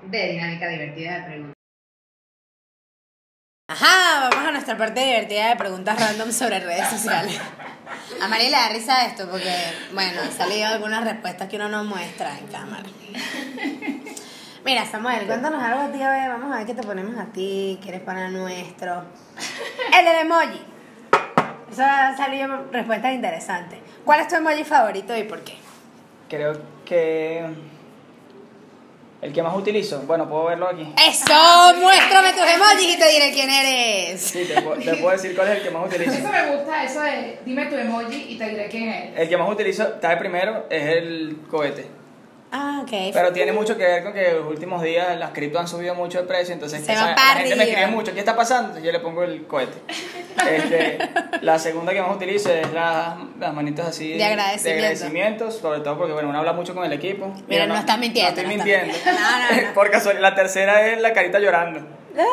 de 0.08 0.28
dinámica 0.32 0.68
divertida 0.68 1.20
de 1.20 1.24
preguntas. 1.24 1.54
Ajá, 3.70 4.30
vamos 4.30 4.48
a 4.48 4.52
nuestra 4.52 4.78
parte 4.78 5.00
divertida 5.06 5.48
de 5.50 5.56
preguntas 5.56 5.98
random 5.98 6.32
sobre 6.32 6.60
redes 6.60 6.90
sociales. 6.90 7.40
A 8.22 8.28
María 8.28 8.46
le 8.50 8.52
da 8.58 8.70
risa 8.70 9.06
esto 9.06 9.30
porque, 9.30 9.54
bueno, 9.94 10.22
han 10.22 10.32
salido 10.32 10.68
algunas 10.68 11.06
respuestas 11.06 11.48
que 11.48 11.56
uno 11.56 11.70
no 11.70 11.84
muestra 11.86 12.38
en 12.38 12.48
cámara. 12.48 12.84
Mira, 14.64 14.86
Samuel, 14.86 15.26
cuéntanos 15.26 15.62
algo 15.64 15.80
a 15.82 15.92
ti, 15.92 16.02
a 16.02 16.10
ver, 16.12 16.30
vamos 16.30 16.54
a 16.54 16.58
ver 16.60 16.68
qué 16.68 16.74
te 16.76 16.84
ponemos 16.84 17.18
a 17.18 17.26
ti, 17.32 17.80
qué 17.82 17.90
eres 17.90 18.02
para 18.02 18.30
nuestro. 18.30 19.04
El 19.98 20.06
del 20.06 20.18
emoji. 20.22 20.62
Eso 21.72 21.84
ha 21.84 22.16
salido 22.16 22.66
respuestas 22.72 23.14
interesantes. 23.14 23.80
¿Cuál 24.06 24.20
es 24.20 24.28
tu 24.28 24.36
emoji 24.36 24.64
favorito 24.64 25.18
y 25.18 25.24
por 25.24 25.40
qué? 25.44 25.54
Creo 26.30 26.54
que 26.86 27.44
el 29.22 29.34
que 29.34 29.42
más 29.44 29.56
utilizo, 29.56 30.02
bueno, 30.02 30.28
puedo 30.30 30.46
verlo 30.46 30.68
aquí. 30.68 30.94
¡Eso! 31.08 31.34
Muéstrame 31.80 32.32
tus 32.34 32.42
emojis 32.48 32.96
y 32.96 33.00
te 33.00 33.08
diré 33.10 33.32
quién 33.32 33.50
eres. 33.50 34.22
Sí, 34.22 34.46
te, 34.46 34.56
pu- 34.64 34.84
te 34.84 34.96
puedo 34.96 35.12
decir 35.12 35.36
cuál 35.36 35.48
es 35.50 35.58
el 35.58 35.64
que 35.64 35.72
más 35.72 35.88
utilizo. 35.88 36.12
Eso 36.12 36.28
me 36.30 36.56
gusta, 36.56 36.84
eso 36.84 37.02
de 37.02 37.40
dime 37.46 37.66
tu 37.66 37.76
emoji 37.76 38.26
y 38.30 38.38
te 38.38 38.50
diré 38.50 38.68
quién 38.70 38.90
es. 38.90 39.18
El 39.20 39.30
que 39.30 39.38
más 39.38 39.50
utilizo, 39.50 39.84
está 39.84 40.10
de 40.10 40.18
primero, 40.18 40.66
es 40.70 40.84
el 40.98 41.38
cohete. 41.50 41.88
Ah, 42.54 42.80
ok. 42.84 42.92
Pero 43.14 43.32
tiene 43.32 43.54
mucho 43.54 43.78
que 43.78 43.84
ver 43.86 44.04
con 44.04 44.12
que 44.14 44.34
los 44.34 44.46
últimos 44.46 44.82
días 44.84 45.18
las 45.18 45.32
cripto 45.32 45.58
han 45.60 45.68
subido 45.70 45.96
mucho 45.96 46.20
de 46.22 46.28
precio, 46.28 46.54
entonces 46.54 46.84
Se 46.86 46.92
esa- 46.92 47.12
la 47.16 47.18
gente 47.38 47.56
me 47.56 47.64
escribe 47.64 47.88
mucho, 47.88 48.14
¿qué 48.14 48.20
está 48.20 48.36
pasando? 48.36 48.64
Entonces 48.70 48.84
yo 48.86 48.92
le 48.92 49.00
pongo 49.00 49.24
el 49.24 49.46
cohete. 49.48 49.78
Este, 50.50 50.98
la 51.42 51.60
segunda 51.60 51.92
que 51.94 52.02
más 52.02 52.16
utilizo 52.16 52.52
es 52.52 52.72
las, 52.74 53.16
las 53.38 53.54
manitas 53.54 53.88
así 53.90 54.14
De 54.14 54.24
agradecimiento. 54.24 54.80
agradecimientos, 54.86 55.56
sobre 55.58 55.82
todo 55.82 55.98
porque 55.98 56.14
bueno, 56.14 56.30
uno 56.30 56.40
habla 56.40 56.54
mucho 56.54 56.74
con 56.74 56.84
el 56.86 56.94
equipo. 56.94 57.34
Mira, 57.48 57.68
no 57.68 57.76
estás 57.76 58.00
mintiendo, 58.00 58.32
No 58.32 58.42
estoy 58.42 58.54
estás 58.54 58.66
mintiendo. 58.66 58.94
mintiendo. 58.94 59.22
No, 59.22 59.40
no, 59.62 59.62
no. 59.70 59.74
Por 59.74 59.92
casualidad, 59.92 60.22
la 60.22 60.36
tercera 60.36 60.88
es 60.88 61.02
la 61.02 61.14
carita 61.14 61.38
llorando. 61.40 61.82
Ah, 62.18 62.24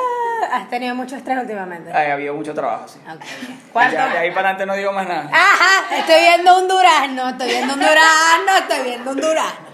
has 0.53 0.69
tenido 0.69 0.95
mucho 0.95 1.17
estrés 1.17 1.39
últimamente. 1.39 1.93
Ha 1.93 2.13
habido 2.13 2.35
mucho 2.35 2.55
trabajo, 2.55 2.87
sí. 2.89 2.99
Ok. 3.09 3.25
¿Cuánto? 3.73 3.95
Ya, 3.95 4.09
de 4.09 4.19
ahí 4.19 4.31
para 4.31 4.51
adelante 4.51 4.67
no 4.67 4.75
digo 4.75 4.93
más 4.93 5.07
nada. 5.07 5.31
Ajá, 5.33 5.97
estoy 5.97 6.21
viendo 6.21 6.59
un 6.59 6.69
durazno, 6.69 7.29
estoy 7.31 7.49
viendo 7.49 7.75
un 7.75 7.81
durazno, 7.81 8.57
estoy 8.59 8.83
viendo 8.85 9.11
un 9.11 9.21
durazno. 9.21 9.67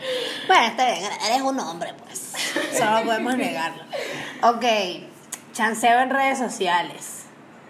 Bueno, 0.47 0.65
está 0.65 0.87
bien, 0.87 1.13
eres 1.29 1.43
un 1.43 1.61
hombre, 1.61 1.95
pues. 2.05 2.35
Eso 2.73 2.85
no 2.91 3.03
podemos 3.03 3.37
negarlo. 3.37 3.83
Ok, 4.43 4.65
chanceo 5.53 6.01
en 6.01 6.11
redes 6.11 6.39
sociales. 6.39 7.25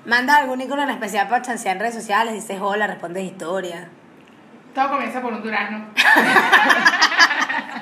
Manda 0.05 0.37
algún 0.37 0.61
icono 0.61 0.83
en 0.83 0.91
especial 0.91 1.29
para 1.29 1.43
chancear 1.43 1.77
en 1.77 1.81
redes 1.81 1.95
sociales, 1.95 2.35
dices 2.35 2.59
hola, 2.61 2.87
respondes 2.87 3.25
historia. 3.25 3.89
Todo 4.75 4.89
comienza 4.91 5.23
por 5.23 5.33
un 5.33 5.43
durazno. 5.43 5.87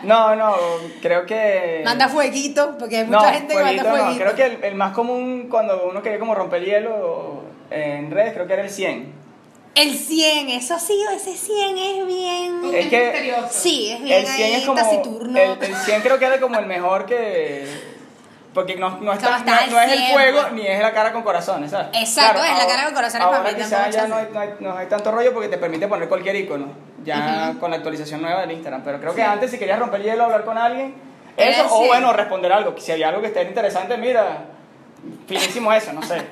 No, 0.03 0.35
no, 0.35 0.57
creo 1.01 1.25
que... 1.27 1.83
Manda 1.85 2.09
fueguito, 2.09 2.77
porque 2.77 2.99
hay 2.99 3.05
mucha 3.05 3.19
no, 3.23 3.33
gente 3.33 3.55
que 3.55 3.63
manda 3.63 3.85
fueguito 3.85 4.11
no. 4.11 4.19
Creo 4.19 4.35
que 4.35 4.45
el, 4.47 4.65
el 4.65 4.75
más 4.75 4.93
común 4.93 5.47
cuando 5.49 5.89
uno 5.89 6.03
quería 6.03 6.19
como 6.19 6.35
romper 6.35 6.65
hielo 6.65 7.45
en 7.71 8.11
redes, 8.11 8.35
creo 8.35 8.47
que 8.47 8.53
era 8.53 8.63
el 8.63 8.71
100. 8.71 9.13
El 9.75 9.95
100, 9.95 10.49
eso 10.51 10.79
sí, 10.79 11.03
ese 11.15 11.37
100 11.37 11.79
es 11.79 12.07
bien. 12.07 12.61
Es 12.75 12.87
que 12.89 13.05
misterioso. 13.05 13.49
Sí, 13.51 13.91
es 13.91 14.03
bien 14.03 14.19
El 14.19 14.27
100 14.27 14.47
ahí, 14.47 14.53
es 14.55 14.67
como... 14.67 14.83
taciturno. 14.83 15.39
El, 15.39 15.63
el 15.63 15.75
100 15.77 16.03
creo 16.03 16.19
que 16.19 16.25
era 16.27 16.41
como 16.41 16.59
el 16.59 16.67
mejor 16.67 17.07
que... 17.07 17.92
Porque 18.55 18.77
no, 18.77 18.99
no, 19.01 19.13
está- 19.15 19.39
no- 19.39 19.67
no 19.71 19.81
es 19.81 19.93
el 19.93 19.99
100, 19.99 20.13
fuego 20.13 20.41
pues. 20.43 20.53
ni 20.53 20.67
es 20.67 20.81
la 20.81 20.93
cara 20.93 21.13
con 21.13 21.23
corazones, 21.23 21.71
¿sabes? 21.71 21.87
Exacto, 21.95 22.45
es 22.45 22.59
la 22.59 22.67
cara 22.67 22.85
con 22.85 22.95
corazones 22.95 23.27
ahora 23.27 23.39
para 23.43 23.53
mí 23.57 23.63
tampoco 23.63 23.91
ya 23.91 24.07
no 24.07 24.17
hay, 24.17 24.29
no, 24.33 24.41
hay, 24.41 24.55
no 24.61 24.77
hay 24.77 24.87
tanto 24.89 25.11
rollo 25.11 25.33
porque 25.33 25.49
te 25.49 25.57
permite 25.57 25.89
poner 25.89 26.07
cualquier 26.09 26.37
icono, 26.37 26.67
ya 27.03 27.55
con 27.59 27.71
la 27.71 27.79
actualización 27.79 28.21
nueva 28.21 28.43
del 28.43 28.51
Instagram. 28.53 28.83
Pero 28.85 29.01
creo 29.01 29.15
que 29.15 29.23
antes 29.23 29.51
si 29.51 29.59
querías 29.59 29.79
romper 29.79 30.03
hielo, 30.03 30.25
hablar 30.25 30.45
con 30.45 30.59
alguien, 30.59 30.95
eso, 31.37 31.65
o 31.67 31.77
100. 31.79 31.89
bueno, 31.89 32.13
responder 32.13 32.53
algo. 32.53 32.75
Si 32.79 32.93
había 32.93 33.09
algo 33.09 33.23
que 33.23 33.29
esté 33.29 33.43
interesante, 33.43 33.97
mira, 33.97 34.45
finísimo 35.27 35.73
eso, 35.73 35.93
no 35.95 36.03
sé. 36.03 36.23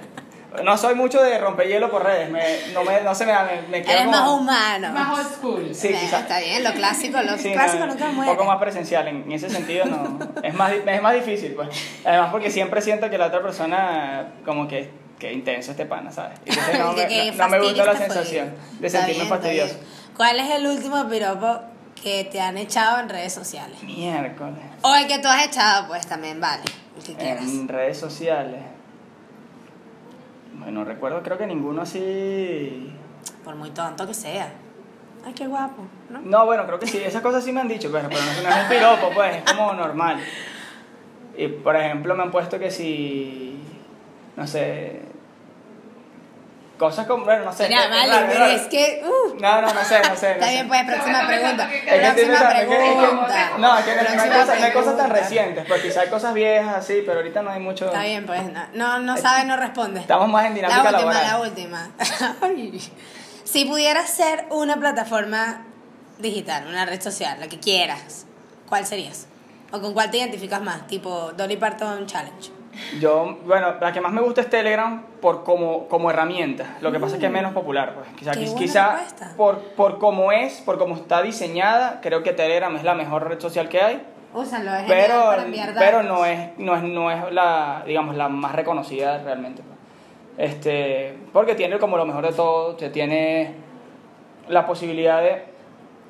No 0.65 0.77
soy 0.77 0.95
mucho 0.97 1.23
de 1.23 1.39
romper 1.39 1.69
hielo 1.69 1.91
por 1.91 2.05
redes, 2.05 2.29
me, 2.31 2.43
no, 2.75 2.83
me, 2.85 3.01
no 3.03 3.15
se 3.15 3.25
me 3.25 3.33
da, 3.33 3.45
me, 3.45 3.63
me 3.69 3.83
quedo 3.83 3.93
Eres 3.93 4.05
como- 4.07 4.17
más 4.19 4.29
humano. 4.41 4.93
Más 4.93 5.19
old 5.19 5.35
school. 5.35 5.75
Sí, 5.75 5.89
Eh, 5.89 5.99
quizás. 6.01 6.23
Está 6.23 6.41
bien, 6.41 6.65
lo 6.65 6.73
clásico, 6.73 7.23
lo 7.23 7.39
Sí, 7.39 7.53
clásico 7.53 7.87
no, 7.87 7.93
nunca 7.95 8.09
un 8.09 8.25
poco 8.25 8.45
más 8.45 8.59
presencial, 8.59 9.07
en, 9.09 9.23
en 9.23 9.33
ese 9.33 9.49
sentido 9.49 9.85
no, 9.87 10.19
es 10.43 10.55
más, 10.55 10.73
es 10.73 11.03
más 11.03 11.15
difícil 11.15 11.53
pues, 11.55 11.69
además 12.05 12.31
porque 12.33 12.51
siempre 12.51 12.83
siento 12.83 13.09
que 13.11 13.17
la 13.19 13.27
otra 13.27 13.43
persona 13.43 14.33
como 14.45 14.67
que, 14.67 14.91
que 15.21 15.33
intenso 15.33 15.71
este 15.71 15.87
pana, 15.87 16.11
¿sabes? 16.11 16.39
Y 16.45 16.51
Entonces 16.51 16.79
no, 16.81 16.95
Que- 16.97 17.03
me, 17.03 17.09
que 17.09 17.33
no- 17.33 17.45
no 17.45 17.49
me 17.49 17.59
gusta 17.61 17.85
la 17.85 17.97
sensación 17.97 18.55
de 18.81 18.91
sentirme 18.91 19.15
bien, 19.23 19.29
fastidioso. 19.29 19.75
¿Cuál 20.17 20.41
es 20.41 20.51
el 20.51 20.67
último 20.67 21.09
piropo 21.09 21.61
que 22.03 22.25
te 22.25 22.41
han 22.41 22.59
echado 22.59 22.99
en 23.01 23.09
redes 23.09 23.33
sociales? 23.33 23.81
Miércoles. 23.85 24.59
O 24.83 24.95
el 24.95 25.07
que 25.07 25.19
tú 25.21 25.29
has 25.29 25.45
echado, 25.47 25.87
pues 25.89 26.07
también 26.07 26.41
vale, 26.41 26.63
el 26.97 27.05
que 27.05 27.15
quieras. 27.15 27.45
En 27.45 27.69
redes 27.69 27.99
sociales. 27.99 28.61
Bueno, 30.61 30.85
recuerdo 30.85 31.23
creo 31.23 31.37
que 31.38 31.46
ninguno 31.46 31.83
así... 31.83 32.92
Por 33.44 33.57
muy 33.57 33.70
tonto 33.70 34.07
que 34.07 34.14
sea. 34.14 34.53
Ay, 35.25 35.33
qué 35.35 35.46
guapo, 35.46 35.83
¿no? 36.09 36.20
No, 36.20 36.46
bueno, 36.46 36.64
creo 36.66 36.79
que 36.79 36.87
sí, 36.87 36.99
esas 36.99 37.23
cosas 37.23 37.44
sí 37.44 37.53
me 37.53 37.61
han 37.61 37.68
dicho, 37.68 37.90
pero, 37.92 38.09
pero 38.09 38.20
no, 38.23 38.31
es- 38.31 38.42
no 38.42 38.49
es 38.49 38.57
el 38.57 38.66
piropo, 38.68 39.11
pues, 39.14 39.37
es 39.37 39.42
como 39.53 39.73
normal. 39.75 40.18
Y 41.37 41.49
por 41.49 41.77
ejemplo 41.77 42.14
me 42.14 42.23
han 42.23 42.31
puesto 42.31 42.59
que 42.59 42.70
si, 42.70 43.59
no 44.37 44.46
sé, 44.46 45.03
cosas 46.81 47.07
como, 47.07 47.25
bueno, 47.25 47.45
no 47.45 47.53
sé. 47.53 47.69
Mira, 47.69 47.85
es 47.85 47.90
vale, 47.90 48.09
raro, 48.11 48.25
es 48.27 48.33
pero 48.33 48.40
raro. 48.40 48.53
es 48.55 48.62
que. 48.69 49.03
Uh, 49.05 49.38
No, 49.40 49.61
no, 49.62 49.73
no 49.73 49.85
sé, 49.85 49.99
no 50.01 50.16
sé. 50.16 50.29
no 50.29 50.33
está 50.33 50.47
sé. 50.47 50.51
bien, 50.53 50.66
pues, 50.69 50.85
próxima 50.87 51.27
pregunta. 51.27 51.71
Es 51.73 51.83
que 51.83 52.07
estoy 52.09 52.25
Próxima 52.25 52.49
pregunta. 52.49 53.51
No, 53.59 53.79
es 53.79 53.85
que 53.85 53.95
no, 53.95 54.01
hay 54.23 54.29
cosas, 54.31 54.59
no 54.59 54.64
hay 54.66 54.73
cosas 54.73 54.97
tan 54.97 55.11
recientes, 55.11 55.64
pues 55.69 55.83
quizá 55.83 56.01
hay 56.01 56.09
cosas 56.09 56.35
viejas 56.35 56.77
así, 56.77 57.03
pero 57.05 57.19
ahorita 57.19 57.43
no 57.43 57.51
hay 57.51 57.61
mucho. 57.61 57.85
Está 57.87 58.03
bien, 58.03 58.25
pues, 58.27 58.40
no, 58.53 58.66
no, 58.73 58.99
no 58.99 59.16
sabe, 59.19 59.45
no 59.45 59.57
responde. 59.57 60.01
Estamos 60.01 60.29
más 60.29 60.47
en 60.47 60.55
dinámica 60.55 60.83
la 60.90 60.99
última, 60.99 61.12
laboral. 61.12 61.27
la 61.27 61.49
última. 61.49 61.90
Ay. 62.40 62.93
si 63.45 63.64
pudieras 63.66 64.09
ser 64.11 64.47
una 64.51 64.77
plataforma 64.77 65.66
digital, 66.19 66.67
una 66.67 66.87
red 66.87 67.00
social, 67.00 67.38
la 67.38 67.46
que 67.48 67.61
quieras, 67.61 68.27
¿cuál 68.69 68.87
serías? 68.87 69.27
¿O 69.73 69.81
con 69.81 69.92
cuál 69.94 70.11
te 70.11 70.17
identificas 70.19 70.61
más? 70.63 70.87
Tipo 70.87 71.33
Dolly 71.37 71.57
Parton 71.57 72.07
Challenge. 72.07 72.50
Yo, 73.00 73.38
bueno, 73.44 73.75
la 73.81 73.92
que 73.92 74.00
más 74.00 74.12
me 74.12 74.21
gusta 74.21 74.40
es 74.42 74.50
Telegram 74.50 75.02
por 75.21 75.42
como, 75.44 75.88
como 75.88 76.10
herramienta. 76.10 76.77
Lo 76.81 76.92
que 76.92 77.00
pasa 77.00 77.14
es 77.14 77.21
que 77.21 77.27
es 77.27 77.33
menos 77.33 77.52
popular, 77.52 77.94
pues. 77.94 78.08
Quizá, 78.16 78.33
Qué 78.33 78.44
buena 78.44 78.58
quizá 78.58 78.92
respuesta. 78.96 79.33
por, 79.37 79.58
por 79.75 79.98
cómo 79.98 80.31
es, 80.33 80.60
por 80.60 80.79
cómo 80.79 80.94
está 80.96 81.21
diseñada, 81.23 82.00
creo 82.00 82.23
que 82.23 82.33
Telegram 82.33 82.75
es 82.77 82.85
la 82.85 82.94
mejor 82.94 83.29
red 83.29 83.40
social 83.40 83.68
que 83.68 83.81
hay. 83.83 84.06
Úsalo, 84.33 84.73
es 84.77 84.85
Pero, 84.87 85.25
para 85.25 85.42
enviar 85.42 85.75
datos. 85.75 85.83
pero 85.85 86.02
no 86.04 86.25
es, 86.25 86.56
no 86.58 86.77
es, 86.77 86.83
no 86.85 87.10
es 87.10 87.33
la, 87.33 87.83
digamos, 87.87 88.14
la 88.14 88.29
más 88.29 88.54
reconocida 88.54 89.18
realmente. 89.25 89.62
pues. 89.62 90.50
Este, 90.50 91.18
porque 91.33 91.56
tiene 91.56 91.79
como 91.79 91.96
lo 91.96 92.06
mejor 92.06 92.25
de 92.27 92.33
todo, 92.33 92.77
te 92.77 92.88
tiene 92.90 93.54
la 94.48 94.64
posibilidad 94.66 95.21
de, 95.21 95.44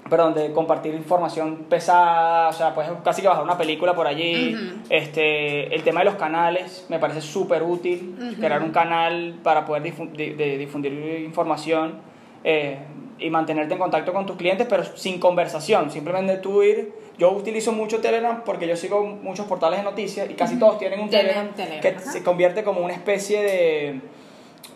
perdón, 0.09 0.34
de 0.34 0.53
compartir 0.53 0.94
información 0.94 1.66
pesada, 1.68 2.48
o 2.48 2.53
sea, 2.53 2.74
puedes 2.74 2.90
casi 3.05 3.22
que 3.22 3.28
bajar 3.28 3.44
una 3.44 3.57
película 3.59 3.94
por 3.94 4.07
allí. 4.07 4.57
Este, 4.88 5.74
el 5.74 5.82
tema 5.82 6.01
de 6.01 6.07
los 6.07 6.14
canales 6.16 6.86
me 6.88 6.98
parece 6.98 7.20
súper 7.20 7.62
útil, 7.62 8.16
crear 8.38 8.62
un 8.62 8.70
canal 8.72 9.34
para 9.42 9.64
poder 9.66 9.82
difu- 9.84 10.11
di- 10.12 10.30
de 10.30 10.59
difundir 10.59 10.92
información. 11.24 12.09
eh, 12.42 12.78
y 13.22 13.28
mantenerte 13.28 13.74
en 13.74 13.78
contacto 13.78 14.14
con 14.14 14.24
tus 14.24 14.36
clientes, 14.36 14.66
pero 14.66 14.82
sin 14.82 15.20
conversación. 15.20 15.90
Simplemente 15.90 16.38
tú 16.38 16.62
ir. 16.62 16.90
Yo 17.18 17.30
utilizo 17.32 17.70
mucho 17.70 18.01
Telegram 18.01 18.44
porque 18.46 18.66
yo 18.66 18.74
sigo 18.76 19.05
muchos 19.05 19.44
portales 19.44 19.80
de 19.80 19.84
noticias 19.84 20.30
y 20.30 20.32
casi 20.32 20.59
todos 20.59 20.78
tienen 20.78 21.01
un 21.01 21.11
Telegram, 21.11 21.48
Telegram, 21.55 21.80
que 21.82 21.98
se 22.11 22.22
convierte 22.24 22.64
como 22.64 22.80
una 22.80 22.94
especie 22.94 23.42
de 23.42 24.01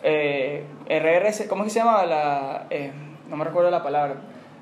eh, 0.03 0.63
RRC, 0.87 1.47
¿cómo 1.47 1.63
se 1.67 1.79
llama? 1.79 2.05
La, 2.05 2.67
eh, 2.69 2.91
no 3.29 3.35
me 3.35 3.45
recuerdo 3.45 3.71
la 3.71 3.81
palabra. 3.81 4.17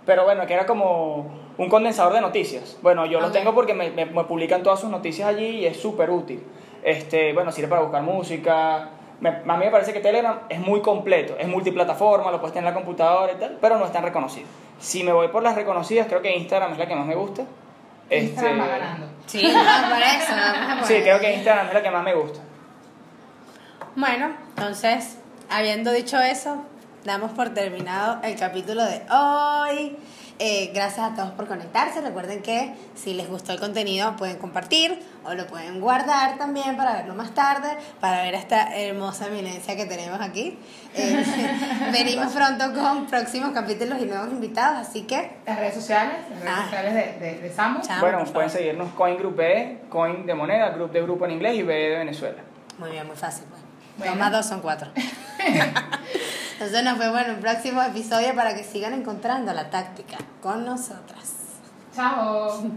Pero 0.06 0.26
bueno, 0.26 0.45
que 0.45 0.54
era 0.54 0.66
como 0.66 1.32
un 1.58 1.70
condensador 1.70 2.14
de 2.14 2.22
noticias. 2.22 2.78
Bueno, 2.82 3.06
yo 3.06 3.20
lo 3.22 3.32
tengo 3.32 3.54
porque 3.54 3.74
me, 3.74 3.89
me- 3.91 4.06
me 4.06 4.24
publican 4.26 4.62
todas 4.64 4.80
sus 4.80 4.89
noticias 4.89 5.28
allí 5.30 5.45
y 5.60 5.66
es 5.66 5.78
súper 5.80 6.10
útil. 6.10 6.43
Este, 6.84 7.32
bueno, 7.34 7.51
sirve 7.51 7.70
para 7.70 7.82
buscar 7.82 8.01
música. 8.04 8.89
Me- 9.22 9.30
a 9.30 9.58
mí 9.58 9.66
me 9.66 9.72
parece 9.72 9.93
que 9.93 10.01
Telegram 10.01 10.39
es 10.49 10.60
muy 10.60 10.82
completo, 10.82 11.36
es 11.39 11.47
multiplataforma, 11.47 12.32
lo 12.32 12.39
puedes 12.39 12.54
tener 12.54 12.68
en 12.68 12.74
la 12.74 12.80
computadora 12.82 13.32
y 13.32 13.36
tal, 13.38 13.58
pero 13.62 13.78
no 13.78 13.86
es 13.86 13.91
tan 13.93 14.04
reconocido. 14.04 14.47
Si 14.80 15.04
me 15.04 15.14
voy 15.14 15.30
por 15.30 15.41
las 15.43 15.56
reconocidas, 15.56 16.08
creo 16.08 16.22
que 16.22 16.36
Instagram 16.36 16.74
es 16.74 16.78
la 16.80 16.88
que 16.88 16.95
más 16.95 17.06
me 17.06 17.16
gusta. 17.16 17.43
Instagram 18.10 18.60
va 18.60 18.66
Este, 18.66 18.78
ganando. 18.80 19.08
Sí, 19.26 19.43
no, 19.43 19.89
por 19.89 20.01
eso. 20.01 20.34
vamos 20.36 20.84
a 20.84 20.86
Sí, 20.88 20.95
creo 21.01 21.20
que 21.22 21.34
Instagram 21.36 21.68
es 21.68 21.74
la 21.74 21.82
que 21.82 21.91
más 21.91 22.04
me 22.04 22.14
gusta. 22.14 22.39
Bueno, 23.95 24.32
entonces, 24.49 25.18
habiendo 25.49 25.91
dicho 25.91 26.20
eso, 26.20 26.58
damos 27.06 27.32
por 27.32 27.49
terminado 27.54 28.20
el 28.24 28.36
capítulo 28.36 28.84
de 28.84 29.01
hoy. 29.12 29.97
Eh, 30.39 30.72
gracias 30.74 31.12
a 31.12 31.16
todos 31.16 31.32
por 31.32 31.47
conectarse. 31.47 32.01
Recuerden 32.01 32.41
que 32.41 32.74
si 32.95 33.14
les 33.14 33.30
gustó 33.30 33.51
el 33.54 33.60
contenido 33.60 34.16
pueden 34.16 34.38
compartir 34.38 34.99
o 35.24 35.34
lo 35.36 35.45
pueden 35.45 35.80
guardar 35.80 36.38
también 36.39 36.76
para 36.76 36.93
verlo 36.93 37.14
más 37.14 37.32
tarde, 37.36 37.78
para 37.99 38.24
ver 38.24 38.34
esta 38.34 38.76
hermosa 38.76 39.28
eminencia 39.28 39.76
que 39.76 39.86
tenemos 39.86 40.20
aquí. 40.20 40.58
Eh, 40.95 41.24
venimos 41.91 42.34
pronto 42.34 42.74
con 42.74 43.06
próximos 43.06 43.51
capítulos 43.51 43.99
y 44.01 44.06
nuevos 44.06 44.30
invitados, 44.32 44.88
así 44.88 45.04
que 45.04 45.38
Las 45.45 45.60
redes 45.60 45.76
sociales, 45.76 46.16
las 46.30 46.39
redes 46.41 46.54
Ah. 46.58 46.64
sociales 46.66 46.93
de, 47.20 47.26
de, 47.26 47.39
de 47.41 47.54
Samu. 47.54 47.80
Bueno, 47.99 48.24
pueden 48.26 48.49
seguirnos 48.49 48.91
Coin 48.93 49.18
Group 49.18 49.36
B, 49.36 49.82
Coin 49.89 50.26
de 50.26 50.34
moneda, 50.34 50.70
Group 50.72 50.91
de 50.91 51.01
grupo 51.04 51.26
en 51.26 51.32
inglés 51.32 51.56
y 51.58 51.62
B 51.64 51.74
de 51.74 51.97
Venezuela. 51.99 52.41
Muy 52.80 52.89
bien, 52.89 53.06
muy 53.06 53.16
fácil. 53.16 53.45
Pues. 53.49 53.62
Bueno. 53.97 54.14
Dos 54.14 54.20
más 54.20 54.32
dos 54.32 54.45
son 54.47 54.62
cuatro. 54.62 54.89
Entonces 56.66 56.86
nos 56.86 56.97
vemos 56.97 57.22
en 57.24 57.32
un 57.32 57.41
próximo 57.41 57.82
episodio 57.82 58.34
para 58.36 58.55
que 58.55 58.64
sigan 58.64 58.93
encontrando 58.93 59.51
la 59.51 59.70
táctica 59.70 60.18
con 60.41 60.64
nosotras. 60.64 61.34
Chao. 61.93 62.72